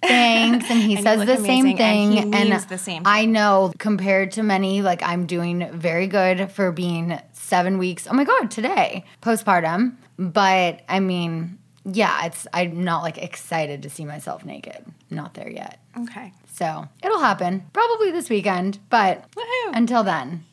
thanks 0.02 0.70
and 0.70 0.80
he 0.82 0.92
you 0.96 1.02
says 1.02 1.26
the 1.26 1.36
same 1.38 1.76
thing, 1.76 2.18
and 2.18 2.34
thing 2.34 2.34
he 2.34 2.50
means 2.50 2.66
the 2.68 2.78
same 2.78 3.02
i 3.06 3.26
know 3.26 3.74
compared 3.80 4.32
to 4.32 4.42
many 4.42 4.82
like 4.82 5.04
i'm 5.04 5.26
doing 5.26 5.70
very 5.74 6.08
good 6.08 6.50
for 6.54 6.72
being 6.72 7.20
seven 7.34 7.78
weeks 7.78 8.08
oh 8.10 8.14
my 8.14 8.24
god 8.24 8.50
today 8.50 9.04
postpartum 9.22 9.94
but 10.18 10.80
i 10.88 11.02
mean 11.02 11.58
yeah 11.84 12.26
it's 12.26 12.48
i'm 12.54 12.82
not 12.82 13.04
like 13.04 13.18
excited 13.18 13.84
to 13.84 13.90
see 13.90 14.06
myself 14.06 14.46
naked 14.46 14.86
not 15.10 15.34
there 15.34 15.50
yet 15.52 15.80
Okay. 15.98 16.32
so 16.48 16.88
it'll 17.04 17.20
happen 17.20 17.66
probably 17.74 18.10
this 18.12 18.30
weekend 18.30 18.80
but 18.90 19.30
Woohoo. 19.32 19.72
until 19.74 20.04
then 20.04 20.46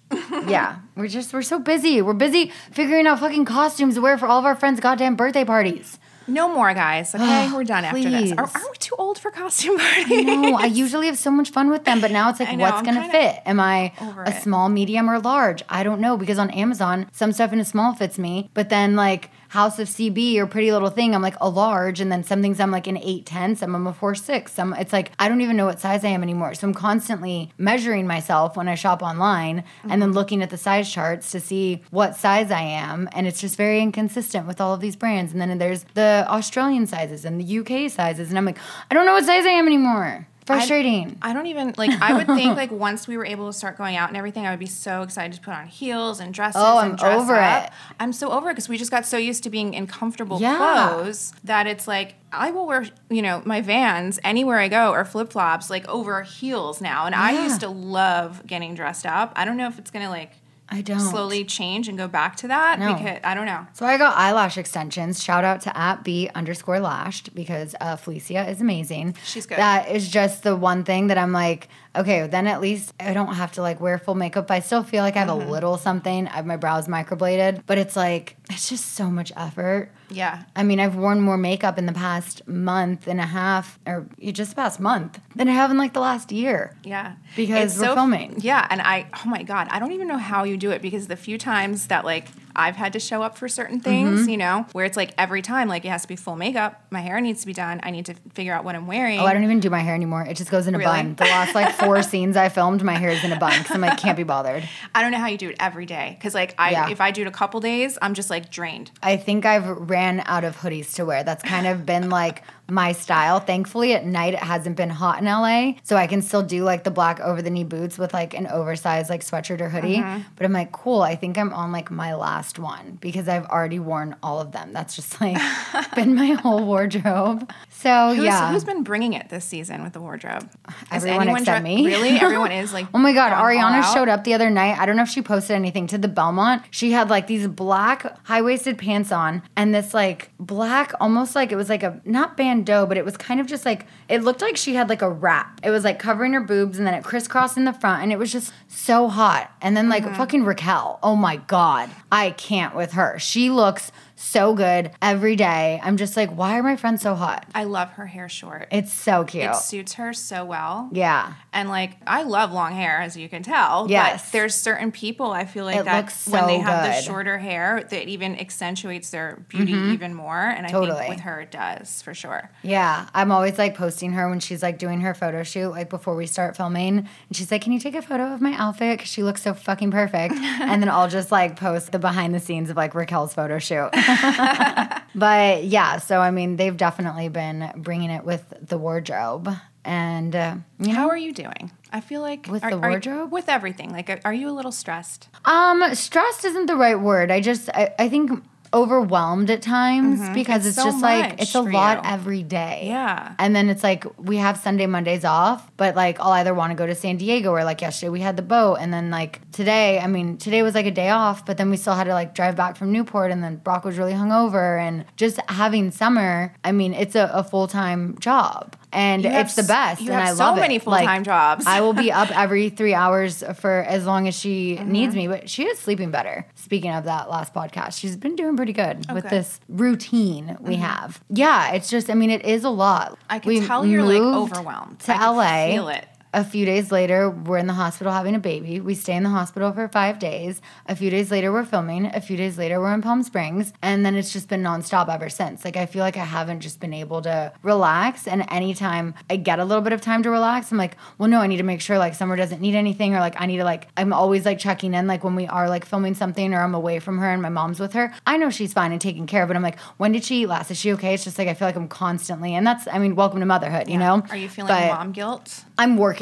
yeah 0.47 0.77
we're 0.97 1.09
just 1.09 1.33
we're 1.33 1.43
so 1.43 1.59
busy 1.59 2.03
we're 2.03 2.13
busy 2.15 2.51
figuring 2.73 3.07
out 3.07 3.21
fucking 3.21 3.45
costumes 3.45 3.95
to 3.95 4.01
wear 4.01 4.17
for 4.19 4.27
all 4.27 4.39
of 4.39 4.45
our 4.45 4.57
friends 4.57 4.81
goddamn 4.81 5.17
birthday 5.17 5.45
parties 5.45 5.99
No 6.29 6.49
more, 6.53 6.75
guys. 6.75 7.15
Okay, 7.15 7.53
we're 7.55 7.63
done 7.63 7.85
after 7.85 8.03
this. 8.03 8.33
Are, 8.33 8.49
please. 8.49 8.57
are 8.57 8.71
we 8.73 8.77
too 8.79 8.97
old 8.99 9.17
for 9.17 9.31
costume 9.31 9.79
parties? 9.79 10.25
No, 10.27 10.57
I 10.57 10.67
usually 10.67 11.07
have 11.07 11.19
so 11.19 11.31
much 11.31 11.51
fun 11.51 11.71
with 11.71 11.85
them, 11.85 12.01
but 12.01 12.11
now 12.11 12.31
it's 12.31 12.41
like, 12.41 12.51
know, 12.57 12.65
what's 12.65 12.79
I'm 12.79 12.85
gonna 12.85 13.03
kinda 13.03 13.13
fit? 13.13 13.43
Am 13.47 13.61
I 13.61 13.93
over 14.01 14.25
a 14.25 14.31
it. 14.31 14.43
small, 14.43 14.69
medium, 14.69 15.09
or 15.09 15.21
large? 15.21 15.63
I 15.69 15.85
don't 15.85 16.01
know 16.01 16.17
because 16.17 16.39
on 16.41 16.51
Amazon, 16.51 17.07
some 17.13 17.31
stuff 17.31 17.53
in 17.53 17.61
a 17.61 17.65
small 17.65 17.95
fits 17.95 18.19
me, 18.19 18.51
but 18.55 18.71
then 18.71 18.97
like 18.97 19.31
House 19.49 19.79
of 19.79 19.89
CB 19.89 20.37
or 20.39 20.47
Pretty 20.47 20.73
Little 20.73 20.91
Thing, 20.91 21.15
I'm 21.15 21.23
like 21.23 21.37
a 21.41 21.49
large, 21.49 22.01
and 22.01 22.11
then 22.11 22.25
some 22.25 22.43
things 22.43 22.61
I'm 22.61 22.71
like 22.71 22.87
an 22.87 22.97
eight 22.99 23.27
ten, 23.27 23.57
some 23.57 23.75
I'm 23.75 23.87
a 23.87 23.93
four 23.93 24.15
six, 24.15 24.53
some 24.53 24.73
it's 24.75 24.93
like 24.93 25.13
I 25.19 25.29
don't 25.29 25.41
even 25.41 25.57
know 25.57 25.67
what 25.67 25.81
size 25.81 26.05
I 26.05 26.09
am 26.09 26.23
anymore. 26.23 26.55
So 26.55 26.67
I'm 26.67 26.75
constantly 26.75 27.53
measuring 27.59 28.07
myself 28.07 28.57
when 28.57 28.69
I 28.69 28.75
shop 28.75 29.03
online, 29.03 29.59
and 29.59 29.65
Mm-hmm. 29.91 30.01
then 30.01 30.13
looking 30.13 30.43
at 30.43 30.51
the 30.51 30.57
size 30.59 30.91
charts 30.91 31.31
to 31.33 31.41
see 31.41 31.83
what 31.91 32.17
size 32.17 32.51
I 32.51 32.61
am, 32.63 33.09
and 33.13 33.27
it's 33.27 33.41
just 33.41 33.57
very 33.57 33.81
inconsistent 33.81 34.47
with 34.47 34.61
all 34.61 34.75
of 34.75 34.81
these 34.81 34.97
brands. 34.97 35.33
And 35.33 35.41
then 35.41 35.57
there's 35.59 35.85
the 35.95 36.25
Australian 36.29 36.87
sizes 36.87 37.25
and 37.25 37.41
the 37.41 37.59
UK 37.59 37.91
sizes, 37.91 38.29
and 38.31 38.39
I'm 38.39 38.45
like, 38.45 38.59
I 38.91 38.95
don't 38.95 39.07
know 39.07 39.13
what 39.15 39.25
size 39.25 39.47
I 39.47 39.51
am 39.51 39.67
anymore. 39.67 40.27
Frustrating. 40.47 41.19
I 41.23 41.33
don't 41.33 41.47
even 41.47 41.75
like. 41.77 41.91
I 42.01 42.13
would 42.15 42.27
think 42.27 42.57
like 42.63 42.71
once 42.71 43.09
we 43.09 43.17
were 43.17 43.27
able 43.27 43.47
to 43.49 43.53
start 43.53 43.77
going 43.77 43.97
out 43.97 44.09
and 44.09 44.17
everything, 44.17 44.47
I 44.47 44.51
would 44.51 44.59
be 44.61 44.67
so 44.67 45.03
excited 45.03 45.35
to 45.35 45.41
put 45.41 45.53
on 45.55 45.67
heels 45.67 46.21
and 46.21 46.33
dresses. 46.33 46.63
Oh, 46.65 46.79
I'm 46.79 46.95
dress 46.97 47.21
over 47.21 47.35
up. 47.35 47.65
it. 47.67 47.71
I'm 47.99 48.13
so 48.13 48.31
over 48.31 48.49
it 48.51 48.53
because 48.53 48.69
we 48.69 48.79
just 48.79 48.91
got 48.91 49.05
so 49.05 49.17
used 49.17 49.43
to 49.45 49.51
being 49.51 49.75
in 49.75 49.87
comfortable 49.87 50.41
Yeah. 50.41 50.57
clothes 50.57 51.33
that 51.45 51.67
it's 51.67 51.89
like 51.89 52.15
I 52.33 52.51
will 52.53 52.67
wear 52.67 52.87
you 53.11 53.23
know 53.23 53.43
my 53.45 53.61
Vans 53.61 54.19
anywhere 54.23 54.59
I 54.59 54.69
go 54.69 54.93
or 54.93 55.05
flip 55.05 55.33
flops 55.33 55.69
like 55.69 55.89
over 55.89 56.23
heels 56.23 56.81
now. 56.81 57.07
And 57.07 57.15
I 57.15 57.43
used 57.45 57.61
to 57.61 57.69
love 57.69 58.47
getting 58.47 58.75
dressed 58.75 59.05
up. 59.07 59.33
I 59.37 59.45
don't 59.45 59.57
know 59.57 59.67
if 59.69 59.79
it's 59.79 59.91
gonna 59.91 60.11
like 60.11 60.33
I 60.69 60.81
don't. 60.83 60.99
slowly 61.01 61.45
change 61.45 61.87
and 61.89 61.97
go 61.97 62.09
back 62.09 62.37
to 62.37 62.49
that 62.49 62.79
No. 62.81 62.95
because 62.95 63.21
I 63.23 63.35
don't 63.35 63.47
know. 63.47 63.67
So 63.73 63.87
I 63.87 63.97
got 63.99 64.17
eyelash 64.17 64.59
extensions. 64.59 65.23
Shout 65.23 65.45
out 65.45 65.61
to 65.63 65.77
at 65.77 66.03
b 66.03 66.29
underscore 66.35 66.81
lashed 66.81 67.35
because 67.35 67.75
uh, 67.81 67.97
Felicia 67.97 68.49
is 68.51 68.61
amazing. 68.61 69.15
She's 69.25 69.47
good. 69.47 69.59
That 69.59 69.91
is 69.91 70.11
just 70.11 70.43
the 70.43 70.57
one 70.57 70.83
thing 70.85 71.07
that 71.07 71.19
I'm 71.19 71.33
like, 71.33 71.69
okay, 71.97 72.27
then 72.27 72.47
at 72.47 72.61
least 72.61 72.93
I 73.01 73.13
don't 73.15 73.35
have 73.35 73.53
to 73.53 73.63
like 73.63 73.81
wear 73.81 73.99
full 73.99 74.15
makeup. 74.15 74.51
I 74.51 74.61
still 74.61 74.83
feel 74.83 75.03
like 75.03 75.17
I 75.17 75.21
have 75.21 75.29
Mm-hmm. 75.29 75.49
a 75.49 75.51
little 75.51 75.77
something. 75.77 76.29
I 76.29 76.37
have 76.37 76.47
my 76.47 76.57
brows 76.57 76.87
microbladed, 76.89 77.63
but 77.67 77.79
it's 77.79 77.97
like 77.97 78.37
it's 78.51 78.69
just 78.69 78.93
so 78.95 79.11
much 79.11 79.33
effort. 79.37 79.91
Yeah. 80.11 80.45
I 80.55 80.63
mean, 80.63 80.79
I've 80.79 80.95
worn 80.95 81.21
more 81.21 81.37
makeup 81.37 81.79
in 81.79 81.87
the 81.87 81.93
past 81.93 82.47
month 82.47 83.09
and 83.09 83.21
a 83.21 83.27
half, 83.27 83.79
or 83.87 84.07
just 84.23 84.51
the 84.51 84.57
past 84.57 84.79
month, 84.79 85.19
than 85.35 85.49
I 85.49 85.53
have 85.53 85.71
in 85.73 85.79
like 85.79 85.95
the 85.95 86.01
last 86.01 86.31
year. 86.31 86.77
Yeah. 86.85 87.15
Because 87.35 87.73
It's 87.73 87.81
we're 87.81 87.87
so- 87.89 87.95
filming. 87.95 88.37
Yeah. 88.39 88.67
And 88.71 88.81
I, 88.81 89.07
oh 89.25 89.29
my 89.29 89.43
God, 89.43 89.67
I 89.71 89.79
don't 89.81 89.93
even 89.93 90.07
know 90.07 90.19
how 90.19 90.45
you 90.45 90.57
do 90.57 90.71
it 90.71 90.81
because 90.81 91.09
the 91.09 91.17
few 91.17 91.39
times 91.39 91.89
that 91.89 92.05
like 92.05 92.29
I've 92.57 92.77
had 92.77 92.93
to 92.95 92.99
show 93.01 93.23
up 93.23 93.37
for 93.39 93.49
certain 93.49 93.81
things, 93.81 94.21
Mm-hmm. 94.23 94.29
you 94.31 94.37
know, 94.37 94.67
where 94.73 94.85
it's 94.85 94.97
like 94.97 95.13
every 95.19 95.43
time, 95.43 95.69
like 95.69 95.85
it 95.85 95.89
has 95.89 96.03
to 96.03 96.09
be 96.09 96.17
full 96.17 96.37
makeup, 96.37 96.83
my 96.91 97.01
hair 97.01 97.21
needs 97.21 97.41
to 97.43 97.47
be 97.47 97.53
done, 97.53 97.81
I 97.83 97.91
need 97.91 98.07
to 98.07 98.15
figure 98.35 98.53
out 98.55 98.65
what 98.65 98.75
I'm 98.75 98.87
wearing. 98.87 99.21
Oh, 99.21 99.25
I 99.27 99.33
don't 99.33 99.45
even 99.45 99.61
do 99.61 99.71
my 99.71 99.81
hair 99.81 99.95
anymore. 99.95 100.23
It 100.27 100.37
just 100.37 100.51
goes 100.51 100.67
in 100.67 100.75
a 100.75 100.79
Really? 100.79 100.91
bun. 101.03 101.15
The 101.17 101.25
last 101.25 101.55
like 101.55 101.73
four 101.75 102.03
scenes 102.11 102.37
I 102.37 102.49
filmed, 102.49 102.83
my 102.83 102.95
hair 102.95 103.11
is 103.11 103.23
in 103.23 103.33
a 103.33 103.39
bun 103.39 103.53
because 103.59 103.73
I'm 103.75 103.81
like, 103.81 103.99
can't 103.99 104.17
be 104.17 104.23
bothered. 104.25 104.69
I 104.95 105.03
don't 105.03 105.13
know 105.13 105.19
how 105.19 105.27
you 105.29 105.39
do 105.39 105.51
it 105.51 105.57
every 105.61 105.87
day. 105.87 106.19
Cause 106.23 106.35
like 106.35 106.55
I, 106.59 106.71
Yeah. 106.71 106.91
if 106.91 107.01
I 107.01 107.11
do 107.11 107.23
it 107.23 107.29
a 107.29 107.31
couple 107.33 107.61
days, 107.61 107.99
I'm 108.01 108.15
just 108.15 108.31
like 108.31 108.51
drained. 108.51 108.91
I 109.03 109.17
think 109.17 109.45
I've 109.45 109.67
ran 109.91 110.23
out 110.27 110.45
of 110.45 110.57
hoodies 110.57 110.95
to 110.95 111.05
wear. 111.05 111.23
That's 111.25 111.43
kind 111.43 111.67
of 111.67 111.85
been 111.87 112.09
like 112.11 112.43
my 112.69 112.93
style. 112.93 113.41
Thankfully, 113.41 113.95
at 113.95 114.05
night 114.05 114.35
it 114.35 114.41
hasn't 114.41 114.77
been 114.77 114.91
hot 114.91 115.21
in 115.21 115.27
LA, 115.27 115.75
so 115.83 115.97
I 115.97 116.07
can 116.07 116.23
still 116.23 116.43
do 116.43 116.65
like 116.65 116.85
the 116.85 116.91
black 116.91 117.21
over 117.21 117.43
the 117.43 117.51
knee 117.51 117.65
boots 117.65 117.99
with 117.99 118.13
like 118.13 118.35
an 118.35 118.47
oversized 118.47 119.11
like 119.11 119.23
sweatshirt 119.23 119.61
or 119.61 119.69
hoodie. 119.69 119.99
Uh-huh. 119.99 120.21
But 120.37 120.47
I'm 120.47 120.53
like, 120.53 120.73
cool. 120.73 121.03
I 121.03 121.17
think 121.17 121.39
I'm 121.39 121.53
on 121.53 121.73
like 121.73 121.91
my 121.91 122.15
last 122.15 122.59
one 122.59 122.99
because 123.01 123.29
I've 123.29 123.47
already 123.47 123.79
worn 123.79 124.17
all 124.23 124.41
of 124.41 124.53
them. 124.53 124.73
That's 124.73 124.97
just 124.97 125.21
like 125.21 125.37
been 125.95 126.15
my 126.15 126.33
whole 126.33 126.65
wardrobe. 126.65 127.51
So 127.71 128.15
Who's, 128.15 128.25
yeah. 128.25 128.51
who's 128.51 128.65
been 128.65 128.83
bringing 128.83 129.13
it 129.13 129.29
this 129.29 129.45
season 129.45 129.83
with 129.83 129.93
the 129.93 130.01
wardrobe? 130.01 130.51
Everyone 130.91 131.29
except 131.29 131.63
me. 131.63 131.87
Really? 131.87 132.11
Everyone 132.21 132.53
is 132.53 132.73
like, 132.73 132.87
Oh 132.95 132.99
my 132.99 133.13
god, 133.13 133.33
Ariana 133.33 133.93
showed 133.95 134.09
up 134.09 134.25
the 134.25 134.35
other 134.35 134.51
night. 134.51 134.79
I 134.79 134.87
don't 134.87 134.97
know 134.97 135.03
if 135.03 135.09
she 135.09 135.23
posted 135.23 135.55
anything 135.55 135.87
to 135.89 135.99
the 135.99 136.09
Belmont. 136.09 136.63
She 136.71 136.93
had 136.93 137.11
like 137.11 137.27
these 137.27 137.47
black 137.47 138.19
high-waisted 138.27 138.79
pants 138.79 139.13
on 139.13 139.43
and 139.57 139.75
this 139.75 139.95
like 139.95 140.31
black 140.39 140.93
almost 141.01 141.35
like 141.35 141.53
it 141.53 141.57
was 141.57 141.69
like 141.69 141.83
a 141.83 142.01
not 142.05 142.37
bandeau, 142.57 142.87
but 142.87 142.97
it 142.97 143.05
was 143.05 143.17
kind 143.17 143.41
of 143.41 143.47
just 143.47 143.65
like 143.65 143.87
it 144.09 144.23
looked 144.23 144.41
like 144.41 144.57
she 144.57 144.75
had 144.75 144.89
like 144.89 145.03
a 145.03 145.11
wrap. 145.11 145.61
It 145.63 145.71
was 145.71 145.85
like 145.85 145.99
covering 145.99 146.33
her 146.33 146.41
boobs 146.41 146.79
and 146.79 146.87
then 146.87 146.95
it 146.95 147.05
crisscrossed 147.05 147.57
in 147.57 147.65
the 147.65 147.73
front 147.73 148.03
and 148.03 148.13
it 148.13 148.19
was 148.19 148.33
just 148.33 148.53
so 148.69 149.09
hot. 149.09 149.51
And 149.61 149.77
then 149.77 149.89
like 149.89 150.05
Mm-hmm. 150.05 150.17
fucking 150.17 150.45
Raquel. 150.45 150.99
Oh 151.03 151.17
my 151.17 151.37
god. 151.37 151.91
I 152.13 152.31
can't 152.31 152.75
with 152.77 152.93
her. 152.93 153.19
She 153.19 153.51
looks 153.51 153.91
so 154.17 154.55
good 154.55 154.91
every 155.03 155.37
day. 155.37 155.79
I'm 155.83 155.97
just 155.97 156.17
like, 156.17 156.31
why 156.31 156.59
are 156.59 156.63
my 156.63 156.77
friends 156.77 157.03
so 157.03 157.15
hot? 157.15 157.47
I 157.55 157.65
love 157.65 157.91
her 157.93 158.07
hair 158.07 158.29
short. 158.29 158.69
It's 158.73 158.93
so 158.93 159.25
cute. 159.25 159.45
It 159.45 159.57
suits 159.57 159.95
her 159.95 160.13
so 160.13 160.45
well. 160.45 160.89
yeah. 160.93 161.35
And 161.53 161.69
like 161.71 161.97
I 162.07 162.23
love 162.23 162.53
long 162.53 162.73
hair, 162.73 163.01
as 163.01 163.17
you 163.17 163.29
can 163.29 163.43
tell. 163.43 163.87
Yes. 163.89 164.25
But 164.25 164.33
there's 164.33 164.55
certain 164.55 164.93
people 164.93 165.31
I 165.33 165.45
feel 165.47 165.65
like 165.65 165.77
It 165.77 165.85
that 165.85 165.97
looks 165.97 166.27
when 166.29 166.47
they 166.47 166.59
so 166.59 166.63
have 166.63 166.85
the 166.85 167.01
shorter 167.03 167.39
hair, 167.39 167.87
that 167.91 168.09
even 168.09 168.39
accentuates 168.39 169.11
their 169.11 169.43
beauty 169.49 169.73
mm-hmm. 169.73 169.93
even 169.93 170.15
more. 170.15 170.37
And 170.39 170.67
I 170.67 170.71
Totally. 170.71 170.99
think 170.99 171.11
with 171.11 171.21
her 171.21 171.41
it 171.41 171.51
does 171.51 172.03
for 172.03 172.13
sure. 172.13 172.51
Yeah, 172.63 173.09
I'm 173.15 173.33
always 173.33 173.57
like 173.59 173.75
posting 173.75 174.13
her 174.13 174.29
when 174.29 174.41
she's 174.41 174.63
like 174.63 174.79
doing 174.79 175.01
her 175.01 175.15
photo 175.15 175.43
shoot, 175.43 175.71
like 175.71 175.89
before 175.89 176.15
we 176.15 176.27
start 176.27 176.57
filming. 176.57 176.99
And 176.99 177.09
she's 177.33 177.51
like, 177.51 177.63
Can 177.63 177.73
you 177.73 177.79
take 177.81 177.95
a 177.95 178.03
photo 178.03 178.35
of 178.35 178.41
my 178.41 178.53
outfit? 178.55 178.99
Because 178.99 179.11
she 179.11 179.23
looks 179.23 179.43
so 179.43 179.55
fucking 179.55 179.91
perfect. 179.91 180.35
and 180.61 180.83
then 180.83 180.89
I'll 180.91 181.09
just 181.09 181.33
like 181.33 181.57
post 181.57 181.93
the 181.93 181.99
behind 181.99 182.35
the 182.35 182.41
scenes 182.41 182.71
of 182.71 182.77
like 182.77 182.95
Raquel's 182.95 183.35
photo 183.35 183.59
shoot. 183.59 183.91
but 185.15 185.65
yeah, 185.65 185.99
so 185.99 186.21
I 186.21 186.31
mean, 186.31 186.57
they've 186.57 186.77
definitely 186.77 187.29
been 187.29 187.71
bringing 187.77 188.11
it 188.11 188.25
with 188.25 188.53
the 188.61 188.79
wardrobe. 188.79 189.49
And, 189.85 190.35
uh, 190.35 190.57
you 190.81 190.89
know, 190.89 190.95
How 190.95 191.09
are 191.11 191.17
you 191.17 191.33
doing? 191.33 191.71
I 191.93 192.01
feel 192.01 192.21
like 192.21 192.49
With 192.49 192.65
are- 192.65 192.71
the 192.71 192.77
you- 192.77 192.83
wardrobe? 192.83 193.31
with 193.33 193.49
everything. 193.49 193.93
Like, 193.93 194.21
are 194.25 194.35
you 194.35 194.49
a 194.49 194.51
little 194.51 194.73
stressed? 194.73 195.29
Um, 195.45 195.95
stressed 195.95 196.45
isn't 196.45 196.67
the 196.67 196.75
right 196.77 196.99
word. 196.99 197.31
I 197.31 197.41
just 197.41 197.69
I, 197.71 197.95
I 197.99 198.09
think 198.09 198.43
overwhelmed 198.73 199.51
at 199.51 199.63
times 199.63 200.21
because 200.31 200.47
Mm-hmm. 200.47 200.57
It's 200.57 200.67
it's, 200.67 200.77
so 200.77 200.85
just 200.85 201.03
like 201.03 201.41
it's 201.41 201.55
a 201.55 201.61
lot 201.61 202.05
you. 202.05 202.11
every 202.11 202.43
day. 202.43 202.85
Yeah. 202.87 203.35
And 203.39 203.55
then 203.55 203.69
it's 203.69 203.83
like 203.83 204.07
we 204.19 204.37
have 204.37 204.57
Sunday, 204.57 204.87
Mondays 204.87 205.25
off, 205.25 205.71
but 205.77 205.95
like 205.95 206.19
I'll 206.21 206.33
either 206.33 206.55
want 206.55 206.71
to 206.71 206.75
go 206.77 206.87
to 206.87 206.95
San 206.95 207.17
Diego 207.17 207.51
or 207.51 207.65
like 207.65 207.81
yesterday 207.81 208.11
we 208.11 208.21
had 208.21 208.37
the 208.37 208.43
boat 208.43 208.77
and 208.77 208.93
then 208.93 209.11
like 209.11 209.41
today, 209.53 209.99
I 209.99 210.07
mean, 210.07 210.39
today 210.39 210.63
was 210.63 210.75
like 210.75 210.87
a 210.87 210.91
day 210.91 211.11
off, 211.11 211.45
but 211.45 211.57
then 211.59 211.71
we 211.71 211.77
still 211.77 211.95
had 211.95 212.05
to 212.05 212.15
like 212.15 212.35
drive 212.35 212.57
back 212.57 212.77
from 212.77 212.93
Newport 212.93 213.31
and 213.31 213.43
then 213.43 213.57
Brock 213.57 213.85
was 213.85 213.99
really 213.99 214.13
hungover 214.13 214.81
and 214.81 215.05
just 215.17 215.39
having 215.49 215.91
Summer, 215.91 216.55
I 216.65 216.73
mean, 216.73 216.95
it's 216.95 217.15
a, 217.15 217.31
a 217.33 217.45
full-time 217.45 218.17
job. 218.19 218.77
And 218.93 219.25
You 219.25 219.31
have 219.31 219.47
it's 219.47 219.57
the 219.57 219.63
best. 219.65 220.01
you 220.01 220.11
and 220.13 220.21
have 220.21 220.29
I 220.41 220.45
love 220.45 220.57
it. 220.57 220.59
So 220.59 220.61
many 220.63 220.79
full-time 220.79 221.25
jobs. 221.25 221.67
I 221.67 221.81
will 221.81 221.93
be 221.93 222.11
up 222.13 222.31
every 222.37 222.71
three 222.71 222.95
hours 222.95 223.43
for 223.57 223.71
as 223.87 224.07
long 224.07 224.27
as 224.29 224.35
she 224.35 224.77
Mm-hmm. 224.77 224.91
needs 224.93 225.15
me. 225.15 225.29
But 225.29 225.51
she 225.51 225.65
is 225.65 225.79
sleeping 225.79 226.11
better. 226.11 226.47
Speaking 226.55 226.93
of 226.93 227.05
that 227.05 227.29
last 227.29 227.53
podcast, 227.53 227.99
she's 227.99 228.17
been 228.17 228.37
doing 228.37 228.57
pretty 228.57 228.73
good 228.73 228.99
with 228.99 229.11
Okay. 229.11 229.19
Mm-hmm. 229.21 229.29
this 229.29 229.61
routine 229.69 230.57
we 230.61 230.77
have. 230.77 231.21
Yeah, 231.29 231.73
it's 231.73 231.91
just. 231.91 232.09
I 232.11 232.15
mean, 232.15 232.31
it 232.31 232.45
is 232.45 232.65
a 232.65 232.71
lot. 232.71 233.19
I 233.29 233.39
can 233.41 233.49
We 233.49 233.67
tell 233.67 233.85
you're 233.85 234.03
like 234.03 234.21
overwhelmed. 234.23 235.01
to 235.01 235.13
I 235.15 235.19
can 235.19 235.37
LA. 235.37 235.67
Feel 235.73 235.89
it. 235.89 236.07
A 236.35 236.45
few 236.45 236.67
days 236.67 236.93
later, 236.93 237.31
we're 237.31 237.57
in 237.57 237.67
the 237.67 237.73
hospital 237.73 238.13
having 238.13 238.35
a 238.35 238.39
baby. 238.39 238.79
We 238.81 238.95
stay 238.95 239.15
in 239.17 239.23
the 239.23 239.31
hospital 239.31 239.73
for 239.73 239.89
five 239.89 240.19
days. 240.19 240.61
A 240.87 240.95
few 240.95 241.09
days 241.09 241.31
later, 241.31 241.51
we're 241.51 241.65
filming. 241.65 242.07
A 242.07 242.21
few 242.21 242.37
days 242.37 242.59
later, 242.59 242.79
we're 242.79 242.93
in 242.93 243.01
Palm 243.01 243.23
Springs. 243.23 243.73
And 243.81 244.05
then 244.05 244.15
it's 244.17 244.33
just 244.33 244.49
been 244.49 244.63
nonstop 244.63 245.09
ever 245.09 245.31
since. 245.31 245.65
Like, 245.65 245.77
I 245.77 245.87
feel 245.87 246.03
like 246.03 246.17
I 246.17 246.25
haven't 246.25 246.61
just 246.61 246.79
been 246.79 246.93
able 246.93 247.23
to 247.23 247.53
relax. 247.63 248.27
And 248.29 248.45
anytime 248.51 249.15
I 249.31 249.37
get 249.37 249.61
a 249.61 249.65
little 249.65 249.83
bit 249.83 249.95
of 249.95 250.01
time 250.03 250.23
to 250.25 250.31
relax, 250.31 250.71
I'm 250.71 250.77
like, 250.79 250.97
well, 251.17 251.29
no, 251.31 251.41
I 251.41 251.47
need 251.47 251.57
to 251.59 251.63
make 251.63 251.81
sure 251.81 251.97
like 251.97 252.15
Summer 252.15 252.37
doesn't 252.37 252.61
need 252.61 252.75
anything. 252.75 253.15
Or 253.15 253.21
like, 253.21 253.41
I 253.41 253.47
need 253.47 253.59
to 253.59 253.65
like, 253.65 253.89
I'm 253.97 254.13
always 254.13 254.45
like 254.45 254.59
checking 254.59 254.93
in, 254.93 255.07
like 255.07 255.25
when 255.25 255.37
we 255.37 255.47
are 255.47 255.69
like 255.69 255.87
filming 255.87 256.15
something 256.15 256.53
or 256.53 256.61
I'm 256.61 256.75
away 256.75 256.99
from 256.99 257.19
her 257.19 257.31
and 257.31 257.41
my 257.41 257.49
mom's 257.49 257.81
with 257.81 257.95
her. 257.95 258.13
I 258.27 258.37
know 258.37 258.51
she's 258.51 258.73
fine 258.75 258.93
and 258.93 259.01
taken 259.01 259.27
care 259.27 259.43
of, 259.43 259.49
but 259.49 259.57
I'm 259.57 259.63
like, 259.63 259.79
when 259.97 260.13
did 260.13 260.25
she 260.25 260.43
eat 260.43 260.49
last? 260.49 260.71
Is 260.71 260.79
she 260.79 260.93
okay? 260.95 261.15
It's 261.15 261.25
just 261.25 261.39
like, 261.39 261.49
I 261.49 261.55
feel 261.55 261.69
like 261.69 261.77
I'm 261.77 261.89
constantly, 261.89 262.55
and 262.55 262.67
that's, 262.67 262.87
I 262.89 262.99
mean, 262.99 263.15
welcome 263.17 263.41
to 263.41 263.47
motherhood, 263.47 263.89
you 263.89 263.97
know? 263.97 264.23
Are 264.29 264.37
you 264.37 264.49
feeling 264.51 264.69
But- 264.69 264.89
mom 264.89 265.13
guilt? 265.13 265.63
I'm 265.79 265.99
working, 265.99 266.16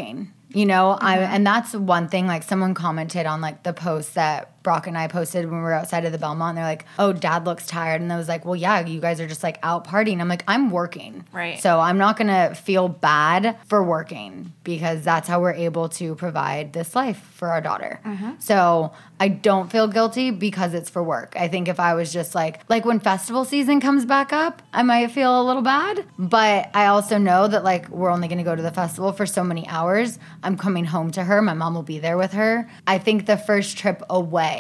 you 0.51 0.67
know, 0.67 0.97
I 1.01 1.17
Mm-hmm. 1.19 1.35
and 1.35 1.47
that's 1.47 1.75
one 1.75 2.09
thing 2.09 2.27
like 2.27 2.43
someone 2.43 2.75
commented 2.75 3.27
on 3.27 3.41
like 3.41 3.63
the 3.63 3.73
post 3.73 4.15
that 4.15 4.54
Brock 4.65 4.89
and 4.89 4.99
I 4.99 5.07
posted 5.07 5.45
when 5.45 5.59
we 5.59 5.63
were 5.63 5.73
outside 5.73 6.05
of 6.05 6.11
the 6.11 6.19
Belmont. 6.19 6.51
And 6.51 6.59
they're 6.59 6.65
like, 6.65 6.87
"Oh, 6.99 7.13
Dad 7.13 7.47
looks 7.47 7.67
tired," 7.67 8.01
and 8.01 8.13
I 8.13 8.17
was 8.17 8.27
like, 8.29 8.45
"Well, 8.45 8.57
yeah, 8.57 8.85
you 8.85 9.01
guys 9.01 9.21
are 9.21 9.29
just 9.29 9.45
like 9.45 9.59
out 9.63 9.87
partying." 9.87 10.21
I'm 10.21 10.29
like, 10.29 10.43
"I'm 10.49 10.71
working, 10.71 11.25
Right. 11.33 11.61
So 11.61 11.79
I'm 11.79 11.99
not 11.99 12.17
gonna 12.17 12.55
feel 12.55 12.89
bad 12.89 13.57
for 13.67 13.85
working 13.85 14.53
because 14.65 15.03
that's 15.03 15.29
how 15.29 15.41
we're 15.41 15.53
able 15.53 15.89
to 15.91 16.15
provide 16.15 16.73
this 16.73 16.97
life 16.97 17.21
for 17.35 17.49
our 17.49 17.61
daughter. 17.61 18.01
Mm-hmm. 18.05 18.33
So 18.39 18.93
I 19.21 19.29
don't 19.29 19.71
feel 19.71 19.87
guilty 19.87 20.31
because 20.31 20.75
it's 20.75 20.91
for 20.91 21.03
work. 21.03 21.35
I 21.39 21.49
think 21.49 21.69
if 21.69 21.79
I 21.79 21.95
was 21.95 22.13
just 22.13 22.35
like 22.35 22.61
like 22.69 22.85
when 22.85 23.01
festival 23.01 23.45
season 23.45 23.81
comes 23.81 24.05
back 24.07 24.33
up, 24.33 24.63
I 24.73 24.83
might 24.83 25.11
feel 25.11 25.41
a 25.41 25.45
little 25.45 25.63
bad. 25.63 26.05
But 26.19 26.71
I 26.75 26.87
also 26.87 27.19
know 27.19 27.47
that 27.49 27.65
like 27.65 27.89
we're 27.91 28.11
only 28.11 28.29
gonna 28.29 28.45
go 28.45 28.57
to 28.57 28.63
the 28.63 28.73
festival 28.73 29.13
for 29.13 29.27
so 29.27 29.45
many 29.45 29.69
hours. 29.69 30.19
I'm 30.43 30.57
coming 30.57 30.87
home 30.87 31.11
to 31.13 31.25
her. 31.25 31.43
My 31.43 31.55
mom 31.55 31.75
will 31.75 31.83
be 31.83 31.99
there 31.99 32.17
with 32.17 32.33
her. 32.33 32.69
I 32.87 32.99
think 32.99 33.27
the 33.27 33.37
first 33.37 33.77
trip 33.77 34.03
away 34.09 34.54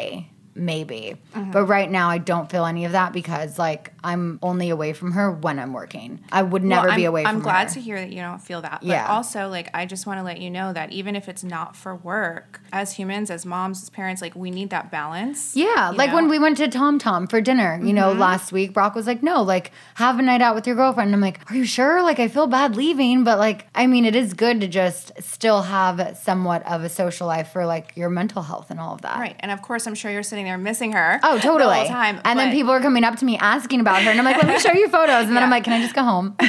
maybe. 0.54 1.16
Uh-huh. 1.34 1.50
But 1.52 1.64
right 1.64 1.90
now 1.90 2.08
I 2.10 2.18
don't 2.18 2.50
feel 2.50 2.66
any 2.66 2.84
of 2.84 2.92
that 2.92 3.12
because 3.12 3.58
like 3.58 3.92
I'm 4.04 4.38
only 4.42 4.68
away 4.70 4.92
from 4.92 5.12
her 5.12 5.30
when 5.30 5.58
I'm 5.58 5.72
working. 5.72 6.20
I 6.30 6.42
would 6.42 6.62
never 6.62 6.88
Well, 6.88 6.96
be 6.96 7.04
I'm- 7.04 7.08
away 7.10 7.22
from 7.24 7.36
I'm 7.36 7.42
glad 7.42 7.68
her. 7.68 7.74
to 7.74 7.80
hear 7.80 7.96
that 7.98 8.12
you 8.12 8.20
don't 8.20 8.40
feel 8.40 8.60
that. 8.62 8.80
But 8.82 8.86
Yeah. 8.88 9.06
also, 9.06 9.48
like, 9.48 9.70
I 9.74 9.86
just 9.86 10.06
want 10.06 10.18
to 10.18 10.22
let 10.22 10.40
you 10.40 10.50
know 10.50 10.72
that 10.72 10.92
even 10.92 11.16
if 11.16 11.28
it's 11.28 11.42
not 11.42 11.74
for 11.74 11.94
work, 11.96 12.60
as 12.72 12.92
humans, 12.92 13.30
as 13.30 13.46
moms, 13.46 13.82
as 13.82 13.90
parents, 13.90 14.20
like, 14.20 14.36
we 14.36 14.50
need 14.50 14.70
that 14.70 14.90
balance. 14.90 15.56
Yeah, 15.56 15.92
like 15.94 16.12
when 16.12 16.28
we 16.28 16.38
went 16.38 16.58
to 16.58 16.68
Tom 16.68 16.98
Tom 16.98 17.26
for 17.26 17.40
dinner, 17.40 17.80
you 17.82 17.92
know, 17.92 18.10
mm-hmm. 18.10 18.20
last 18.20 18.52
week, 18.52 18.72
Brock 18.74 18.94
was 18.94 19.06
like, 19.06 19.22
no, 19.22 19.42
like, 19.42 19.72
have 19.94 20.18
a 20.18 20.22
night 20.22 20.42
out 20.42 20.54
with 20.54 20.66
your 20.66 20.76
girlfriend. 20.76 21.08
And 21.08 21.14
I'm 21.14 21.20
like, 21.20 21.40
are 21.50 21.56
you 21.56 21.64
sure? 21.64 22.02
Like, 22.02 22.18
I 22.20 22.28
feel 22.28 22.46
bad 22.46 22.76
leaving, 22.76 23.24
but 23.24 23.38
like, 23.38 23.66
I 23.74 23.86
mean, 23.86 24.04
it 24.04 24.14
is 24.14 24.34
good 24.34 24.60
to 24.60 24.68
just 24.68 25.12
still 25.22 25.62
have 25.62 26.18
somewhat 26.22 26.66
of 26.66 26.82
a 26.84 26.88
social 26.88 27.26
life 27.26 27.48
for 27.52 27.64
like 27.64 27.92
your 27.96 28.10
mental 28.10 28.42
health 28.42 28.70
and 28.70 28.78
all 28.78 28.94
of 28.94 29.02
that. 29.02 29.18
Right. 29.18 29.36
And 29.40 29.50
of 29.50 29.62
course, 29.62 29.86
I'm 29.86 29.94
sure 29.94 30.10
you're 30.10 30.22
sitting 30.22 30.44
there 30.44 30.58
missing 30.58 30.92
her. 30.92 31.20
Oh, 31.22 31.38
totally. 31.38 31.70
The 31.74 31.74
whole 31.74 31.86
time. 31.86 32.20
and 32.24 32.38
then 32.38 32.52
people 32.52 32.72
are 32.72 32.80
coming 32.80 33.04
up 33.04 33.16
to 33.16 33.24
me 33.24 33.38
asking 33.38 33.80
about 33.80 33.93
her, 34.02 34.10
and 34.10 34.18
I'm 34.18 34.24
like, 34.24 34.36
let 34.36 34.46
me 34.46 34.58
show 34.58 34.72
you 34.72 34.88
photos. 34.88 35.26
And 35.28 35.36
then 35.36 35.42
I'm 35.42 35.50
like, 35.50 35.64
can 35.64 35.72
I 35.72 35.80
just 35.80 35.94
go 35.94 36.02
home? 36.02 36.34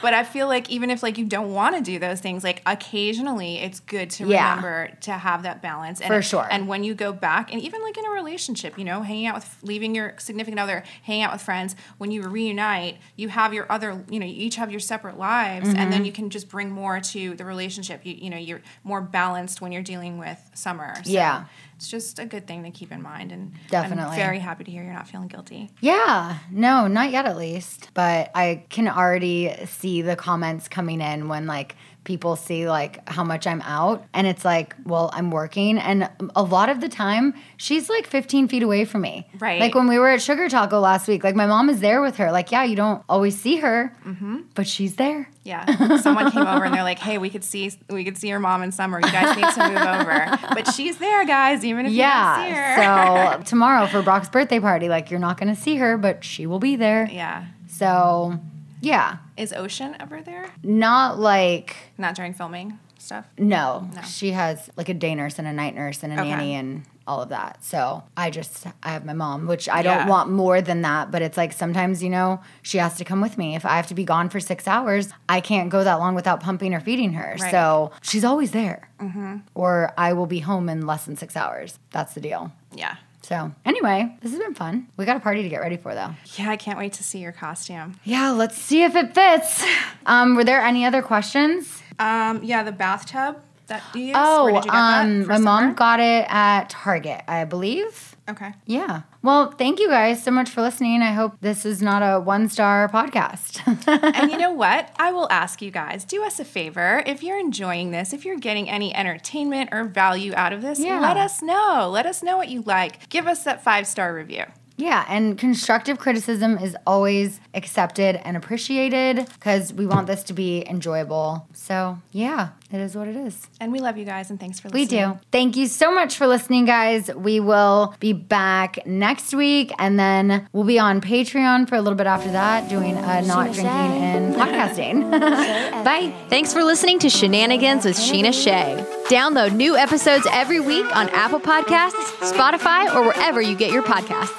But 0.00 0.14
I 0.14 0.22
feel 0.22 0.46
like 0.46 0.70
even 0.70 0.90
if 0.90 1.02
like 1.02 1.18
you 1.18 1.24
don't 1.24 1.52
want 1.52 1.74
to 1.76 1.82
do 1.82 1.98
those 1.98 2.20
things, 2.20 2.44
like 2.44 2.62
occasionally 2.66 3.56
it's 3.58 3.80
good 3.80 4.10
to 4.10 4.26
Yeah. 4.26 4.48
remember 4.50 4.90
to 5.02 5.12
have 5.12 5.42
that 5.42 5.60
balance. 5.60 6.00
And 6.00 6.08
For 6.08 6.22
sure. 6.22 6.46
And 6.50 6.68
when 6.68 6.84
you 6.84 6.94
go 6.94 7.12
back, 7.12 7.52
and 7.52 7.60
even 7.60 7.82
like 7.82 7.98
in 7.98 8.06
a 8.06 8.10
relationship, 8.10 8.78
you 8.78 8.84
know, 8.84 9.02
hanging 9.02 9.26
out 9.26 9.34
with 9.34 9.56
leaving 9.62 9.94
your 9.94 10.14
significant 10.18 10.60
other, 10.60 10.84
hanging 11.02 11.22
out 11.24 11.32
with 11.32 11.42
friends, 11.42 11.74
when 11.98 12.10
you 12.12 12.22
reunite, 12.22 12.98
you 13.16 13.28
have 13.28 13.52
your 13.52 13.66
other, 13.70 14.04
you 14.08 14.20
know, 14.20 14.26
you 14.26 14.34
each 14.46 14.56
have 14.56 14.70
your 14.70 14.80
separate 14.80 15.18
lives, 15.18 15.68
and 15.70 15.78
Mm-hmm. 15.78 15.90
then 15.90 16.04
you 16.04 16.12
can 16.12 16.30
just 16.30 16.48
bring 16.48 16.70
more 16.70 17.00
to 17.00 17.34
the 17.34 17.44
relationship. 17.44 18.04
You 18.04 18.14
you 18.14 18.30
know, 18.30 18.36
you're 18.36 18.60
more 18.84 19.00
balanced 19.00 19.60
when 19.60 19.72
you're 19.72 19.82
dealing 19.82 20.18
with 20.18 20.38
Summer. 20.54 20.94
So 21.04 21.10
Yeah. 21.10 21.44
It's 21.78 21.88
just 21.88 22.18
a 22.18 22.26
good 22.26 22.48
thing 22.48 22.64
to 22.64 22.72
keep 22.72 22.90
in 22.90 23.00
mind, 23.00 23.30
and 23.30 23.52
Definitely. 23.70 24.16
I'm 24.16 24.16
very 24.16 24.40
happy 24.40 24.64
to 24.64 24.70
hear 24.70 24.82
you're 24.82 24.92
not 24.92 25.06
feeling 25.06 25.28
guilty. 25.28 25.70
Yeah, 25.80 26.38
no, 26.50 26.88
not 26.88 27.12
yet 27.12 27.24
at 27.24 27.36
least. 27.36 27.90
But 27.94 28.32
I 28.34 28.64
can 28.68 28.88
already 28.88 29.54
see 29.66 30.02
the 30.02 30.16
comments 30.16 30.66
coming 30.66 31.00
in 31.00 31.28
when 31.28 31.46
like 31.46 31.76
people 32.08 32.34
see 32.34 32.66
like 32.68 33.06
how 33.08 33.22
much 33.22 33.46
I'm 33.46 33.60
out. 33.62 34.02
And 34.14 34.26
it's 34.26 34.44
like, 34.44 34.74
well, 34.84 35.10
I'm 35.12 35.30
working. 35.30 35.78
And 35.78 36.08
a 36.34 36.42
lot 36.42 36.70
of 36.70 36.80
the 36.80 36.88
time, 36.88 37.34
she's 37.58 37.88
like 37.90 38.06
15 38.06 38.48
feet 38.48 38.62
away 38.62 38.84
from 38.86 39.02
me. 39.02 39.28
Right. 39.38 39.60
Like 39.60 39.74
when 39.74 39.86
we 39.86 39.98
were 39.98 40.08
at 40.08 40.22
Sugar 40.22 40.48
Taco 40.48 40.80
last 40.80 41.06
week, 41.06 41.22
like 41.22 41.36
my 41.36 41.46
mom 41.46 41.68
is 41.68 41.80
there 41.80 42.00
with 42.00 42.16
her. 42.16 42.32
Like, 42.32 42.50
yeah, 42.50 42.64
you 42.64 42.74
don't 42.76 43.04
always 43.08 43.38
see 43.38 43.56
her, 43.58 43.92
Mm-hmm. 44.06 44.38
but 44.54 44.66
she's 44.66 44.96
there. 44.96 45.28
Yeah, 45.44 45.96
someone 45.98 46.30
came 46.30 46.46
over 46.46 46.64
and 46.64 46.74
they're 46.74 46.82
like, 46.82 46.98
"Hey, 46.98 47.16
we 47.16 47.30
could 47.30 47.42
see 47.42 47.72
we 47.88 48.04
could 48.04 48.18
see 48.18 48.28
your 48.28 48.38
mom 48.38 48.62
in 48.62 48.70
Summer. 48.70 48.98
You 49.02 49.10
guys 49.10 49.34
need 49.34 49.48
to 49.54 49.68
move 49.70 49.78
over." 49.78 50.38
But 50.54 50.74
she's 50.74 50.98
there, 50.98 51.24
guys. 51.24 51.64
Even 51.64 51.86
if 51.86 51.92
you 51.92 52.02
don't 52.02 52.36
see 52.44 52.50
her. 52.50 52.76
Yeah. 52.82 53.36
So 53.38 53.42
tomorrow 53.46 53.86
for 53.86 54.02
Brock's 54.02 54.28
birthday 54.28 54.60
party, 54.60 54.90
like 54.90 55.10
you're 55.10 55.20
not 55.20 55.38
going 55.40 55.54
to 55.54 55.58
see 55.58 55.76
her, 55.76 55.96
but 55.96 56.22
she 56.22 56.46
will 56.46 56.58
be 56.58 56.76
there. 56.76 57.08
yeah. 57.10 57.46
So, 57.68 58.38
yeah, 58.82 59.18
Is 59.38 59.52
Ocean 59.52 59.96
ever 60.00 60.20
there? 60.22 60.50
not 60.62 61.18
like 61.18 61.76
Not 61.96 62.14
during 62.14 62.34
filming 62.34 62.78
stuff. 62.98 63.24
No, 63.38 63.88
she 64.06 64.32
has 64.32 64.68
like 64.76 64.88
a 64.88 64.94
day 64.94 65.14
nurse 65.14 65.38
and 65.38 65.46
a 65.48 65.52
night 65.52 65.74
nurse 65.74 66.02
and 66.02 66.12
a 66.12 66.20
Okay. 66.20 66.28
nanny 66.30 66.54
and 66.56 66.82
all 67.06 67.22
of 67.22 67.28
that. 67.30 67.64
So 67.64 68.02
I 68.16 68.28
just 68.30 68.66
I 68.82 68.90
have 68.90 69.04
my 69.04 69.12
mom, 69.14 69.46
which 69.46 69.68
I 69.68 69.76
Yeah. 69.80 69.82
don't 69.98 70.08
want 70.08 70.30
more 70.30 70.60
than 70.60 70.82
that. 70.82 71.10
But 71.10 71.22
it's 71.22 71.36
like 71.38 71.52
sometimes 71.52 72.02
you 72.02 72.10
know 72.10 72.40
she 72.62 72.78
has 72.78 72.96
to 72.96 73.04
come 73.04 73.20
with 73.20 73.38
me. 73.38 73.54
If 73.54 73.64
I 73.64 73.76
have 73.76 73.86
to 73.86 73.94
be 73.94 74.04
gone 74.04 74.28
for 74.28 74.40
six 74.40 74.66
hours, 74.68 75.08
I 75.28 75.40
can't 75.40 75.70
go 75.70 75.84
that 75.84 75.94
long 76.00 76.14
without 76.16 76.40
pumping 76.40 76.74
or 76.74 76.80
feeding 76.80 77.12
her. 77.14 77.36
Right. 77.40 77.50
So 77.50 77.92
she's 78.02 78.24
always 78.24 78.50
there, 78.50 78.90
mm-hmm. 79.00 79.36
or 79.54 79.92
I 79.96 80.12
will 80.12 80.26
be 80.26 80.40
home 80.40 80.68
in 80.68 80.84
less 80.86 81.04
than 81.04 81.16
six 81.16 81.36
hours. 81.36 81.78
That's 81.92 82.12
the 82.14 82.20
deal. 82.20 82.52
Yeah. 82.74 82.96
So 83.28 83.52
anyway, 83.66 84.16
this 84.22 84.32
has 84.32 84.40
been 84.40 84.54
fun. 84.54 84.88
We 84.96 85.04
got 85.04 85.18
a 85.18 85.20
party 85.20 85.42
to 85.42 85.50
get 85.50 85.58
ready 85.58 85.76
for 85.76 85.94
though. 85.94 86.14
Yeah, 86.36 86.48
I 86.48 86.56
can't 86.56 86.78
wait 86.78 86.94
to 86.94 87.04
see 87.04 87.18
your 87.18 87.32
costume. 87.32 88.00
Yeah, 88.02 88.30
let's 88.30 88.56
see 88.56 88.84
if 88.84 88.96
it 88.96 89.14
fits. 89.14 89.62
Um, 90.06 90.34
were 90.34 90.44
there 90.44 90.62
any 90.62 90.86
other 90.86 91.02
questions? 91.02 91.82
Um, 91.98 92.42
yeah, 92.42 92.62
the 92.62 92.72
bathtub 92.72 93.42
that 93.68 93.82
do 93.92 94.00
you 94.00 94.06
use. 94.08 94.16
Oh, 94.18 94.44
Where 94.44 94.54
did 94.54 94.64
you 94.64 94.70
get 94.70 94.78
um, 94.78 95.26
my 95.26 95.38
mom 95.38 95.74
got 95.74 96.00
it 96.00 96.26
at 96.28 96.68
Target, 96.70 97.22
I 97.28 97.44
believe. 97.44 98.16
Okay. 98.28 98.52
Yeah. 98.66 99.02
Well, 99.22 99.52
thank 99.52 99.80
you 99.80 99.88
guys 99.88 100.22
so 100.22 100.30
much 100.30 100.50
for 100.50 100.60
listening. 100.60 101.00
I 101.00 101.12
hope 101.12 101.32
this 101.40 101.64
is 101.64 101.80
not 101.80 102.00
a 102.02 102.20
one 102.20 102.48
star 102.50 102.86
podcast. 102.88 103.62
and 104.14 104.30
you 104.30 104.36
know 104.36 104.52
what? 104.52 104.94
I 104.98 105.12
will 105.12 105.28
ask 105.30 105.62
you 105.62 105.70
guys, 105.70 106.04
do 106.04 106.22
us 106.24 106.38
a 106.38 106.44
favor. 106.44 107.02
If 107.06 107.22
you're 107.22 107.38
enjoying 107.38 107.90
this, 107.90 108.12
if 108.12 108.26
you're 108.26 108.36
getting 108.38 108.68
any 108.68 108.94
entertainment 108.94 109.70
or 109.72 109.84
value 109.84 110.34
out 110.36 110.52
of 110.52 110.60
this, 110.60 110.78
Yeah. 110.78 111.00
let 111.00 111.16
us 111.16 111.40
know. 111.40 111.88
Let 111.90 112.04
us 112.04 112.22
know 112.22 112.36
what 112.36 112.48
you 112.48 112.60
like. 112.62 113.08
Give 113.08 113.26
us 113.26 113.44
that 113.44 113.64
five 113.64 113.86
star 113.86 114.14
review. 114.14 114.44
Yeah. 114.78 115.04
And 115.08 115.36
constructive 115.36 115.98
criticism 115.98 116.56
is 116.58 116.76
always 116.86 117.40
accepted 117.52 118.16
and 118.24 118.36
appreciated 118.36 119.28
because 119.34 119.72
we 119.72 119.86
want 119.86 120.06
this 120.06 120.22
to 120.24 120.32
be 120.32 120.64
enjoyable. 120.68 121.46
So, 121.52 121.98
yeah, 122.12 122.50
it 122.70 122.80
is 122.80 122.96
what 122.96 123.08
it 123.08 123.16
is. 123.16 123.46
And 123.60 123.72
we 123.72 123.80
love 123.80 123.98
you 123.98 124.04
guys 124.04 124.30
and 124.30 124.38
thanks 124.38 124.60
for 124.60 124.68
We 124.68 124.86
do. 124.86 125.18
Thank 125.32 125.56
you 125.56 125.66
so 125.66 125.92
much 125.92 126.16
for 126.16 126.26
listening, 126.26 126.64
guys. 126.64 127.12
We 127.14 127.40
will 127.40 127.94
be 127.98 128.12
back 128.12 128.86
next 128.86 129.34
week 129.34 129.72
and 129.78 129.98
then 129.98 130.48
we'll 130.52 130.64
be 130.64 130.78
on 130.78 131.00
Patreon 131.00 131.68
for 131.68 131.74
a 131.74 131.82
little 131.82 131.96
bit 131.96 132.06
after 132.06 132.30
that 132.30 132.68
doing 132.70 132.96
uh, 132.96 133.20
not 133.22 133.52
drinking 133.52 133.66
and 133.66 134.34
podcasting. 134.34 135.10
Bye. 135.84 136.14
Thanks 136.28 136.52
for 136.52 136.62
listening 136.62 137.00
to 137.00 137.08
Scheananigans 137.08 137.84
with 137.84 137.96
Scheana 137.96 138.32
Shay. 138.32 138.97
Download 139.08 139.54
new 139.54 139.74
episodes 139.74 140.26
every 140.30 140.60
week 140.60 140.84
on 140.94 141.08
Apple 141.10 141.40
Podcasts, 141.40 142.12
Spotify, 142.20 142.94
or 142.94 143.02
wherever 143.04 143.40
you 143.40 143.56
get 143.56 143.72
your 143.72 143.82
podcasts. 143.82 144.36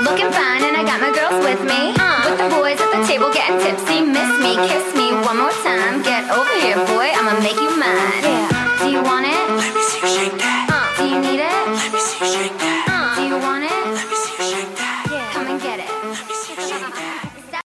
Looking 0.00 0.32
fine, 0.32 0.64
and 0.64 0.74
I 0.78 0.82
got 0.86 0.98
my 0.98 1.12
girls 1.12 1.44
with 1.44 1.60
me. 1.60 1.92
Uh-huh. 1.92 2.30
With 2.30 2.38
the 2.38 2.48
boys 2.56 2.80
at 2.80 2.88
the 2.96 3.06
table 3.06 3.30
getting 3.34 3.60
tipsy. 3.60 4.00
Miss 4.00 4.32
me, 4.40 4.56
kiss 4.64 4.94
me 4.96 5.12
one 5.12 5.36
more 5.36 5.52
time. 5.60 6.02
Get 6.02 6.24
over 6.30 6.54
here, 6.64 6.76
boy, 6.96 7.12
I'ma 7.12 7.38
make 7.40 7.60
you 7.60 7.68
mine. 7.76 8.24
Yeah. 8.24 8.78
Do 8.80 8.90
you 8.90 9.02
want 9.02 9.26
it? 9.26 9.33